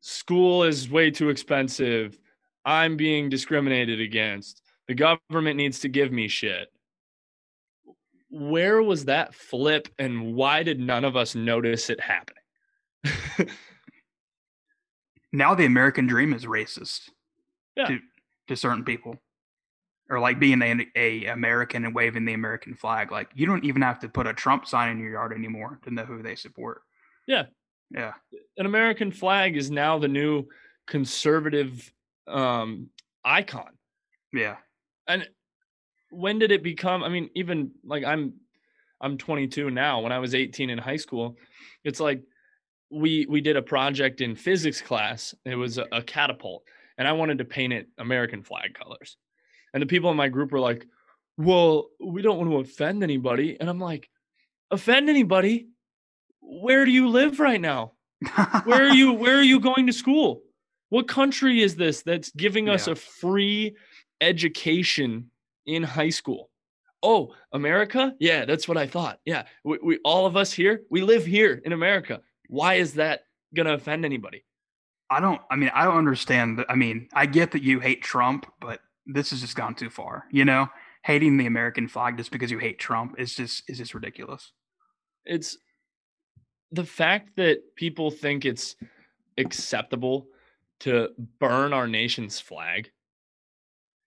school 0.00 0.62
is 0.62 0.90
way 0.90 1.10
too 1.10 1.30
expensive 1.30 2.18
i'm 2.64 2.96
being 2.96 3.28
discriminated 3.28 4.00
against 4.00 4.62
the 4.88 4.94
government 4.94 5.56
needs 5.56 5.80
to 5.80 5.88
give 5.88 6.12
me 6.12 6.28
shit 6.28 6.68
where 8.30 8.82
was 8.82 9.04
that 9.06 9.34
flip 9.34 9.88
and 9.98 10.34
why 10.34 10.62
did 10.62 10.80
none 10.80 11.04
of 11.04 11.16
us 11.16 11.34
notice 11.34 11.90
it 11.90 12.00
happening 12.00 12.38
now 15.32 15.54
the 15.54 15.64
American 15.64 16.06
dream 16.06 16.32
is 16.32 16.44
racist. 16.44 17.10
Yeah. 17.76 17.86
To 17.86 17.98
to 18.48 18.56
certain 18.56 18.84
people. 18.84 19.16
Or 20.10 20.20
like 20.20 20.38
being 20.38 20.60
a, 20.60 20.86
a 20.94 21.26
American 21.26 21.86
and 21.86 21.94
waving 21.94 22.26
the 22.26 22.34
American 22.34 22.74
flag. 22.74 23.10
Like 23.10 23.30
you 23.34 23.46
don't 23.46 23.64
even 23.64 23.82
have 23.82 24.00
to 24.00 24.08
put 24.08 24.26
a 24.26 24.34
Trump 24.34 24.66
sign 24.66 24.90
in 24.90 24.98
your 24.98 25.12
yard 25.12 25.32
anymore 25.32 25.78
to 25.84 25.90
know 25.90 26.04
who 26.04 26.22
they 26.22 26.34
support. 26.34 26.82
Yeah. 27.26 27.44
Yeah. 27.90 28.12
an 28.56 28.64
american 28.64 29.12
flag 29.12 29.54
is 29.54 29.70
now 29.70 29.98
the 29.98 30.08
new 30.08 30.46
conservative 30.86 31.92
um 32.28 32.88
icon. 33.24 33.70
Yeah. 34.32 34.56
and 35.06 35.28
when 36.10 36.38
did 36.38 36.52
it 36.52 36.62
become 36.62 37.02
i 37.02 37.08
mean 37.08 37.30
even 37.34 37.70
like 37.84 38.04
i'm 38.04 38.34
i'm 39.00 39.18
22 39.18 39.70
now. 39.70 40.00
When 40.00 40.12
i 40.12 40.18
was 40.18 40.34
18 40.34 40.70
in 40.70 40.78
high 40.78 40.96
school 40.96 41.36
it's 41.84 42.00
like 42.00 42.22
we 42.90 43.26
we 43.28 43.40
did 43.40 43.56
a 43.56 43.62
project 43.62 44.20
in 44.20 44.36
physics 44.36 44.80
class. 44.82 45.34
It 45.44 45.54
was 45.56 45.78
a, 45.78 45.86
a 45.92 46.02
catapult 46.02 46.64
and 46.98 47.08
i 47.08 47.12
wanted 47.12 47.38
to 47.38 47.44
paint 47.44 47.72
it 47.72 47.88
american 47.98 48.42
flag 48.42 48.74
colors. 48.74 49.16
And 49.74 49.82
the 49.82 49.86
people 49.86 50.10
in 50.10 50.16
my 50.16 50.28
group 50.28 50.52
were 50.52 50.60
like 50.60 50.86
well 51.38 51.88
we 51.98 52.22
don't 52.22 52.38
want 52.38 52.50
to 52.50 52.58
offend 52.58 53.02
anybody. 53.02 53.56
And 53.58 53.68
i'm 53.70 53.80
like 53.80 54.08
offend 54.70 55.08
anybody? 55.08 55.68
Where 56.40 56.84
do 56.84 56.90
you 56.90 57.08
live 57.08 57.38
right 57.40 57.60
now? 57.60 57.92
Where 58.64 58.84
are 58.88 58.94
you 58.94 59.12
where 59.12 59.36
are 59.36 59.42
you 59.42 59.60
going 59.60 59.86
to 59.86 59.92
school 59.92 60.42
what 60.92 61.08
country 61.08 61.62
is 61.62 61.74
this 61.76 62.02
that's 62.02 62.30
giving 62.32 62.68
us 62.68 62.86
Yeah. 62.86 62.92
a 62.92 62.96
free 62.96 63.74
education 64.20 65.30
in 65.66 65.82
high 65.82 66.10
school 66.10 66.50
oh 67.02 67.34
america 67.52 68.14
yeah 68.20 68.44
that's 68.44 68.66
what 68.68 68.76
i 68.76 68.86
thought 68.86 69.18
yeah 69.24 69.42
we, 69.64 69.78
we 69.82 69.98
all 70.04 70.26
of 70.26 70.36
us 70.36 70.52
here 70.52 70.82
we 70.90 71.00
live 71.02 71.24
here 71.24 71.60
in 71.64 71.72
america 71.72 72.20
why 72.48 72.74
is 72.74 72.94
that 72.94 73.20
gonna 73.54 73.74
offend 73.74 74.04
anybody 74.04 74.44
I 75.10 75.20
don't 75.20 75.42
I 75.50 75.56
mean 75.56 75.70
I 75.74 75.84
don't 75.84 75.98
understand 75.98 76.64
I 76.70 76.74
mean, 76.74 77.08
I 77.12 77.26
get 77.26 77.50
that 77.52 77.62
you 77.62 77.80
hate 77.80 78.00
Trump, 78.02 78.46
but 78.62 78.80
this 79.04 79.28
has 79.30 79.42
just 79.42 79.54
gone 79.54 79.74
too 79.74 79.90
far. 79.90 80.24
You 80.30 80.46
know? 80.46 80.68
Hating 81.04 81.36
the 81.36 81.44
American 81.44 81.86
flag 81.86 82.16
just 82.16 82.30
because 82.30 82.50
you 82.50 82.56
hate 82.56 82.78
Trump 82.78 83.16
is 83.18 83.34
just 83.34 83.62
is 83.68 83.76
just 83.76 83.92
ridiculous. 83.92 84.52
it's 85.26 85.58
the 86.80 86.84
fact 87.00 87.36
that 87.36 87.56
people 87.76 88.10
think 88.10 88.46
it's 88.46 88.74
acceptable 89.36 90.28
to 90.82 91.10
burn 91.38 91.72
our 91.72 91.86
nation's 91.86 92.40
flag, 92.40 92.90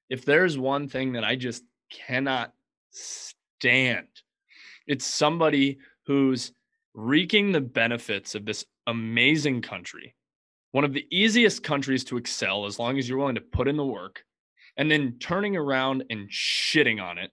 if 0.09 0.26
there's 0.26 0.57
one 0.57 0.88
thing 0.88 1.13
that 1.13 1.23
I 1.23 1.36
just 1.36 1.63
cannot 1.89 2.53
stand, 2.91 4.07
it's 4.88 5.05
somebody 5.05 5.80
who's 6.05 6.51
reaping 6.93 7.51
the 7.51 7.61
benefits 7.61 8.36
of 8.36 8.45
this 8.45 8.65
amazing 8.88 9.61
country, 9.61 10.15
one 10.71 10.84
of 10.84 10.93
the 10.93 11.07
easiest 11.09 11.63
countries 11.63 12.03
to 12.05 12.17
excel 12.17 12.65
as 12.65 12.78
long 12.78 12.97
as 12.97 13.07
you're 13.07 13.17
willing 13.17 13.36
to 13.36 13.41
put 13.41 13.67
in 13.67 13.78
the 13.78 13.86
work, 13.86 14.23
and 14.78 14.91
then 14.91 15.15
turning 15.19 15.55
around 15.55 16.03
and 16.09 16.30
shitting 16.30 17.01
on 17.01 17.17
it 17.17 17.32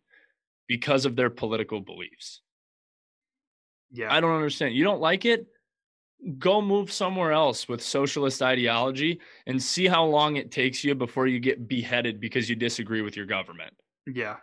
because 0.68 1.04
of 1.04 1.16
their 1.16 1.30
political 1.30 1.80
beliefs. 1.80 2.40
Yeah. 3.90 4.14
I 4.14 4.20
don't 4.20 4.34
understand. 4.34 4.74
You 4.74 4.84
don't 4.84 5.00
like 5.00 5.24
it? 5.24 5.46
Go 6.38 6.62
move 6.62 6.92
somewhere 6.92 7.32
else 7.32 7.68
with 7.68 7.82
socialist 7.82 8.42
ideology 8.42 9.20
and 9.46 9.60
see 9.60 9.86
how 9.86 10.04
long 10.04 10.36
it 10.36 10.50
takes 10.50 10.84
you 10.84 10.94
before 10.94 11.26
you 11.26 11.40
get 11.40 11.66
beheaded 11.66 12.20
because 12.20 12.48
you 12.48 12.56
disagree 12.56 13.02
with 13.02 13.16
your 13.16 13.26
government. 13.26 13.74
yeah. 14.06 14.36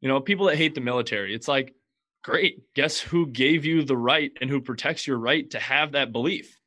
You 0.00 0.08
know, 0.08 0.20
people 0.20 0.46
that 0.46 0.56
hate 0.56 0.74
the 0.74 0.82
military, 0.82 1.34
it's 1.34 1.48
like, 1.48 1.74
great. 2.22 2.62
Guess 2.74 3.00
who 3.00 3.26
gave 3.26 3.64
you 3.64 3.84
the 3.84 3.96
right 3.96 4.30
and 4.40 4.50
who 4.50 4.60
protects 4.60 5.06
your 5.06 5.16
right 5.16 5.48
to 5.50 5.58
have 5.58 5.92
that 5.92 6.12
belief? 6.12 6.58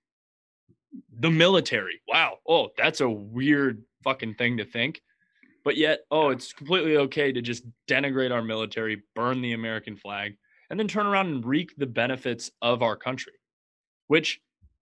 The 1.19 1.29
military. 1.29 2.01
Wow. 2.07 2.37
Oh, 2.47 2.69
that's 2.77 3.01
a 3.01 3.09
weird 3.09 3.83
fucking 4.03 4.35
thing 4.35 4.57
to 4.57 4.65
think. 4.65 5.01
But 5.63 5.77
yet, 5.77 5.99
oh, 6.09 6.29
it's 6.29 6.53
completely 6.53 6.97
okay 6.97 7.31
to 7.31 7.41
just 7.41 7.63
denigrate 7.87 8.31
our 8.31 8.41
military, 8.41 9.03
burn 9.15 9.41
the 9.41 9.53
American 9.53 9.97
flag, 9.97 10.37
and 10.69 10.79
then 10.79 10.87
turn 10.87 11.05
around 11.05 11.27
and 11.27 11.45
reap 11.45 11.71
the 11.77 11.85
benefits 11.85 12.49
of 12.61 12.81
our 12.81 12.95
country, 12.95 13.33
which, 14.07 14.39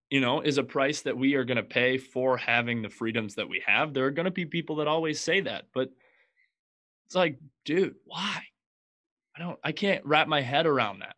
you 0.09 0.21
know, 0.21 0.41
is 0.41 0.57
a 0.57 0.63
price 0.63 1.01
that 1.01 1.17
we 1.17 1.35
are 1.35 1.43
going 1.43 1.57
to 1.57 1.63
pay 1.63 1.97
for 1.97 2.37
having 2.37 2.81
the 2.81 2.89
freedoms 2.89 3.35
that 3.35 3.49
we 3.49 3.63
have. 3.65 3.93
There 3.93 4.05
are 4.05 4.11
going 4.11 4.25
to 4.25 4.31
be 4.31 4.45
people 4.45 4.77
that 4.77 4.87
always 4.87 5.19
say 5.19 5.41
that, 5.41 5.65
but 5.73 5.89
it's 7.05 7.15
like, 7.15 7.39
dude, 7.65 7.95
why? 8.05 8.43
I 9.35 9.39
don't, 9.39 9.59
I 9.63 9.71
can't 9.71 10.05
wrap 10.05 10.27
my 10.27 10.41
head 10.41 10.65
around 10.65 10.99
that. 10.99 11.15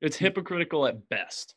It's 0.00 0.16
mm. 0.16 0.20
hypocritical 0.20 0.86
at 0.86 1.08
best. 1.08 1.54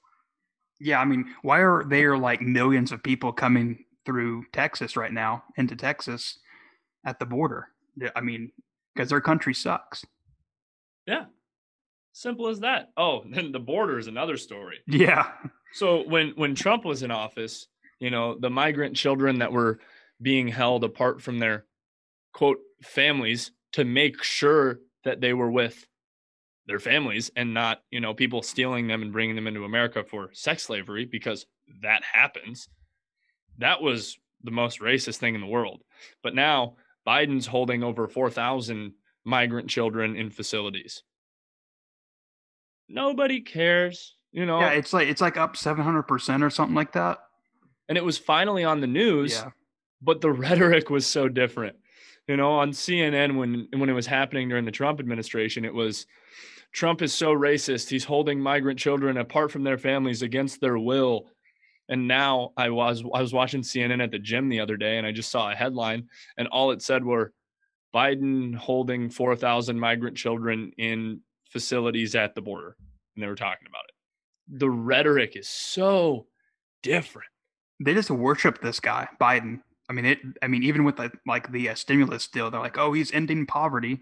Yeah. 0.80 0.99
I 0.99 1.06
mean, 1.06 1.34
why 1.41 1.60
are 1.60 1.84
there 1.88 2.18
like 2.18 2.41
millions 2.41 2.91
of 2.91 3.04
people 3.04 3.32
coming 3.32 3.86
through 4.06 4.45
Texas 4.52 4.95
right 4.95 5.12
now 5.12 5.43
into 5.58 5.76
Texas 5.76 6.39
at 7.06 7.20
the 7.20 7.26
border? 7.26 7.68
I 8.16 8.22
mean, 8.22 8.52
because 8.93 9.10
their 9.10 9.22
country 9.22 9.54
sucks. 9.54 10.06
Yeah. 11.06 11.26
Simple 12.14 12.47
as 12.47 12.60
that. 12.62 12.91
Oh, 12.97 13.24
then 13.30 13.52
the 13.52 13.60
border 13.60 13.97
is 13.97 14.08
another 14.08 14.38
story. 14.38 14.80
Yeah. 14.88 15.28
So 15.74 16.07
when 16.07 16.32
when 16.36 16.55
Trump 16.55 16.86
was 16.86 17.03
in 17.03 17.11
office, 17.11 17.67
you 17.99 18.09
know, 18.09 18.38
the 18.38 18.49
migrant 18.49 18.95
children 18.95 19.39
that 19.39 19.51
were 19.51 19.80
being 20.22 20.47
held 20.47 20.84
apart 20.84 21.22
from 21.22 21.39
their 21.39 21.65
quote 22.34 22.59
families 22.84 23.51
to 23.74 23.86
make 23.86 24.24
sure 24.24 24.80
that 25.03 25.22
they 25.22 25.34
were 25.34 25.49
with 25.49 25.88
their 26.67 26.80
families 26.80 27.32
and 27.36 27.53
not, 27.53 27.82
you 27.89 27.99
know, 27.99 28.13
people 28.13 28.41
stealing 28.41 28.88
them 28.88 29.01
and 29.01 29.11
bringing 29.11 29.36
them 29.36 29.47
into 29.47 29.65
America 29.65 30.03
for 30.03 30.30
sex 30.34 30.63
slavery 30.63 31.05
because 31.05 31.45
that 31.82 32.03
happens. 32.03 32.69
That 33.57 33.82
was 33.82 34.17
the 34.43 34.51
most 34.51 34.80
racist 34.80 35.17
thing 35.17 35.36
in 35.36 35.41
the 35.41 35.47
world. 35.47 35.84
But 36.24 36.36
now 36.36 36.76
Biden's 37.07 37.47
holding 37.47 37.84
over 37.84 38.07
4,000 38.07 38.93
migrant 39.24 39.69
children 39.69 40.15
in 40.15 40.30
facilities. 40.30 41.03
Nobody 42.88 43.41
cares, 43.41 44.15
you 44.32 44.45
know. 44.45 44.59
Yeah. 44.59 44.71
It's 44.71 44.93
like, 44.93 45.07
it's 45.07 45.21
like 45.21 45.38
up 45.38 45.55
700% 45.55 46.43
or 46.43 46.49
something 46.49 46.75
like 46.75 46.93
that. 46.93 47.19
and 47.89 47.97
it 47.97 48.05
was 48.05 48.17
finally 48.17 48.63
on 48.63 48.79
the 48.82 48.88
news, 48.88 49.34
Yeah. 49.34 49.49
but 50.01 50.21
the 50.21 50.32
rhetoric 50.45 50.89
was 50.89 51.05
so 51.05 51.27
different. 51.27 51.75
You 52.27 52.38
know, 52.38 52.51
on 52.51 52.71
CNN 52.71 53.36
when 53.38 53.67
when 53.77 53.89
it 53.89 53.93
was 53.93 54.05
happening 54.07 54.47
during 54.47 54.63
the 54.63 54.71
Trump 54.71 54.99
administration, 54.99 55.65
it 55.65 55.73
was 55.73 56.05
Trump 56.71 57.01
is 57.01 57.13
so 57.13 57.34
racist. 57.34 57.89
He's 57.89 58.05
holding 58.05 58.39
migrant 58.39 58.79
children 58.79 59.17
apart 59.17 59.51
from 59.51 59.63
their 59.63 59.77
families 59.77 60.21
against 60.21 60.61
their 60.61 60.77
will. 60.77 61.27
And 61.89 62.07
now 62.07 62.53
I 62.55 62.69
was 62.69 63.03
I 63.13 63.21
was 63.21 63.34
watching 63.34 63.61
CNN 63.63 64.01
at 64.01 64.11
the 64.11 64.19
gym 64.19 64.47
the 64.47 64.61
other 64.61 64.77
day 64.77 64.97
and 64.97 65.05
I 65.05 65.11
just 65.11 65.32
saw 65.32 65.51
a 65.51 65.55
headline 65.55 66.07
and 66.38 66.47
all 66.47 66.71
it 66.71 66.82
said 66.82 67.03
were 67.03 67.34
Biden 67.93 68.55
holding 68.55 69.09
4,000 69.09 69.77
migrant 69.77 70.15
children 70.15 70.71
in 70.77 71.19
facilities 71.49 72.15
at 72.15 72.36
the 72.36 72.41
border. 72.41 72.77
And 73.15 73.23
they 73.23 73.27
were 73.27 73.36
talking 73.36 73.67
about 73.67 73.84
it. 73.89 73.91
The 74.48 74.70
rhetoric 74.70 75.36
is 75.36 75.48
so 75.50 76.28
different. 76.84 77.28
They 77.84 77.94
just 77.94 78.12
worship 78.12 78.62
this 78.62 78.80
guy, 78.80 79.08
Biden. 79.20 79.62
I 79.89 79.94
mean, 79.94 80.06
it, 80.06 80.20
I 80.42 80.48
mean, 80.48 80.64
even 80.64 80.84
with 80.84 80.98
the, 80.98 81.12
like 81.28 81.52
the 81.52 81.70
uh, 81.70 81.76
stimulus 81.76 82.28
deal, 82.28 82.50
they're 82.52 82.60
like, 82.62 82.78
oh, 82.78 82.94
he's 82.94 83.12
ending 83.12 83.46
poverty. 83.46 84.00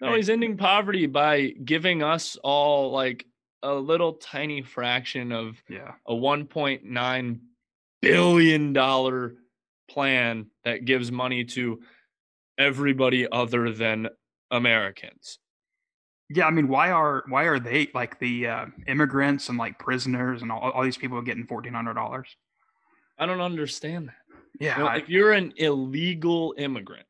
No, 0.00 0.14
he's 0.14 0.30
ending 0.30 0.56
poverty 0.56 1.06
by 1.06 1.48
giving 1.64 2.02
us 2.02 2.36
all 2.42 2.90
like 2.90 3.26
a 3.62 3.74
little 3.74 4.14
tiny 4.14 4.62
fraction 4.62 5.30
of 5.32 5.62
Yeah. 5.68 5.92
a 6.06 6.14
1.9 6.14 7.40
billion 8.00 8.72
dollar 8.72 9.34
plan 9.90 10.46
that 10.64 10.86
gives 10.86 11.12
money 11.12 11.44
to 11.44 11.80
everybody 12.56 13.30
other 13.30 13.72
than 13.72 14.08
Americans. 14.50 15.38
Yeah, 16.32 16.46
I 16.46 16.50
mean, 16.50 16.68
why 16.68 16.92
are 16.92 17.24
why 17.28 17.44
are 17.44 17.58
they 17.58 17.88
like 17.92 18.18
the 18.20 18.46
uh, 18.46 18.66
immigrants 18.86 19.48
and 19.48 19.58
like 19.58 19.78
prisoners 19.80 20.42
and 20.42 20.52
all, 20.52 20.70
all 20.70 20.84
these 20.84 20.96
people 20.96 21.20
getting 21.22 21.44
fourteen 21.44 21.74
hundred 21.74 21.94
dollars? 21.94 22.28
I 23.18 23.26
don't 23.26 23.40
understand 23.40 24.08
that. 24.08 24.14
Yeah, 24.60 24.76
You 24.78 24.82
know, 24.84 24.88
I- 24.90 24.96
if 24.98 25.08
you're 25.08 25.32
an 25.32 25.52
illegal 25.56 26.54
immigrant, 26.56 27.06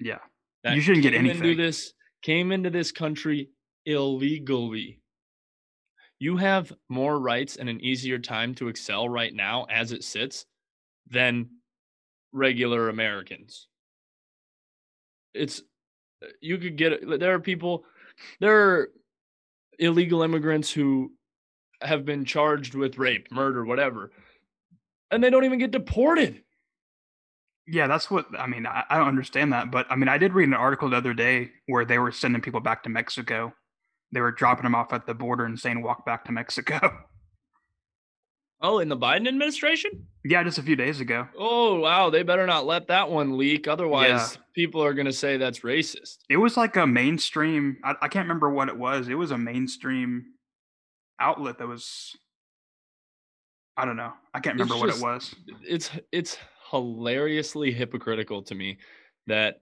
yeah, 0.00 0.18
You 0.64 0.80
shouldn't 0.80 1.02
get 1.02 1.14
anything. 1.14 1.42
into 1.50 1.54
this 1.62 1.92
came 2.22 2.52
into 2.52 2.70
this 2.70 2.90
country 2.90 3.50
illegally. 3.84 5.00
You 6.18 6.36
have 6.38 6.72
more 6.88 7.18
rights 7.20 7.56
and 7.56 7.68
an 7.68 7.80
easier 7.82 8.18
time 8.18 8.54
to 8.54 8.68
excel 8.68 9.08
right 9.10 9.34
now 9.34 9.64
as 9.68 9.92
it 9.92 10.04
sits 10.04 10.46
than 11.08 11.50
regular 12.32 12.88
Americans. 12.88 13.68
It's 15.34 15.60
you 16.40 16.56
could 16.58 16.76
get 16.76 17.06
there 17.20 17.34
are 17.34 17.40
people 17.40 17.84
there 18.40 18.60
are 18.70 18.88
illegal 19.78 20.22
immigrants 20.22 20.70
who 20.70 21.12
have 21.80 22.04
been 22.04 22.24
charged 22.24 22.74
with 22.74 22.98
rape, 22.98 23.30
murder, 23.30 23.64
whatever. 23.64 24.10
And 25.10 25.22
they 25.22 25.30
don't 25.30 25.44
even 25.44 25.58
get 25.58 25.70
deported. 25.70 26.42
yeah. 27.66 27.86
That's 27.86 28.10
what 28.10 28.26
I 28.38 28.46
mean. 28.46 28.66
I, 28.66 28.84
I 28.88 28.98
don't 28.98 29.08
understand 29.08 29.52
that, 29.52 29.70
but 29.70 29.86
I 29.90 29.96
mean, 29.96 30.08
I 30.08 30.18
did 30.18 30.32
read 30.32 30.48
an 30.48 30.54
article 30.54 30.90
the 30.90 30.96
other 30.96 31.14
day 31.14 31.50
where 31.66 31.84
they 31.84 31.98
were 31.98 32.12
sending 32.12 32.40
people 32.42 32.60
back 32.60 32.82
to 32.84 32.88
Mexico. 32.88 33.52
They 34.12 34.20
were 34.20 34.32
dropping 34.32 34.62
them 34.64 34.74
off 34.74 34.92
at 34.92 35.06
the 35.06 35.14
border 35.14 35.44
and 35.44 35.58
saying, 35.58 35.82
"Walk 35.82 36.06
back 36.06 36.24
to 36.26 36.32
Mexico." 36.32 36.78
Oh, 38.60 38.78
in 38.78 38.88
the 38.88 38.96
Biden 38.96 39.28
administration? 39.28 40.06
yeah, 40.24 40.42
just 40.42 40.56
a 40.56 40.62
few 40.62 40.76
days 40.76 40.98
ago. 41.00 41.28
Oh 41.36 41.80
wow, 41.80 42.08
they 42.08 42.22
better 42.22 42.46
not 42.46 42.64
let 42.64 42.86
that 42.88 43.10
one 43.10 43.36
leak. 43.36 43.68
Otherwise, 43.68 44.38
people 44.54 44.82
are 44.82 44.94
gonna 44.94 45.12
say 45.12 45.36
that's 45.36 45.60
racist. 45.60 46.18
It 46.28 46.36
was 46.36 46.56
like 46.56 46.76
a 46.76 46.86
mainstream. 46.86 47.78
I, 47.84 47.94
I 48.02 48.08
can't 48.08 48.24
remember 48.24 48.50
what 48.50 48.68
it 48.68 48.78
was. 48.78 49.08
It 49.08 49.14
was 49.14 49.30
a 49.30 49.38
mainstream 49.38 50.24
outlet 51.20 51.58
that 51.58 51.68
was. 51.68 52.16
I 53.76 53.84
don't 53.84 53.96
know. 53.96 54.12
I 54.32 54.40
can't 54.40 54.58
remember 54.58 54.76
what 54.76 54.94
it 54.94 55.02
was. 55.02 55.34
It's 55.62 55.90
it's 56.12 56.38
hilariously 56.70 57.72
hypocritical 57.72 58.42
to 58.44 58.54
me 58.54 58.78
that 59.26 59.60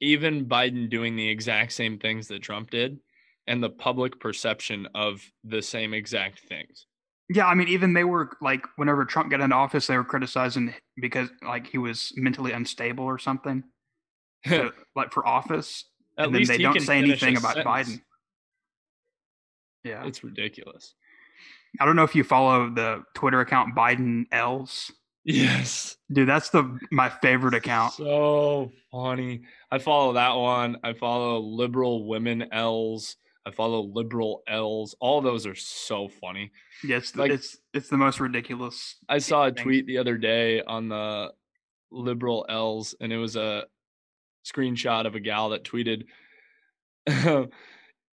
even 0.00 0.46
Biden 0.46 0.88
doing 0.88 1.16
the 1.16 1.28
exact 1.28 1.72
same 1.72 1.98
things 1.98 2.28
that 2.28 2.42
Trump 2.42 2.70
did 2.70 2.98
and 3.46 3.62
the 3.62 3.70
public 3.70 4.18
perception 4.20 4.88
of 4.94 5.22
the 5.44 5.60
same 5.60 5.92
exact 5.92 6.40
things. 6.48 6.86
Yeah, 7.32 7.46
I 7.46 7.54
mean, 7.54 7.68
even 7.68 7.92
they 7.92 8.04
were 8.04 8.30
like, 8.40 8.64
whenever 8.76 9.04
Trump 9.04 9.30
got 9.30 9.40
into 9.40 9.54
office, 9.54 9.86
they 9.86 9.96
were 9.96 10.04
criticizing 10.04 10.74
because 10.96 11.28
like 11.46 11.66
he 11.66 11.78
was 11.78 12.12
mentally 12.16 12.52
unstable 12.52 13.04
or 13.04 13.18
something, 13.18 13.62
to, 13.62 13.68
like 14.96 15.12
for 15.12 15.26
office. 15.26 15.84
At 16.18 16.26
and 16.26 16.34
then 16.34 16.40
least 16.40 16.50
they 16.50 16.58
don't 16.58 16.80
say 16.80 16.98
anything 16.98 17.36
about 17.36 17.54
sentence. 17.54 17.66
Biden. 17.88 18.00
Yeah, 19.84 20.04
It's 20.06 20.22
ridiculous. 20.22 20.94
I 21.80 21.86
don't 21.86 21.96
know 21.96 22.02
if 22.02 22.14
you 22.14 22.24
follow 22.24 22.68
the 22.68 23.02
Twitter 23.14 23.40
account 23.40 23.74
Biden 23.76 24.24
L's. 24.32 24.90
Yes. 25.24 25.96
Dude, 26.12 26.28
that's 26.28 26.50
the 26.50 26.78
my 26.90 27.08
favorite 27.08 27.54
account. 27.54 27.92
So 27.92 28.72
funny. 28.90 29.42
I 29.70 29.78
follow 29.78 30.14
that 30.14 30.34
one. 30.34 30.78
I 30.82 30.94
follow 30.94 31.38
liberal 31.38 32.06
women 32.08 32.46
L's. 32.52 33.16
I 33.46 33.52
follow 33.52 33.82
liberal 33.82 34.42
L's. 34.48 34.94
All 35.00 35.20
those 35.20 35.46
are 35.46 35.54
so 35.54 36.08
funny. 36.08 36.50
Yeah, 36.82 36.96
it's 36.96 37.12
the, 37.12 37.20
like- 37.20 37.30
it's 37.32 37.56
it's 37.72 37.88
the 37.88 37.96
most 37.96 38.18
ridiculous. 38.20 38.96
I 39.08 39.18
saw 39.18 39.44
a 39.46 39.52
things. 39.52 39.62
tweet 39.62 39.86
the 39.86 39.98
other 39.98 40.18
day 40.18 40.62
on 40.62 40.88
the 40.88 41.32
liberal 41.92 42.44
L's, 42.48 42.94
and 43.00 43.12
it 43.12 43.18
was 43.18 43.36
a 43.36 43.64
screenshot 44.44 45.06
of 45.06 45.14
a 45.14 45.20
gal 45.20 45.50
that 45.50 45.64
tweeted, 45.64 46.04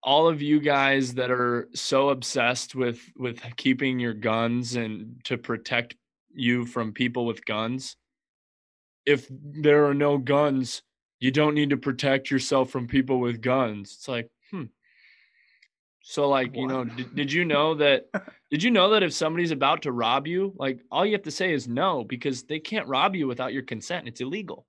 "All 0.04 0.28
of 0.28 0.42
you 0.42 0.60
guys 0.60 1.16
that 1.16 1.32
are 1.32 1.70
so 1.74 2.10
obsessed 2.10 2.76
with 2.76 3.02
with 3.16 3.42
keeping 3.58 4.00
your 4.00 4.14
guns 4.14 4.76
and 4.76 5.22
to 5.26 5.38
protect 5.38 5.96
you 6.34 6.66
from 6.66 6.94
people 6.94 7.26
with 7.26 7.46
guns. 7.46 7.96
If 9.06 9.28
there 9.30 9.86
are 9.86 9.94
no 9.94 10.18
guns, 10.18 10.82
you 11.20 11.32
don't 11.32 11.56
need 11.56 11.70
to 11.72 11.78
protect 11.78 12.32
yourself 12.32 12.70
from 12.70 12.88
people 12.88 13.20
with 13.20 13.42
guns. 13.42 13.96
It's 13.98 14.08
like, 14.08 14.30
hmm. 14.52 14.64
So 16.02 16.28
like, 16.28 16.56
you 16.56 16.68
know, 16.68 16.84
did, 16.84 17.16
did 17.16 17.32
you 17.32 17.46
know 17.46 17.76
that 17.76 18.08
did 18.52 18.64
you 18.64 18.72
know 18.72 18.90
that 18.90 19.04
if 19.04 19.14
somebody's 19.14 19.52
about 19.52 19.84
to 19.84 19.92
rob 19.92 20.28
you, 20.28 20.54
like 20.58 20.80
all 20.92 21.06
you 21.06 21.14
have 21.14 21.24
to 21.24 21.32
say 21.32 21.54
is 21.54 21.68
no 21.68 22.04
because 22.04 22.44
they 22.44 22.60
can't 22.60 22.88
rob 22.88 23.16
you 23.16 23.28
without 23.28 23.54
your 23.54 23.64
consent. 23.64 24.08
It's 24.08 24.22
illegal. 24.22 24.66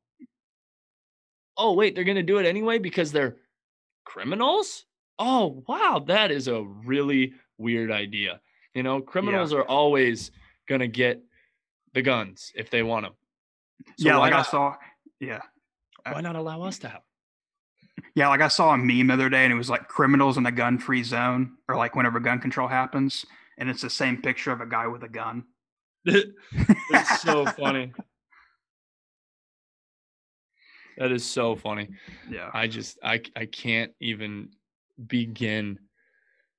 Oh, 1.56 1.72
wait, 1.72 1.94
they're 1.94 2.04
going 2.04 2.16
to 2.16 2.22
do 2.22 2.38
it 2.38 2.46
anyway 2.46 2.78
because 2.78 3.12
they're 3.12 3.36
criminals? 4.04 4.84
Oh, 5.18 5.62
wow, 5.68 6.04
that 6.08 6.30
is 6.30 6.48
a 6.48 6.62
really 6.62 7.34
weird 7.58 7.90
idea. 7.90 8.40
You 8.74 8.82
know, 8.82 9.00
criminals 9.00 9.52
are 9.52 9.62
always 9.62 10.32
going 10.68 10.80
to 10.80 10.88
get 10.88 11.22
the 11.92 12.02
guns 12.02 12.52
if 12.56 12.70
they 12.70 12.82
want 12.82 13.06
them. 13.06 13.12
So 13.98 14.08
yeah, 14.08 14.16
like 14.16 14.32
I 14.32 14.42
saw. 14.42 14.74
Yeah, 15.20 15.42
uh, 16.04 16.12
why 16.12 16.20
not 16.20 16.36
allow 16.36 16.62
us 16.62 16.78
to 16.80 16.88
have 16.88 17.02
yeah, 18.14 18.28
like 18.28 18.40
I 18.40 18.48
saw 18.48 18.72
a 18.72 18.78
meme 18.78 19.08
the 19.08 19.14
other 19.14 19.28
day, 19.28 19.44
and 19.44 19.52
it 19.52 19.56
was 19.56 19.70
like 19.70 19.88
criminals 19.88 20.36
in 20.36 20.46
a 20.46 20.52
gun-free 20.52 21.02
zone, 21.02 21.56
or 21.68 21.76
like 21.76 21.96
whenever 21.96 22.20
gun 22.20 22.38
control 22.38 22.68
happens, 22.68 23.26
and 23.58 23.68
it's 23.68 23.82
the 23.82 23.90
same 23.90 24.22
picture 24.22 24.52
of 24.52 24.60
a 24.60 24.66
guy 24.66 24.86
with 24.86 25.02
a 25.02 25.08
gun. 25.08 25.44
it's 26.04 27.22
so 27.22 27.44
funny. 27.46 27.92
That 30.98 31.12
is 31.12 31.24
so 31.24 31.56
funny. 31.56 31.88
Yeah, 32.30 32.50
I 32.52 32.66
just 32.66 32.98
I 33.02 33.20
I 33.36 33.46
can't 33.46 33.92
even 34.00 34.50
begin 35.06 35.78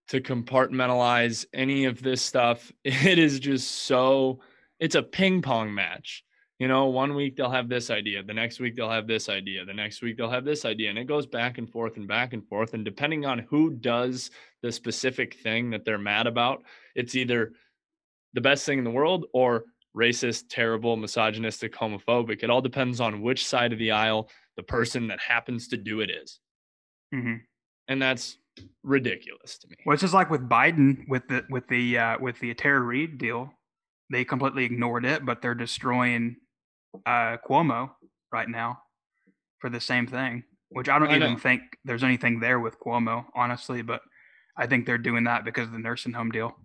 to 0.09 0.21
compartmentalize 0.21 1.45
any 1.53 1.85
of 1.85 2.01
this 2.01 2.21
stuff. 2.21 2.71
It 2.83 3.19
is 3.19 3.39
just 3.39 3.69
so 3.71 4.39
it's 4.79 4.95
a 4.95 5.03
ping 5.03 5.41
pong 5.41 5.73
match. 5.73 6.23
You 6.59 6.69
know, 6.69 6.85
one 6.85 7.15
week 7.15 7.35
they'll 7.35 7.49
have 7.49 7.67
this 7.67 7.89
idea, 7.89 8.23
the 8.23 8.33
next 8.33 8.61
week 8.61 8.75
they'll 8.75 8.89
have 8.89 9.07
this 9.07 9.27
idea, 9.27 9.65
the 9.65 9.73
next 9.73 10.01
week 10.01 10.15
they'll 10.15 10.29
have 10.29 10.45
this 10.45 10.63
idea, 10.63 10.89
and 10.89 10.97
it 10.97 11.03
goes 11.03 11.25
back 11.25 11.57
and 11.57 11.69
forth 11.69 11.97
and 11.97 12.07
back 12.07 12.31
and 12.31 12.47
forth. 12.47 12.73
And 12.73 12.85
depending 12.85 13.25
on 13.25 13.39
who 13.39 13.71
does 13.71 14.31
the 14.61 14.71
specific 14.71 15.35
thing 15.41 15.71
that 15.71 15.83
they're 15.83 15.97
mad 15.97 16.27
about, 16.27 16.63
it's 16.95 17.13
either 17.13 17.51
the 18.33 18.41
best 18.41 18.65
thing 18.65 18.77
in 18.77 18.85
the 18.85 18.91
world 18.91 19.25
or 19.33 19.65
racist, 19.95 20.45
terrible, 20.49 20.97
misogynistic, 20.97 21.73
homophobic. 21.73 22.43
It 22.43 22.49
all 22.49 22.61
depends 22.61 22.99
on 22.99 23.21
which 23.21 23.45
side 23.45 23.73
of 23.73 23.79
the 23.79 23.91
aisle 23.91 24.29
the 24.57 24.63
person 24.63 25.07
that 25.07 25.19
happens 25.19 25.67
to 25.69 25.77
do 25.77 26.01
it 26.01 26.09
is. 26.09 26.39
hmm 27.13 27.35
And 27.87 28.01
that's 28.01 28.37
ridiculous 28.83 29.57
to 29.59 29.67
me. 29.67 29.75
Well, 29.85 29.93
it's 29.93 30.01
just 30.01 30.13
like 30.13 30.29
with 30.29 30.47
Biden 30.47 31.07
with 31.07 31.27
the 31.27 31.45
with 31.49 31.67
the 31.67 31.97
uh, 31.97 32.17
with 32.19 32.39
the 32.39 32.53
Tara 32.53 32.81
Reade 32.81 33.17
deal. 33.17 33.51
They 34.11 34.23
completely 34.23 34.65
ignored 34.65 35.03
it, 35.03 35.25
but 35.25 35.41
they're 35.41 35.55
destroying 35.55 36.35
uh, 37.07 37.37
Cuomo 37.49 37.89
right 38.31 38.47
now 38.47 38.79
for 39.59 39.69
the 39.69 39.79
same 39.79 40.05
thing. 40.07 40.43
Which 40.69 40.89
I 40.89 40.99
don't 40.99 41.09
I 41.09 41.15
even 41.15 41.33
know. 41.33 41.39
think 41.39 41.61
there's 41.85 42.03
anything 42.03 42.39
there 42.39 42.59
with 42.59 42.79
Cuomo, 42.79 43.25
honestly. 43.35 43.81
But 43.81 44.01
I 44.57 44.67
think 44.67 44.85
they're 44.85 44.97
doing 44.97 45.23
that 45.23 45.43
because 45.43 45.67
of 45.67 45.73
the 45.73 45.79
nursing 45.79 46.13
home 46.13 46.31
deal. 46.31 46.55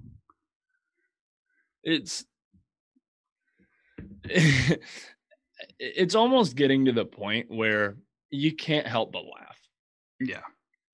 It's 1.82 2.24
it's 5.78 6.14
almost 6.14 6.56
getting 6.56 6.84
to 6.86 6.92
the 6.92 7.04
point 7.04 7.50
where 7.50 7.96
you 8.30 8.54
can't 8.54 8.86
help 8.86 9.12
but 9.12 9.24
laugh. 9.24 9.58
Yeah, 10.20 10.42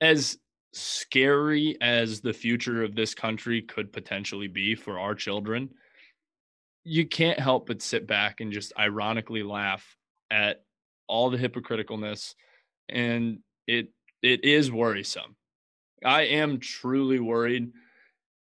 As 0.01 0.39
scary 0.73 1.77
as 1.81 2.21
the 2.21 2.33
future 2.33 2.85
of 2.85 2.95
this 2.95 3.15
country 3.15 3.63
could 3.63 3.93
potentially 3.93 4.47
be 4.47 4.75
for 4.75 4.99
our 4.99 5.15
children, 5.15 5.71
you 6.85 7.07
can't 7.07 7.41
help 7.41 7.67
but 7.67 7.83
sit 7.83 8.07
back 8.07 8.41
and 8.41 8.53
just 8.53 8.73
ironically 8.79 9.43
laugh 9.43 9.97
at 10.31 10.63
all 11.09 11.31
the 11.31 11.39
hypocriticalness 11.39 12.35
and 12.89 13.39
it 13.67 13.89
it 14.23 14.45
is 14.45 14.71
worrisome. 14.71 15.37
I 16.05 16.23
am 16.23 16.61
truly 16.61 17.19
worried 17.19 17.73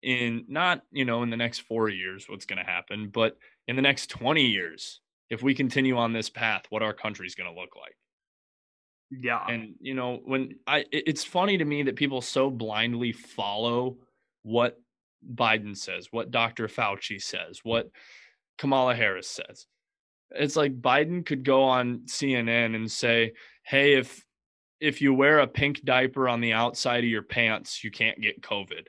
in 0.02 0.44
not, 0.48 0.82
you 0.90 1.04
know, 1.04 1.22
in 1.22 1.30
the 1.30 1.36
next 1.36 1.60
4 1.60 1.88
years 1.88 2.26
what's 2.28 2.46
going 2.46 2.58
to 2.58 2.70
happen, 2.70 3.08
but 3.08 3.38
in 3.68 3.76
the 3.76 3.82
next 3.82 4.10
20 4.10 4.42
years 4.44 5.00
if 5.30 5.42
we 5.42 5.54
continue 5.54 5.96
on 5.96 6.12
this 6.12 6.30
path 6.30 6.64
what 6.70 6.82
our 6.82 6.92
country's 6.92 7.34
going 7.34 7.52
to 7.52 7.60
look 7.60 7.76
like. 7.76 7.96
Yeah, 9.10 9.44
and 9.48 9.74
you 9.80 9.94
know 9.94 10.20
when 10.24 10.56
i 10.66 10.84
it's 10.90 11.24
funny 11.24 11.58
to 11.58 11.64
me 11.64 11.84
that 11.84 11.96
people 11.96 12.20
so 12.20 12.50
blindly 12.50 13.12
follow 13.12 13.98
what 14.42 14.80
biden 15.34 15.76
says 15.76 16.08
what 16.10 16.30
dr 16.30 16.66
fauci 16.68 17.22
says 17.22 17.60
what 17.62 17.90
kamala 18.58 18.94
harris 18.94 19.28
says. 19.28 19.66
It's 20.30 20.56
like 20.56 20.80
biden 20.80 21.24
could 21.24 21.44
go 21.44 21.62
on 21.64 22.00
cnn 22.06 22.74
and 22.74 22.90
say 22.90 23.34
hey 23.64 23.94
if 23.94 24.24
if 24.80 25.00
you 25.00 25.14
wear 25.14 25.40
a 25.40 25.46
pink 25.46 25.84
diaper 25.84 26.28
on 26.28 26.40
the 26.40 26.52
outside 26.52 27.04
of 27.04 27.10
your 27.10 27.22
pants 27.22 27.84
you 27.84 27.90
can't 27.90 28.20
get 28.20 28.42
covid 28.42 28.86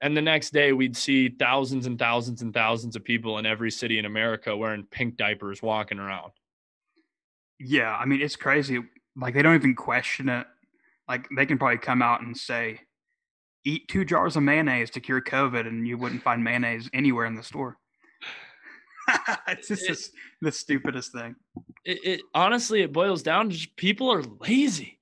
and 0.00 0.16
the 0.16 0.22
next 0.22 0.52
day 0.52 0.72
we'd 0.72 0.96
see 0.96 1.28
thousands 1.28 1.86
and 1.86 1.98
thousands 1.98 2.42
and 2.42 2.52
thousands 2.52 2.96
of 2.96 3.04
people 3.04 3.38
in 3.38 3.46
every 3.46 3.70
city 3.70 3.98
in 3.98 4.04
america 4.04 4.56
wearing 4.56 4.84
pink 4.90 5.16
diapers 5.16 5.62
walking 5.62 5.98
around 5.98 6.32
yeah. 7.60 7.96
I 7.96 8.04
mean, 8.04 8.20
it's 8.20 8.34
crazy. 8.36 8.80
Like 9.16 9.32
they 9.32 9.40
don't 9.40 9.54
even 9.54 9.76
question 9.76 10.28
it. 10.28 10.44
Like 11.08 11.28
they 11.36 11.46
can 11.46 11.56
probably 11.56 11.78
come 11.78 12.02
out 12.02 12.20
and 12.20 12.36
say, 12.36 12.80
"Eat 13.64 13.86
two 13.88 14.04
jars 14.04 14.36
of 14.36 14.42
mayonnaise 14.42 14.90
to 14.90 15.00
cure 15.00 15.22
COVID," 15.22 15.66
and 15.66 15.86
you 15.86 15.96
wouldn't 15.96 16.24
find 16.24 16.42
mayonnaise 16.42 16.90
anywhere 16.92 17.26
in 17.26 17.36
the 17.36 17.44
store. 17.44 17.78
it's 19.48 19.68
just 19.68 19.88
It- 19.88 20.10
the 20.42 20.50
stupidest 20.52 21.12
thing. 21.12 21.36
it, 21.84 22.04
it 22.04 22.20
honestly 22.34 22.82
it 22.82 22.92
boils 22.92 23.22
down 23.22 23.48
to 23.50 23.54
just 23.56 23.76
people 23.76 24.12
are 24.12 24.24
lazy 24.40 24.98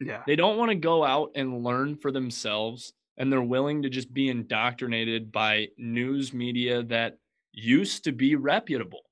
Yeah. 0.00 0.22
They 0.26 0.36
don't 0.36 0.56
want 0.58 0.70
to 0.70 0.76
go 0.76 1.04
out 1.04 1.32
and 1.34 1.64
learn 1.64 1.96
for 1.96 2.12
themselves, 2.12 2.92
and 3.16 3.32
they're 3.32 3.42
willing 3.42 3.82
to 3.82 3.88
just 3.90 4.12
be 4.12 4.28
indoctrinated 4.28 5.32
by 5.32 5.68
news 5.78 6.32
media 6.32 6.82
that 6.84 7.18
used 7.52 8.04
to 8.04 8.12
be 8.12 8.34
reputable. 8.34 9.02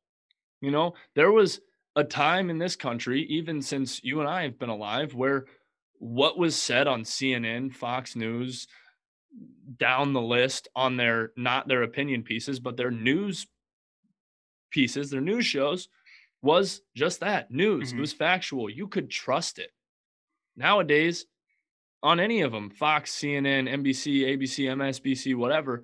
You 0.61 0.71
know, 0.71 0.95
there 1.15 1.33
was 1.33 1.61
a 1.97 2.05
time 2.05 2.51
in 2.51 2.59
this 2.59 2.77
country, 2.77 3.23
even 3.25 3.63
since 3.63 4.03
you 4.03 4.21
and 4.21 4.29
I 4.29 4.43
have 4.43 4.59
been 4.59 4.69
alive, 4.69 5.15
where 5.15 5.47
what 5.99 6.39
was 6.39 6.61
said 6.61 6.87
on 6.87 7.03
CNN, 7.05 7.73
Fox 7.75 8.17
News, 8.17 8.67
down 9.79 10.13
the 10.13 10.21
list 10.21 10.69
on 10.77 10.97
their 10.97 11.33
not 11.37 11.69
their 11.69 11.83
opinion 11.83 12.23
pieces, 12.23 12.61
but 12.61 12.77
their 12.77 12.91
news 12.91 13.47
pieces, 14.71 15.11
their 15.11 15.21
news 15.21 15.47
shows 15.47 15.89
was 16.43 16.83
just 16.95 17.21
that 17.21 17.51
news. 17.51 17.93
It 17.93 17.97
Mhm. 17.97 18.01
was 18.01 18.13
factual. 18.13 18.69
You 18.69 18.89
could 18.89 19.11
trust 19.11 19.59
it 19.59 19.73
nowadays 20.57 21.27
on 22.05 22.21
any 22.21 22.43
of 22.43 22.53
them 22.53 22.71
fox 22.71 23.11
cnn 23.17 23.69
nbc 23.69 24.37
abc 24.39 24.59
msbc 24.67 25.35
whatever 25.35 25.83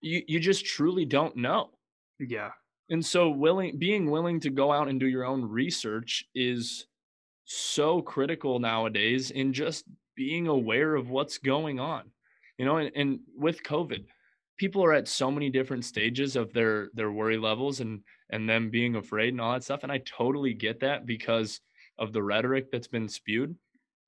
you, 0.00 0.22
you 0.28 0.38
just 0.38 0.64
truly 0.66 1.04
don't 1.04 1.36
know 1.36 1.70
Yeah. 2.20 2.50
and 2.90 3.04
so 3.04 3.30
willing 3.30 3.78
being 3.78 4.10
willing 4.10 4.38
to 4.40 4.50
go 4.50 4.70
out 4.72 4.88
and 4.88 5.00
do 5.00 5.06
your 5.08 5.24
own 5.24 5.44
research 5.44 6.24
is 6.34 6.86
so 7.44 8.00
critical 8.02 8.58
nowadays 8.60 9.30
in 9.32 9.52
just 9.52 9.84
being 10.14 10.46
aware 10.46 10.94
of 10.94 11.10
what's 11.10 11.38
going 11.38 11.80
on 11.80 12.10
you 12.58 12.64
know 12.64 12.76
and, 12.76 12.92
and 12.94 13.20
with 13.36 13.62
covid 13.64 14.04
people 14.58 14.84
are 14.84 14.92
at 14.92 15.08
so 15.08 15.30
many 15.30 15.50
different 15.50 15.84
stages 15.84 16.36
of 16.36 16.52
their 16.52 16.88
their 16.94 17.10
worry 17.10 17.38
levels 17.38 17.80
and 17.80 18.02
and 18.30 18.48
them 18.48 18.70
being 18.70 18.96
afraid 18.96 19.30
and 19.30 19.40
all 19.40 19.52
that 19.52 19.64
stuff 19.64 19.82
and 19.82 19.90
i 19.92 19.98
totally 20.06 20.54
get 20.54 20.78
that 20.80 21.06
because 21.06 21.60
of 21.98 22.12
the 22.12 22.22
rhetoric 22.22 22.70
that's 22.70 22.88
been 22.88 23.08
spewed 23.08 23.54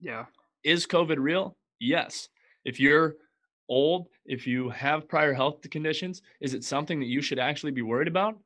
Yeah. 0.01 0.27
Is 0.65 0.87
COVID 0.87 1.19
real? 1.19 1.57
Yes. 1.79 2.29
If 2.65 2.81
you're 2.81 3.17
old, 3.69 4.09
if 4.25 4.47
you 4.47 4.71
have 4.71 5.09
prior 5.09 5.33
health 5.33 5.61
conditions, 5.71 6.23
is 6.41 6.55
it 6.55 6.65
something 6.65 7.01
that 7.01 7.07
you 7.07 7.21
should 7.23 7.39
actually 7.39 7.73
be 7.73 7.83
worried 7.83 8.09
about? 8.09 8.39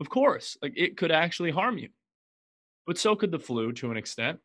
Of 0.00 0.08
course. 0.08 0.56
Like 0.62 0.74
it 0.76 0.96
could 0.96 1.12
actually 1.12 1.50
harm 1.50 1.78
you. 1.78 1.88
But 2.86 2.98
so 2.98 3.16
could 3.16 3.30
the 3.30 3.38
flu 3.38 3.72
to 3.74 3.90
an 3.90 3.96
extent. 3.96 4.38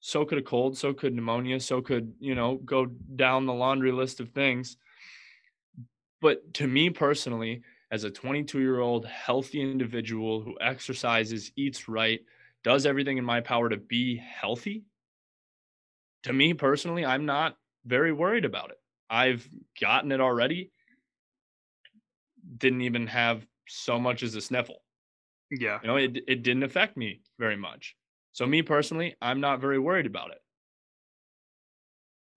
So 0.00 0.24
could 0.24 0.38
a 0.38 0.42
cold, 0.42 0.76
so 0.76 0.92
could 0.92 1.14
pneumonia, 1.14 1.58
so 1.58 1.80
could, 1.80 2.12
you 2.20 2.34
know, 2.34 2.56
go 2.56 2.86
down 2.86 3.46
the 3.46 3.54
laundry 3.54 3.92
list 3.92 4.20
of 4.20 4.28
things. 4.30 4.76
But 6.20 6.54
to 6.54 6.66
me 6.66 6.90
personally, 6.90 7.62
as 7.90 8.04
a 8.04 8.10
22 8.10 8.60
year 8.60 8.80
old 8.80 9.06
healthy 9.06 9.60
individual 9.60 10.42
who 10.42 10.56
exercises, 10.60 11.50
eats 11.56 11.88
right, 11.88 12.20
does 12.62 12.84
everything 12.84 13.16
in 13.16 13.24
my 13.24 13.40
power 13.40 13.68
to 13.68 13.76
be 13.76 14.16
healthy, 14.16 14.84
to 16.26 16.32
me 16.32 16.54
personally, 16.54 17.06
I'm 17.06 17.24
not 17.24 17.56
very 17.84 18.12
worried 18.12 18.44
about 18.44 18.70
it. 18.70 18.78
I've 19.08 19.48
gotten 19.80 20.10
it 20.10 20.20
already. 20.20 20.72
Didn't 22.58 22.80
even 22.80 23.06
have 23.06 23.46
so 23.68 24.00
much 24.00 24.24
as 24.24 24.34
a 24.34 24.40
sniffle. 24.40 24.82
Yeah. 25.52 25.78
You 25.82 25.86
know, 25.86 25.96
it 25.96 26.18
it 26.26 26.42
didn't 26.42 26.64
affect 26.64 26.96
me 26.96 27.20
very 27.38 27.56
much. 27.56 27.94
So 28.32 28.44
me 28.44 28.62
personally, 28.62 29.14
I'm 29.22 29.40
not 29.40 29.60
very 29.60 29.78
worried 29.78 30.06
about 30.06 30.32
it. 30.32 30.42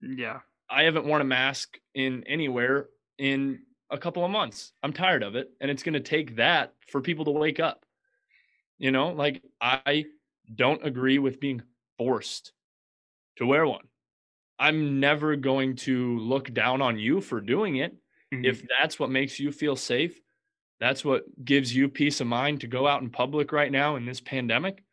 Yeah. 0.02 0.42
I 0.70 0.84
haven't 0.84 1.08
worn 1.08 1.22
a 1.22 1.26
mask 1.26 1.76
in 1.96 2.24
anywhere 2.28 2.90
in 3.18 3.62
a 3.90 3.98
couple 3.98 4.24
of 4.24 4.30
months. 4.30 4.72
I'm 4.84 4.94
tired 4.94 5.24
of 5.24 5.36
it, 5.36 5.50
and 5.60 5.72
it's 5.72 5.82
going 5.82 5.94
to 5.94 6.00
take 6.00 6.36
that 6.36 6.74
for 6.92 7.02
people 7.02 7.26
to 7.26 7.32
wake 7.32 7.60
up. 7.60 7.84
You 8.78 8.92
know, 8.92 9.10
like 9.10 9.42
I 9.60 10.06
don't 10.54 10.86
agree 10.86 11.18
with 11.18 11.40
being 11.40 11.64
forced 11.98 12.54
to 13.40 13.46
wear 13.46 13.66
one. 13.66 13.88
I'm 14.60 15.00
never 15.00 15.36
going 15.36 15.76
to 15.78 16.20
look 16.20 16.54
down 16.54 16.82
on 16.82 17.00
you 17.00 17.22
for 17.22 17.42
doing 17.42 17.78
it. 17.78 17.96
Mhm. 18.34 18.46
If 18.46 18.64
that's 18.68 19.00
what 19.00 19.10
makes 19.10 19.40
you 19.40 19.52
feel 19.52 19.76
safe, 19.76 20.20
that's 20.80 21.04
what 21.04 21.24
gives 21.44 21.76
you 21.76 21.90
peace 21.90 22.22
of 22.22 22.28
mind 22.28 22.62
to 22.62 22.68
go 22.68 22.88
out 22.88 23.02
in 23.02 23.10
public 23.10 23.52
right 23.52 23.72
now 23.72 23.96
in 23.96 24.06
this 24.06 24.22
pandemic, 24.22 24.84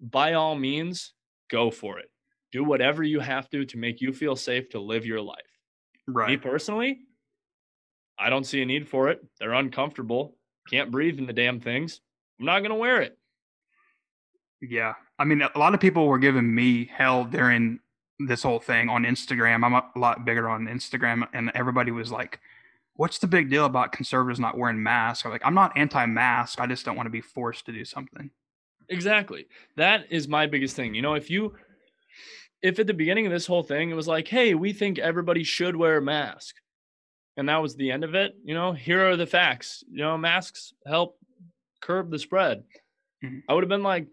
by 0.00 0.32
all 0.34 0.54
means, 0.54 1.14
go 1.48 1.70
for 1.70 1.98
it. 1.98 2.10
Do 2.50 2.64
whatever 2.64 3.02
you 3.02 3.20
have 3.20 3.48
to 3.50 3.64
to 3.66 3.78
make 3.78 4.00
you 4.00 4.12
feel 4.12 4.36
safe 4.36 4.68
to 4.70 4.80
live 4.80 5.06
your 5.06 5.20
life. 5.20 5.38
Me 6.06 6.36
personally, 6.36 7.00
I 8.18 8.28
don't 8.28 8.44
see 8.44 8.60
a 8.60 8.66
need 8.66 8.88
for 8.88 9.08
it. 9.08 9.24
They're 9.38 9.54
uncomfortable. 9.54 10.36
Can't 10.68 10.90
breathe 10.90 11.18
in 11.18 11.26
the 11.26 11.32
damn 11.32 11.60
things. 11.60 12.00
I'm 12.38 12.46
not 12.46 12.60
going 12.60 12.70
to 12.70 12.76
wear 12.76 13.00
it. 13.00 13.18
Yeah. 14.60 14.94
I 15.18 15.24
mean, 15.24 15.42
a 15.42 15.58
lot 15.58 15.74
of 15.74 15.80
people 15.80 16.06
were 16.06 16.18
giving 16.18 16.54
me 16.54 16.86
hell 16.86 17.24
during 17.24 17.80
this 18.26 18.42
whole 18.42 18.60
thing 18.60 18.88
on 18.88 19.04
Instagram. 19.04 19.64
I'm 19.64 19.74
a 19.74 19.84
lot 19.98 20.24
bigger 20.24 20.48
on 20.48 20.66
Instagram, 20.66 21.26
and 21.32 21.50
everybody 21.54 21.90
was 21.90 22.10
like, 22.10 22.40
What's 22.94 23.18
the 23.18 23.26
big 23.26 23.48
deal 23.48 23.64
about 23.64 23.92
conservatives 23.92 24.38
not 24.38 24.58
wearing 24.58 24.82
masks? 24.82 25.24
Or 25.24 25.30
like, 25.30 25.40
I'm 25.44 25.54
not 25.54 25.76
anti 25.76 26.04
mask. 26.04 26.60
I 26.60 26.66
just 26.66 26.84
don't 26.84 26.94
want 26.96 27.06
to 27.06 27.10
be 27.10 27.22
forced 27.22 27.64
to 27.66 27.72
do 27.72 27.84
something. 27.86 28.30
Exactly. 28.90 29.46
That 29.76 30.04
is 30.10 30.28
my 30.28 30.46
biggest 30.46 30.76
thing. 30.76 30.94
You 30.94 31.00
know, 31.02 31.14
if 31.14 31.30
you 31.30 31.54
if 32.60 32.78
at 32.78 32.86
the 32.86 32.94
beginning 32.94 33.26
of 33.26 33.32
this 33.32 33.46
whole 33.46 33.62
thing 33.62 33.90
it 33.90 33.94
was 33.94 34.06
like, 34.06 34.28
"Hey, 34.28 34.54
we 34.54 34.72
think 34.72 34.98
everybody 34.98 35.42
should 35.42 35.74
wear 35.74 35.96
a 35.96 36.02
mask." 36.02 36.56
And 37.38 37.48
that 37.48 37.62
was 37.62 37.74
the 37.74 37.90
end 37.90 38.04
of 38.04 38.14
it, 38.14 38.36
you 38.44 38.54
know, 38.54 38.72
here 38.72 39.08
are 39.08 39.16
the 39.16 39.26
facts. 39.26 39.82
You 39.90 39.98
know, 40.02 40.18
masks 40.18 40.74
help 40.86 41.18
curb 41.80 42.10
the 42.10 42.18
spread. 42.18 42.62
Mhm. 43.24 43.42
I 43.48 43.54
would 43.54 43.64
have 43.64 43.70
been 43.70 43.82
like, 43.82 44.06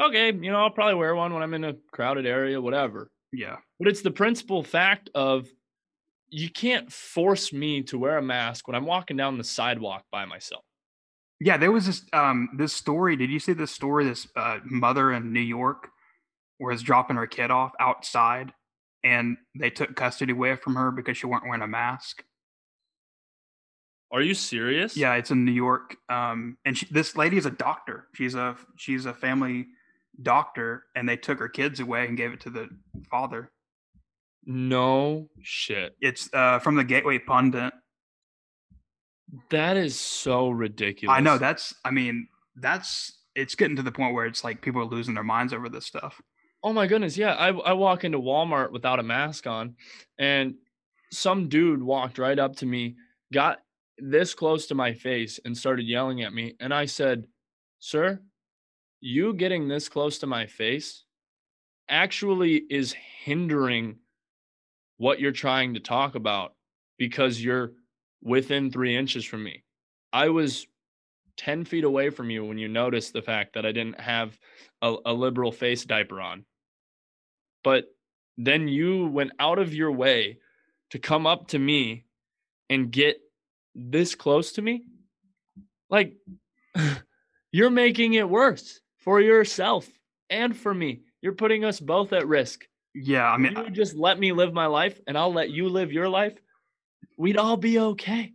"Okay, 0.00 0.32
you 0.32 0.50
know, 0.50 0.58
I'll 0.58 0.70
probably 0.70 0.96
wear 0.96 1.14
one 1.14 1.32
when 1.32 1.42
I'm 1.42 1.54
in 1.54 1.64
a 1.64 1.74
crowded 1.92 2.26
area, 2.26 2.60
whatever." 2.60 3.12
Yeah. 3.32 3.56
But 3.78 3.88
it's 3.88 4.02
the 4.02 4.10
principal 4.10 4.62
fact 4.62 5.10
of 5.14 5.48
you 6.30 6.50
can't 6.50 6.92
force 6.92 7.52
me 7.52 7.82
to 7.84 7.98
wear 7.98 8.18
a 8.18 8.22
mask 8.22 8.68
when 8.68 8.74
I'm 8.74 8.84
walking 8.84 9.16
down 9.16 9.38
the 9.38 9.44
sidewalk 9.44 10.04
by 10.10 10.24
myself. 10.24 10.64
Yeah, 11.40 11.56
there 11.56 11.70
was 11.70 11.86
this 11.86 12.02
um 12.12 12.48
this 12.56 12.72
story. 12.72 13.16
Did 13.16 13.30
you 13.30 13.38
see 13.38 13.52
this 13.52 13.70
story? 13.70 14.04
This 14.04 14.26
uh, 14.34 14.58
mother 14.64 15.12
in 15.12 15.32
New 15.32 15.40
York 15.40 15.88
was 16.58 16.82
dropping 16.82 17.16
her 17.16 17.28
kid 17.28 17.50
off 17.50 17.72
outside, 17.78 18.52
and 19.04 19.36
they 19.54 19.70
took 19.70 19.94
custody 19.94 20.32
away 20.32 20.56
from 20.56 20.74
her 20.74 20.90
because 20.90 21.16
she 21.16 21.26
weren't 21.26 21.44
wearing 21.44 21.62
a 21.62 21.68
mask. 21.68 22.24
Are 24.10 24.22
you 24.22 24.34
serious? 24.34 24.96
Yeah, 24.96 25.14
it's 25.14 25.30
in 25.30 25.44
New 25.44 25.52
York. 25.52 25.96
Um, 26.08 26.56
and 26.64 26.76
she, 26.76 26.86
this 26.90 27.16
lady 27.16 27.36
is 27.36 27.46
a 27.46 27.50
doctor. 27.50 28.08
She's 28.14 28.34
a 28.34 28.56
she's 28.76 29.06
a 29.06 29.14
family 29.14 29.68
doctor, 30.22 30.84
and 30.94 31.08
they 31.08 31.16
took 31.16 31.38
her 31.38 31.48
kids 31.48 31.80
away 31.80 32.06
and 32.06 32.16
gave 32.16 32.32
it 32.32 32.40
to 32.40 32.50
the 32.50 32.68
father. 33.10 33.50
No 34.44 35.28
shit. 35.42 35.94
It's 36.00 36.28
uh, 36.32 36.58
from 36.58 36.76
the 36.76 36.84
Gateway 36.84 37.18
Pundit. 37.18 37.72
That 39.50 39.76
is 39.76 39.98
so 39.98 40.48
ridiculous. 40.48 41.14
I 41.14 41.20
know 41.20 41.38
that's. 41.38 41.74
I 41.84 41.90
mean, 41.90 42.28
that's. 42.56 43.18
It's 43.34 43.54
getting 43.54 43.76
to 43.76 43.82
the 43.82 43.92
point 43.92 44.14
where 44.14 44.26
it's 44.26 44.42
like 44.42 44.62
people 44.62 44.80
are 44.80 44.86
losing 44.86 45.14
their 45.14 45.24
minds 45.24 45.52
over 45.52 45.68
this 45.68 45.86
stuff. 45.86 46.20
Oh 46.62 46.72
my 46.72 46.86
goodness, 46.86 47.16
yeah. 47.16 47.34
I 47.34 47.48
I 47.48 47.72
walk 47.74 48.04
into 48.04 48.18
Walmart 48.18 48.72
without 48.72 48.98
a 48.98 49.02
mask 49.02 49.46
on, 49.46 49.76
and 50.18 50.54
some 51.12 51.48
dude 51.48 51.82
walked 51.82 52.18
right 52.18 52.38
up 52.38 52.56
to 52.56 52.66
me, 52.66 52.96
got 53.32 53.58
this 53.98 54.34
close 54.34 54.66
to 54.68 54.74
my 54.74 54.94
face, 54.94 55.38
and 55.44 55.56
started 55.56 55.86
yelling 55.86 56.22
at 56.22 56.32
me. 56.32 56.56
And 56.58 56.72
I 56.72 56.86
said, 56.86 57.26
"Sir, 57.78 58.22
you 59.00 59.32
getting 59.32 59.68
this 59.68 59.88
close 59.88 60.18
to 60.18 60.26
my 60.26 60.46
face 60.46 61.04
actually 61.88 62.62
is 62.70 62.94
hindering 63.24 63.96
what 64.96 65.20
you're 65.20 65.32
trying 65.32 65.74
to 65.74 65.80
talk 65.80 66.14
about 66.14 66.54
because 66.98 67.42
you're 67.42 67.72
within 68.22 68.70
three 68.70 68.96
inches 68.96 69.24
from 69.24 69.44
me. 69.44 69.64
I 70.12 70.28
was 70.30 70.66
10 71.36 71.64
feet 71.64 71.84
away 71.84 72.10
from 72.10 72.30
you 72.30 72.44
when 72.44 72.58
you 72.58 72.68
noticed 72.68 73.12
the 73.12 73.22
fact 73.22 73.54
that 73.54 73.64
I 73.64 73.72
didn't 73.72 74.00
have 74.00 74.36
a, 74.82 74.96
a 75.06 75.12
liberal 75.12 75.52
face 75.52 75.84
diaper 75.84 76.20
on. 76.20 76.44
But 77.62 77.84
then 78.36 78.66
you 78.66 79.06
went 79.06 79.32
out 79.38 79.58
of 79.58 79.74
your 79.74 79.92
way 79.92 80.38
to 80.90 80.98
come 80.98 81.26
up 81.26 81.48
to 81.48 81.58
me 81.58 82.04
and 82.68 82.90
get 82.90 83.20
this 83.74 84.14
close 84.14 84.52
to 84.52 84.62
me. 84.62 84.84
Like, 85.88 86.16
you're 87.52 87.70
making 87.70 88.14
it 88.14 88.28
worse 88.28 88.80
for 88.98 89.20
yourself 89.20 89.88
and 90.30 90.56
for 90.56 90.74
me. 90.74 91.02
You're 91.22 91.34
putting 91.34 91.64
us 91.64 91.80
both 91.80 92.12
at 92.12 92.28
risk. 92.28 92.66
Yeah, 92.94 93.28
I 93.30 93.36
mean, 93.36 93.56
you 93.56 93.70
just 93.70 93.94
let 93.94 94.18
me 94.18 94.32
live 94.32 94.52
my 94.52 94.66
life 94.66 95.00
and 95.06 95.16
I'll 95.16 95.32
let 95.32 95.50
you 95.50 95.68
live 95.68 95.92
your 95.92 96.08
life, 96.08 96.34
we'd 97.16 97.36
all 97.36 97.56
be 97.56 97.78
okay. 97.78 98.32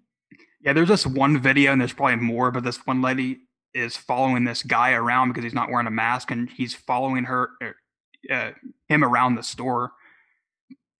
Yeah, 0.61 0.73
there's 0.73 0.87
just 0.87 1.07
one 1.07 1.39
video, 1.41 1.71
and 1.73 1.81
there's 1.81 1.91
probably 1.93 2.15
more, 2.17 2.49
but 2.51 2.63
this 2.63 2.77
one 2.85 3.01
lady 3.01 3.39
is 3.73 3.97
following 3.97 4.45
this 4.45 4.63
guy 4.63 4.93
around 4.93 5.29
because 5.29 5.43
he's 5.43 5.53
not 5.53 5.69
wearing 5.69 5.87
a 5.87 5.91
mask, 5.91 6.31
and 6.31 6.49
he's 6.49 6.73
following 6.73 7.25
her, 7.25 7.49
er, 7.61 7.75
uh, 8.31 8.51
him 8.87 9.03
around 9.03 9.35
the 9.35 9.43
store, 9.43 9.91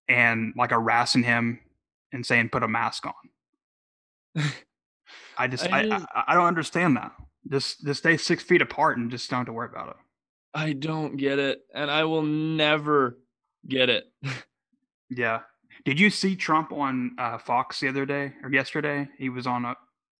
and 0.09 0.53
like 0.57 0.71
harassing 0.71 1.23
him 1.23 1.61
and 2.11 2.25
saying, 2.25 2.49
"Put 2.49 2.63
a 2.63 2.67
mask 2.67 3.05
on." 3.05 3.13
I 5.37 5.47
just, 5.47 5.71
I 5.71 5.77
I, 5.77 5.79
I, 5.79 5.87
just- 5.87 6.05
I 6.27 6.33
don't 6.33 6.45
understand 6.47 6.97
that. 6.97 7.13
Just, 7.51 7.83
just 7.85 7.99
stay 7.99 8.17
six 8.17 8.41
feet 8.43 8.61
apart 8.61 8.97
and 8.97 9.11
just 9.11 9.29
don't 9.29 9.39
have 9.39 9.47
to 9.47 9.53
worry 9.53 9.69
about 9.69 9.89
it. 9.89 9.95
I 10.53 10.73
don't 10.73 11.17
get 11.17 11.39
it 11.39 11.61
and 11.73 11.89
I 11.91 12.03
will 12.05 12.23
never 12.23 13.17
get 13.67 13.89
it. 13.89 14.05
Yeah. 15.09 15.41
Did 15.85 15.99
you 15.99 16.09
see 16.09 16.35
Trump 16.35 16.71
on 16.71 17.11
uh, 17.19 17.37
Fox 17.37 17.79
the 17.79 17.87
other 17.89 18.03
day 18.05 18.33
or 18.41 18.51
yesterday? 18.51 19.07
He 19.19 19.29
was 19.29 19.45
on 19.45 19.65
a. 19.65 19.75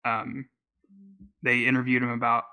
Um, 0.05 0.45
they 1.41 1.65
interviewed 1.65 2.03
him 2.03 2.09
about 2.11 2.43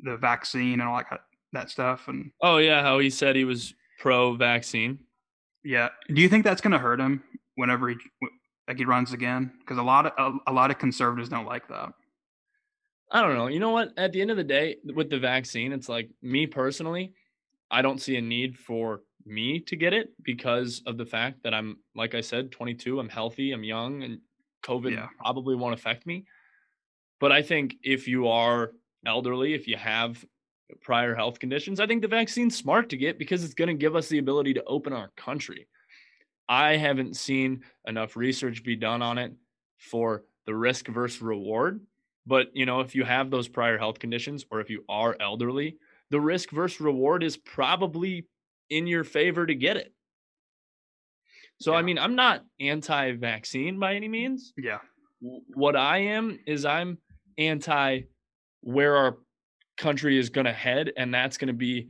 the 0.00 0.16
vaccine 0.18 0.80
and 0.80 0.82
all 0.82 0.98
that 0.98 1.20
that 1.52 1.70
stuff, 1.70 2.08
and 2.08 2.30
Oh 2.42 2.58
yeah, 2.58 2.82
how 2.82 2.98
he 2.98 3.08
said 3.08 3.36
he 3.36 3.44
was 3.44 3.72
pro 4.00 4.34
vaccine. 4.34 4.98
yeah. 5.64 5.88
Do 6.12 6.20
you 6.20 6.28
think 6.28 6.44
that's 6.44 6.60
going 6.60 6.72
to 6.72 6.78
hurt 6.78 7.00
him 7.00 7.22
whenever 7.54 7.88
he 7.88 7.96
like 8.68 8.76
he 8.76 8.84
runs 8.84 9.12
again? 9.14 9.52
Because 9.60 9.78
a 9.78 9.82
lot 9.82 10.06
of 10.06 10.12
a, 10.46 10.50
a 10.50 10.52
lot 10.52 10.70
of 10.70 10.78
conservatives 10.78 11.30
don't 11.30 11.46
like 11.46 11.68
that. 11.68 11.90
I 13.10 13.22
don't 13.22 13.34
know. 13.34 13.46
You 13.46 13.60
know 13.60 13.70
what? 13.70 13.92
At 13.96 14.12
the 14.12 14.20
end 14.20 14.30
of 14.30 14.36
the 14.36 14.44
day, 14.44 14.76
with 14.94 15.10
the 15.10 15.18
vaccine, 15.18 15.72
it's 15.72 15.88
like 15.88 16.10
me 16.22 16.46
personally, 16.46 17.12
I 17.70 17.82
don't 17.82 18.00
see 18.00 18.16
a 18.16 18.20
need 18.20 18.58
for 18.58 19.02
me 19.24 19.60
to 19.60 19.76
get 19.76 19.92
it 19.92 20.10
because 20.22 20.82
of 20.86 20.98
the 20.98 21.06
fact 21.06 21.42
that 21.42 21.54
I'm, 21.54 21.78
like 21.94 22.14
I 22.14 22.20
said, 22.20 22.50
22. 22.52 22.98
I'm 23.00 23.08
healthy. 23.08 23.52
I'm 23.52 23.64
young, 23.64 24.02
and 24.02 24.20
COVID 24.62 24.92
Yeah. 24.92 25.08
probably 25.18 25.54
won't 25.54 25.74
affect 25.74 26.06
me. 26.06 26.24
But 27.20 27.32
I 27.32 27.42
think 27.42 27.76
if 27.82 28.08
you 28.08 28.28
are 28.28 28.72
elderly, 29.04 29.54
if 29.54 29.66
you 29.68 29.76
have 29.76 30.24
prior 30.80 31.14
health 31.14 31.38
conditions, 31.38 31.78
I 31.80 31.86
think 31.86 32.02
the 32.02 32.08
vaccine's 32.08 32.56
smart 32.56 32.88
to 32.90 32.96
get 32.96 33.18
because 33.18 33.44
it's 33.44 33.54
going 33.54 33.68
to 33.68 33.74
give 33.74 33.94
us 33.96 34.08
the 34.08 34.18
ability 34.18 34.54
to 34.54 34.64
open 34.64 34.92
our 34.92 35.10
country. 35.16 35.68
I 36.48 36.76
haven't 36.76 37.16
seen 37.16 37.64
enough 37.86 38.16
research 38.16 38.62
be 38.64 38.76
done 38.76 39.02
on 39.02 39.18
it 39.18 39.32
for 39.78 40.24
the 40.44 40.54
risk 40.54 40.88
versus 40.88 41.22
reward. 41.22 41.80
But 42.26 42.48
you 42.54 42.66
know, 42.66 42.80
if 42.80 42.94
you 42.94 43.04
have 43.04 43.30
those 43.30 43.48
prior 43.48 43.78
health 43.78 43.98
conditions 43.98 44.44
or 44.50 44.60
if 44.60 44.68
you 44.68 44.84
are 44.88 45.16
elderly, 45.20 45.76
the 46.10 46.20
risk 46.20 46.50
versus 46.50 46.80
reward 46.80 47.22
is 47.22 47.36
probably 47.36 48.26
in 48.70 48.86
your 48.86 49.04
favor 49.04 49.46
to 49.46 49.54
get 49.54 49.76
it. 49.76 49.92
So 51.60 51.74
I 51.74 51.82
mean, 51.82 51.98
I'm 51.98 52.14
not 52.14 52.44
anti-vaccine 52.60 53.78
by 53.78 53.94
any 53.94 54.08
means. 54.08 54.52
Yeah. 54.58 54.78
What 55.20 55.76
I 55.76 55.98
am 55.98 56.38
is 56.46 56.64
I'm 56.64 56.98
anti 57.38 58.02
where 58.60 58.96
our 58.96 59.18
country 59.78 60.18
is 60.18 60.28
going 60.30 60.44
to 60.46 60.52
head 60.52 60.92
and 60.96 61.12
that's 61.14 61.36
going 61.38 61.48
to 61.48 61.54
be 61.54 61.88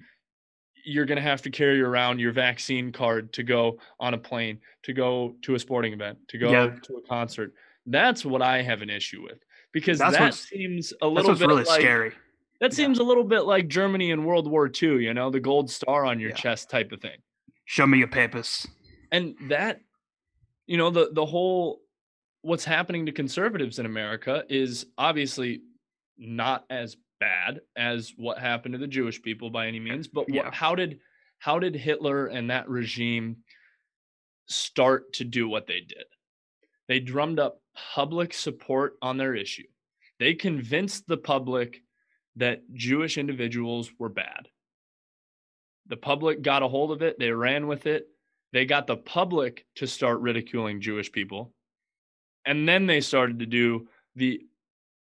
you're 0.84 1.04
going 1.06 1.16
to 1.16 1.22
have 1.22 1.42
to 1.42 1.50
carry 1.50 1.80
around 1.82 2.20
your 2.20 2.30
vaccine 2.30 2.92
card 2.92 3.32
to 3.32 3.42
go 3.42 3.76
on 3.98 4.14
a 4.14 4.18
plane, 4.18 4.60
to 4.84 4.92
go 4.92 5.34
to 5.42 5.56
a 5.56 5.58
sporting 5.58 5.92
event, 5.92 6.16
to 6.28 6.38
go 6.38 6.50
Yeah. 6.52 6.76
to 6.84 6.96
a 6.98 7.02
concert. 7.08 7.52
That's 7.86 8.24
what 8.24 8.40
I 8.40 8.62
have 8.62 8.82
an 8.82 8.90
issue 8.90 9.22
with 9.22 9.38
because 9.76 9.98
That's 9.98 10.16
that 10.16 10.32
seems 10.32 10.94
a 11.02 11.06
little 11.06 11.34
bit 11.34 11.46
really 11.46 11.64
like 11.64 11.80
scary. 11.82 12.12
that 12.60 12.72
Yeah. 12.72 12.76
seems 12.76 12.98
a 12.98 13.02
little 13.02 13.24
bit 13.24 13.40
like 13.42 13.68
Germany 13.68 14.10
in 14.10 14.24
World 14.24 14.50
War 14.50 14.70
II, 14.82 15.04
you 15.04 15.12
know, 15.12 15.28
the 15.28 15.38
gold 15.38 15.70
star 15.70 16.06
on 16.06 16.18
your 16.18 16.30
Yeah. 16.30 16.36
chest 16.36 16.70
type 16.70 16.92
of 16.92 17.02
thing. 17.02 17.18
Show 17.66 17.86
me 17.86 17.98
your 17.98 18.08
papers. 18.08 18.66
And 19.12 19.34
that, 19.50 19.82
you 20.66 20.78
know, 20.78 20.88
the 20.88 21.10
the 21.12 21.26
whole 21.26 21.82
what's 22.40 22.64
happening 22.64 23.04
to 23.04 23.12
conservatives 23.12 23.78
in 23.78 23.84
America 23.84 24.44
is 24.48 24.86
obviously 24.96 25.60
not 26.16 26.64
as 26.70 26.96
bad 27.20 27.60
as 27.76 28.14
what 28.16 28.38
happened 28.38 28.72
to 28.72 28.78
the 28.78 28.86
Jewish 28.86 29.20
people 29.20 29.50
by 29.50 29.66
any 29.66 29.78
means. 29.80 30.08
But 30.08 30.24
Yeah. 30.30 30.44
what, 30.46 30.54
how 30.54 30.74
did 30.74 31.00
how 31.38 31.58
did 31.58 31.74
Hitler 31.76 32.28
and 32.28 32.48
that 32.48 32.66
regime 32.66 33.44
start 34.46 35.12
to 35.14 35.24
do 35.24 35.46
what 35.50 35.66
they 35.66 35.80
did? 35.80 36.06
They 36.88 36.98
drummed 36.98 37.38
up 37.38 37.60
public 37.94 38.32
support 38.32 38.96
on 39.02 39.16
their 39.16 39.34
issue. 39.34 39.66
They 40.18 40.34
convinced 40.34 41.06
the 41.06 41.16
public 41.16 41.82
that 42.36 42.62
Jewish 42.72 43.18
individuals 43.18 43.90
were 43.98 44.08
bad. 44.08 44.48
The 45.88 45.96
public 45.96 46.42
got 46.42 46.62
a 46.62 46.68
hold 46.68 46.90
of 46.90 47.02
it, 47.02 47.18
they 47.18 47.30
ran 47.30 47.66
with 47.66 47.86
it. 47.86 48.08
They 48.52 48.64
got 48.64 48.86
the 48.86 48.96
public 48.96 49.66
to 49.76 49.86
start 49.86 50.20
ridiculing 50.20 50.80
Jewish 50.80 51.12
people. 51.12 51.52
And 52.44 52.68
then 52.68 52.86
they 52.86 53.00
started 53.00 53.40
to 53.40 53.46
do 53.46 53.88
the 54.14 54.40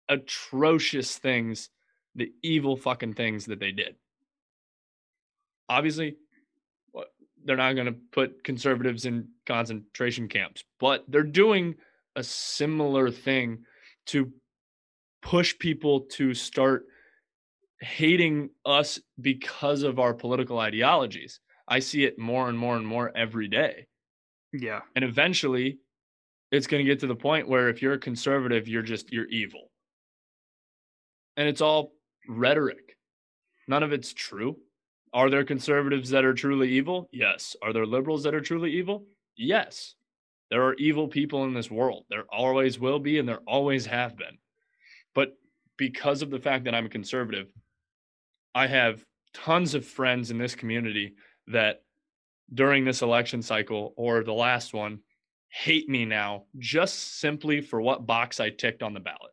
atrocious 0.09 1.17
things, 1.17 1.71
the 2.15 2.33
evil 2.43 2.77
fucking 2.77 3.15
things 3.15 3.47
that 3.47 3.59
they 3.59 3.73
did. 3.73 3.97
Obviously, 5.69 6.17
they're 7.45 7.57
not 7.57 7.73
going 7.73 7.87
to 7.87 7.97
put 8.13 8.45
conservatives 8.45 9.07
in 9.07 9.29
concentration 9.47 10.29
camps, 10.29 10.63
but 10.79 11.05
they're 11.09 11.23
doing 11.23 11.75
a 12.17 12.23
similar 12.23 13.11
thing 13.11 13.65
to 14.07 14.33
push 15.23 15.59
people 15.59 16.01
to 16.01 16.35
start 16.35 16.85
hating 17.81 18.51
us 18.65 19.01
because 19.21 19.83
of 19.83 19.99
our 19.99 20.15
political 20.15 20.59
ideologies. 20.59 21.41
I 21.67 21.79
see 21.79 22.05
it 22.05 22.19
more 22.19 22.49
and 22.49 22.59
more 22.59 22.77
and 22.77 22.87
more 22.87 23.13
every 23.17 23.49
day. 23.49 23.87
Yeah. 24.53 24.81
And 24.95 25.05
eventually 25.05 25.79
it's 26.51 26.67
going 26.67 26.85
to 26.85 26.91
get 26.91 27.01
to 27.01 27.07
the 27.07 27.17
point 27.17 27.49
where 27.49 27.69
if 27.69 27.81
you're 27.81 27.95
a 27.95 27.99
conservative, 27.99 28.69
you're 28.69 28.83
just 28.83 29.13
you're 29.13 29.27
evil. 29.27 29.71
And 31.37 31.49
it's 31.49 31.61
all 31.61 31.93
rhetoric. 32.29 32.97
None 33.69 33.83
of 33.83 33.93
it's 33.93 34.13
true. 34.13 34.57
Are 35.15 35.31
there 35.31 35.45
conservatives 35.45 36.11
that 36.11 36.25
are 36.25 36.35
truly 36.35 36.71
evil? 36.71 37.09
Yes. 37.13 37.57
Are 37.63 37.73
there 37.73 37.87
liberals 37.87 38.23
that 38.25 38.35
are 38.35 38.41
truly 38.41 38.73
evil? 38.73 39.07
Yes. 39.37 39.95
There 40.53 40.65
are 40.65 40.75
evil 40.75 41.09
people 41.09 41.45
in 41.45 41.55
this 41.55 41.71
world. 41.71 42.05
There 42.11 42.27
always 42.31 42.79
will 42.79 42.99
be, 42.99 43.19
and 43.19 43.27
there 43.27 43.41
always 43.47 43.87
have 43.87 44.19
been. 44.19 44.37
But 45.15 45.35
because 45.79 46.21
of 46.21 46.29
the 46.29 46.41
fact 46.41 46.65
that 46.65 46.75
I'm 46.75 46.85
a 46.85 46.91
conservative, 46.91 47.51
I 48.55 48.67
have 48.67 49.03
tons 49.33 49.73
of 49.75 49.87
friends 49.87 50.31
in 50.31 50.37
this 50.37 50.55
community 50.55 51.15
that 51.47 51.85
during 52.53 52.85
this 52.85 53.01
election 53.01 53.41
cycle 53.41 53.95
or 53.97 54.23
the 54.23 54.35
last 54.35 54.75
one 54.75 54.99
hate 55.49 55.89
me 55.89 56.05
now 56.05 56.45
just 56.59 57.19
simply 57.19 57.63
for 57.63 57.81
what 57.81 58.05
box 58.05 58.39
I 58.39 58.51
ticked 58.51 58.83
on 58.83 58.93
the 58.93 59.01
ballot. 59.01 59.33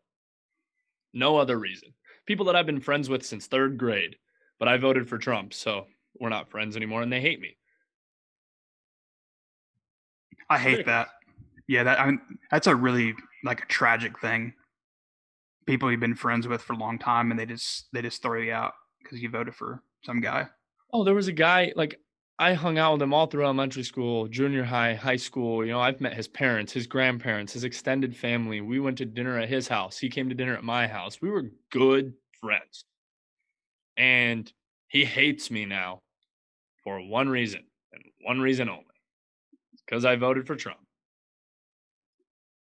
No 1.13 1.35
other 1.35 1.59
reason. 1.59 1.89
People 2.27 2.45
that 2.45 2.55
I've 2.55 2.65
been 2.65 2.79
friends 2.79 3.09
with 3.09 3.25
since 3.25 3.45
third 3.45 3.77
grade, 3.77 4.15
but 4.57 4.69
I 4.69 4.77
voted 4.77 5.09
for 5.09 5.17
Trump, 5.17 5.53
so 5.53 5.87
we're 6.17 6.29
not 6.29 6.49
friends 6.49 6.77
anymore 6.77 7.01
and 7.01 7.11
they 7.11 7.19
hate 7.19 7.41
me. 7.41 7.57
I 10.49 10.57
hate 10.57 10.85
that. 10.85 11.09
Yeah, 11.67 11.83
that 11.83 11.99
I 11.99 12.07
mean 12.07 12.21
that's 12.49 12.67
a 12.67 12.75
really 12.75 13.13
like 13.43 13.63
a 13.63 13.67
tragic 13.67 14.19
thing. 14.19 14.53
People 15.67 15.91
you've 15.91 15.99
been 15.99 16.15
friends 16.15 16.47
with 16.47 16.61
for 16.61 16.73
a 16.73 16.77
long 16.77 16.97
time 16.97 17.31
and 17.31 17.39
they 17.39 17.45
just 17.45 17.87
they 17.93 18.01
just 18.01 18.21
throw 18.21 18.39
you 18.39 18.51
out 18.51 18.73
because 19.03 19.21
you 19.21 19.29
voted 19.29 19.55
for 19.55 19.83
some 20.03 20.19
guy. 20.19 20.47
Oh, 20.91 21.03
there 21.03 21.13
was 21.13 21.27
a 21.27 21.33
guy 21.33 21.71
like 21.75 21.99
I 22.39 22.53
hung 22.53 22.77
out 22.77 22.93
with 22.93 23.01
him 23.01 23.13
all 23.13 23.27
through 23.27 23.43
elementary 23.43 23.83
school, 23.83 24.27
junior 24.27 24.63
high, 24.63 24.95
high 24.95 25.17
school. 25.17 25.63
You 25.63 25.73
know, 25.73 25.81
I've 25.81 25.99
met 25.99 26.13
his 26.13 26.27
parents, 26.27 26.71
his 26.71 26.87
grandparents, 26.87 27.53
his 27.53 27.65
extended 27.65 28.15
family. 28.15 28.61
We 28.61 28.79
went 28.79 28.97
to 28.99 29.05
dinner 29.05 29.37
at 29.37 29.49
his 29.49 29.67
house. 29.67 29.97
He 29.97 30.09
came 30.09 30.29
to 30.29 30.35
dinner 30.35 30.55
at 30.55 30.63
my 30.63 30.87
house. 30.87 31.21
We 31.21 31.29
were 31.29 31.51
good 31.69 32.13
friends. 32.39 32.85
And 33.97 34.51
he 34.87 35.03
hates 35.03 35.51
me 35.51 35.65
now 35.65 35.99
for 36.83 37.01
one 37.01 37.27
reason 37.27 37.65
and 37.91 38.01
one 38.23 38.39
reason 38.39 38.69
only 38.69 38.85
because 39.89 40.05
I 40.05 40.15
voted 40.15 40.45
for 40.45 40.55
Trump. 40.55 40.79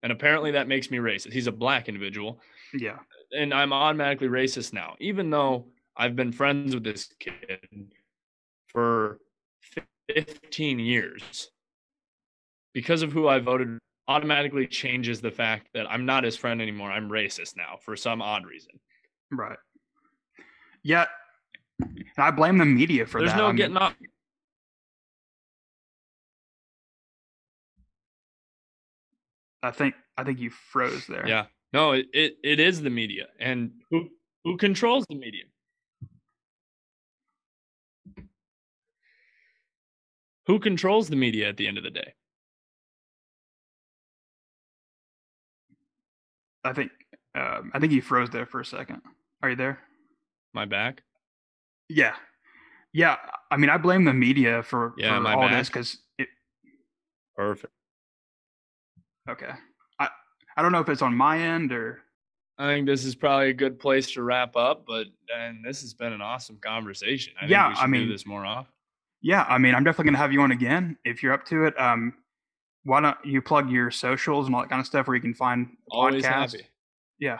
And 0.03 0.11
apparently 0.11 0.51
that 0.51 0.67
makes 0.67 0.89
me 0.89 0.99
racist. 0.99 1.33
He's 1.33 1.47
a 1.47 1.51
black 1.51 1.89
individual. 1.89 2.39
Yeah. 2.73 2.99
And 3.31 3.53
I'm 3.53 3.73
automatically 3.73 4.27
racist 4.27 4.71
now, 4.71 4.95
even 4.99 5.29
though 5.29 5.65
I've 5.97 6.15
been 6.15 6.31
friends 6.31 6.73
with 6.73 6.83
this 6.83 7.09
kid 7.19 7.91
for 8.67 9.19
15 10.09 10.79
years. 10.79 11.49
Because 12.73 13.01
of 13.01 13.11
who 13.11 13.27
I 13.27 13.39
voted 13.39 13.79
automatically 14.07 14.67
changes 14.67 15.19
the 15.19 15.31
fact 15.31 15.67
that 15.73 15.89
I'm 15.89 16.05
not 16.05 16.23
his 16.23 16.37
friend 16.37 16.61
anymore. 16.61 16.91
I'm 16.91 17.09
racist 17.09 17.57
now 17.57 17.77
for 17.81 17.95
some 17.97 18.21
odd 18.21 18.45
reason. 18.45 18.79
Right. 19.31 19.57
Yeah. 20.83 21.05
And 21.79 22.05
I 22.17 22.31
blame 22.31 22.57
the 22.57 22.65
media 22.65 23.05
for 23.05 23.19
There's 23.19 23.31
that. 23.31 23.37
There's 23.37 23.41
no 23.41 23.47
I 23.47 23.49
mean, 23.49 23.57
getting 23.57 23.77
off. 23.77 23.95
I 29.67 29.71
think 29.71 29.95
I 30.17 30.23
think 30.23 30.39
you 30.39 30.49
froze 30.49 31.05
there. 31.07 31.27
Yeah. 31.27 31.45
No, 31.73 31.91
it, 31.91 32.05
it, 32.13 32.37
it 32.43 32.59
is 32.61 32.81
the 32.81 32.89
media. 32.89 33.27
And 33.39 33.71
who 33.91 34.07
who 34.45 34.55
controls 34.55 35.05
the 35.09 35.15
media? 35.15 35.43
Who 40.47 40.59
controls 40.59 41.09
the 41.09 41.17
media 41.17 41.49
at 41.49 41.57
the 41.57 41.67
end 41.67 41.77
of 41.77 41.83
the 41.83 41.89
day? 41.89 42.13
I 46.63 46.71
think 46.71 46.91
um, 47.35 47.71
I 47.73 47.79
think 47.79 47.91
you 47.91 48.01
froze 48.01 48.29
there 48.29 48.45
for 48.45 48.61
a 48.61 48.65
second. 48.65 49.01
Are 49.43 49.49
you 49.49 49.57
there? 49.57 49.79
My 50.53 50.65
back? 50.65 51.03
Yeah. 51.89 52.15
Yeah. 52.93 53.17
I 53.51 53.57
mean, 53.57 53.69
I 53.69 53.77
blame 53.77 54.05
the 54.05 54.13
media 54.13 54.63
for, 54.63 54.93
Yeah, 54.97 55.19
for 55.19 55.27
all 55.27 55.47
bad. 55.47 55.59
this 55.59 55.69
because 55.69 55.97
it. 56.17 56.29
Perfect. 57.35 57.73
Okay. 59.29 59.51
I 59.99 60.09
I 60.55 60.61
don't 60.61 60.71
know 60.71 60.79
if 60.79 60.89
it's 60.89 61.01
on 61.01 61.15
my 61.15 61.39
end 61.39 61.71
or. 61.71 62.01
I 62.59 62.65
think 62.73 62.87
this 62.87 63.05
is 63.05 63.13
probably 63.13 63.51
a 63.51 63.53
good 63.53 63.77
place 63.79 64.09
to 64.13 64.23
wrap 64.23 64.55
up, 64.55 64.83
but 64.87 65.05
and 65.35 65.63
this 65.63 65.81
has 65.81 65.93
been 65.93 66.11
an 66.11 66.21
awesome 66.23 66.57
conversation. 66.59 67.33
I 67.39 67.45
Yeah, 67.45 67.67
think 67.67 67.77
we 67.77 67.83
I 67.83 67.87
mean- 67.87 68.07
do 68.07 68.11
this 68.11 68.25
more 68.25 68.43
often. 68.45 68.71
Yeah, 69.21 69.45
I 69.47 69.59
mean, 69.59 69.75
I'm 69.75 69.83
definitely 69.83 70.05
gonna 70.11 70.17
have 70.17 70.33
you 70.33 70.41
on 70.41 70.51
again 70.51 70.97
if 71.05 71.21
you're 71.21 71.33
up 71.33 71.45
to 71.47 71.65
it. 71.65 71.79
Um, 71.79 72.13
why 72.83 72.99
don't 73.01 73.17
you 73.23 73.43
plug 73.43 73.69
your 73.69 73.91
socials 73.91 74.47
and 74.47 74.55
all 74.55 74.61
that 74.61 74.69
kind 74.69 74.79
of 74.79 74.87
stuff 74.87 75.05
where 75.07 75.15
you 75.15 75.21
can 75.21 75.35
find 75.35 75.67
the 75.67 75.75
Always 75.91 76.23
podcast? 76.23 76.53
happy. 76.53 76.65
Yeah. 77.19 77.39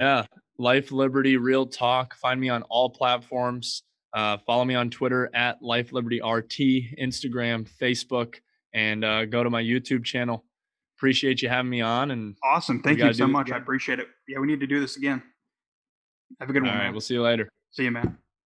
Yeah. 0.00 0.26
Life, 0.58 0.90
liberty, 0.92 1.36
real 1.38 1.64
talk. 1.66 2.14
Find 2.16 2.38
me 2.40 2.48
on 2.50 2.62
all 2.64 2.90
platforms. 2.90 3.84
Uh, 4.12 4.36
follow 4.38 4.64
me 4.66 4.74
on 4.74 4.90
Twitter 4.90 5.30
at 5.34 5.62
Life 5.62 5.92
Liberty 5.92 6.20
RT, 6.20 6.98
Instagram, 6.98 7.66
Facebook, 7.80 8.36
and 8.74 9.04
uh, 9.04 9.24
go 9.26 9.42
to 9.44 9.50
my 9.50 9.62
YouTube 9.62 10.04
channel. 10.04 10.44
Appreciate 10.98 11.42
you 11.42 11.48
having 11.48 11.70
me 11.70 11.80
on. 11.80 12.10
And 12.10 12.34
Awesome. 12.42 12.82
Thank 12.82 12.98
you 12.98 13.12
so 13.12 13.28
much. 13.28 13.52
I 13.52 13.56
appreciate 13.56 14.00
it. 14.00 14.08
Yeah, 14.26 14.40
we 14.40 14.48
need 14.48 14.60
to 14.60 14.66
do 14.66 14.80
this 14.80 14.96
again. 14.96 15.22
Have 16.40 16.50
a 16.50 16.52
good 16.52 16.62
all 16.62 16.68
one, 16.68 16.76
right, 16.76 16.84
man. 16.84 16.92
we'll 16.92 17.00
see 17.00 17.14
you 17.14 17.22
later. 17.22 17.48
See 17.70 17.84
you, 17.84 17.90
man. 17.92 18.18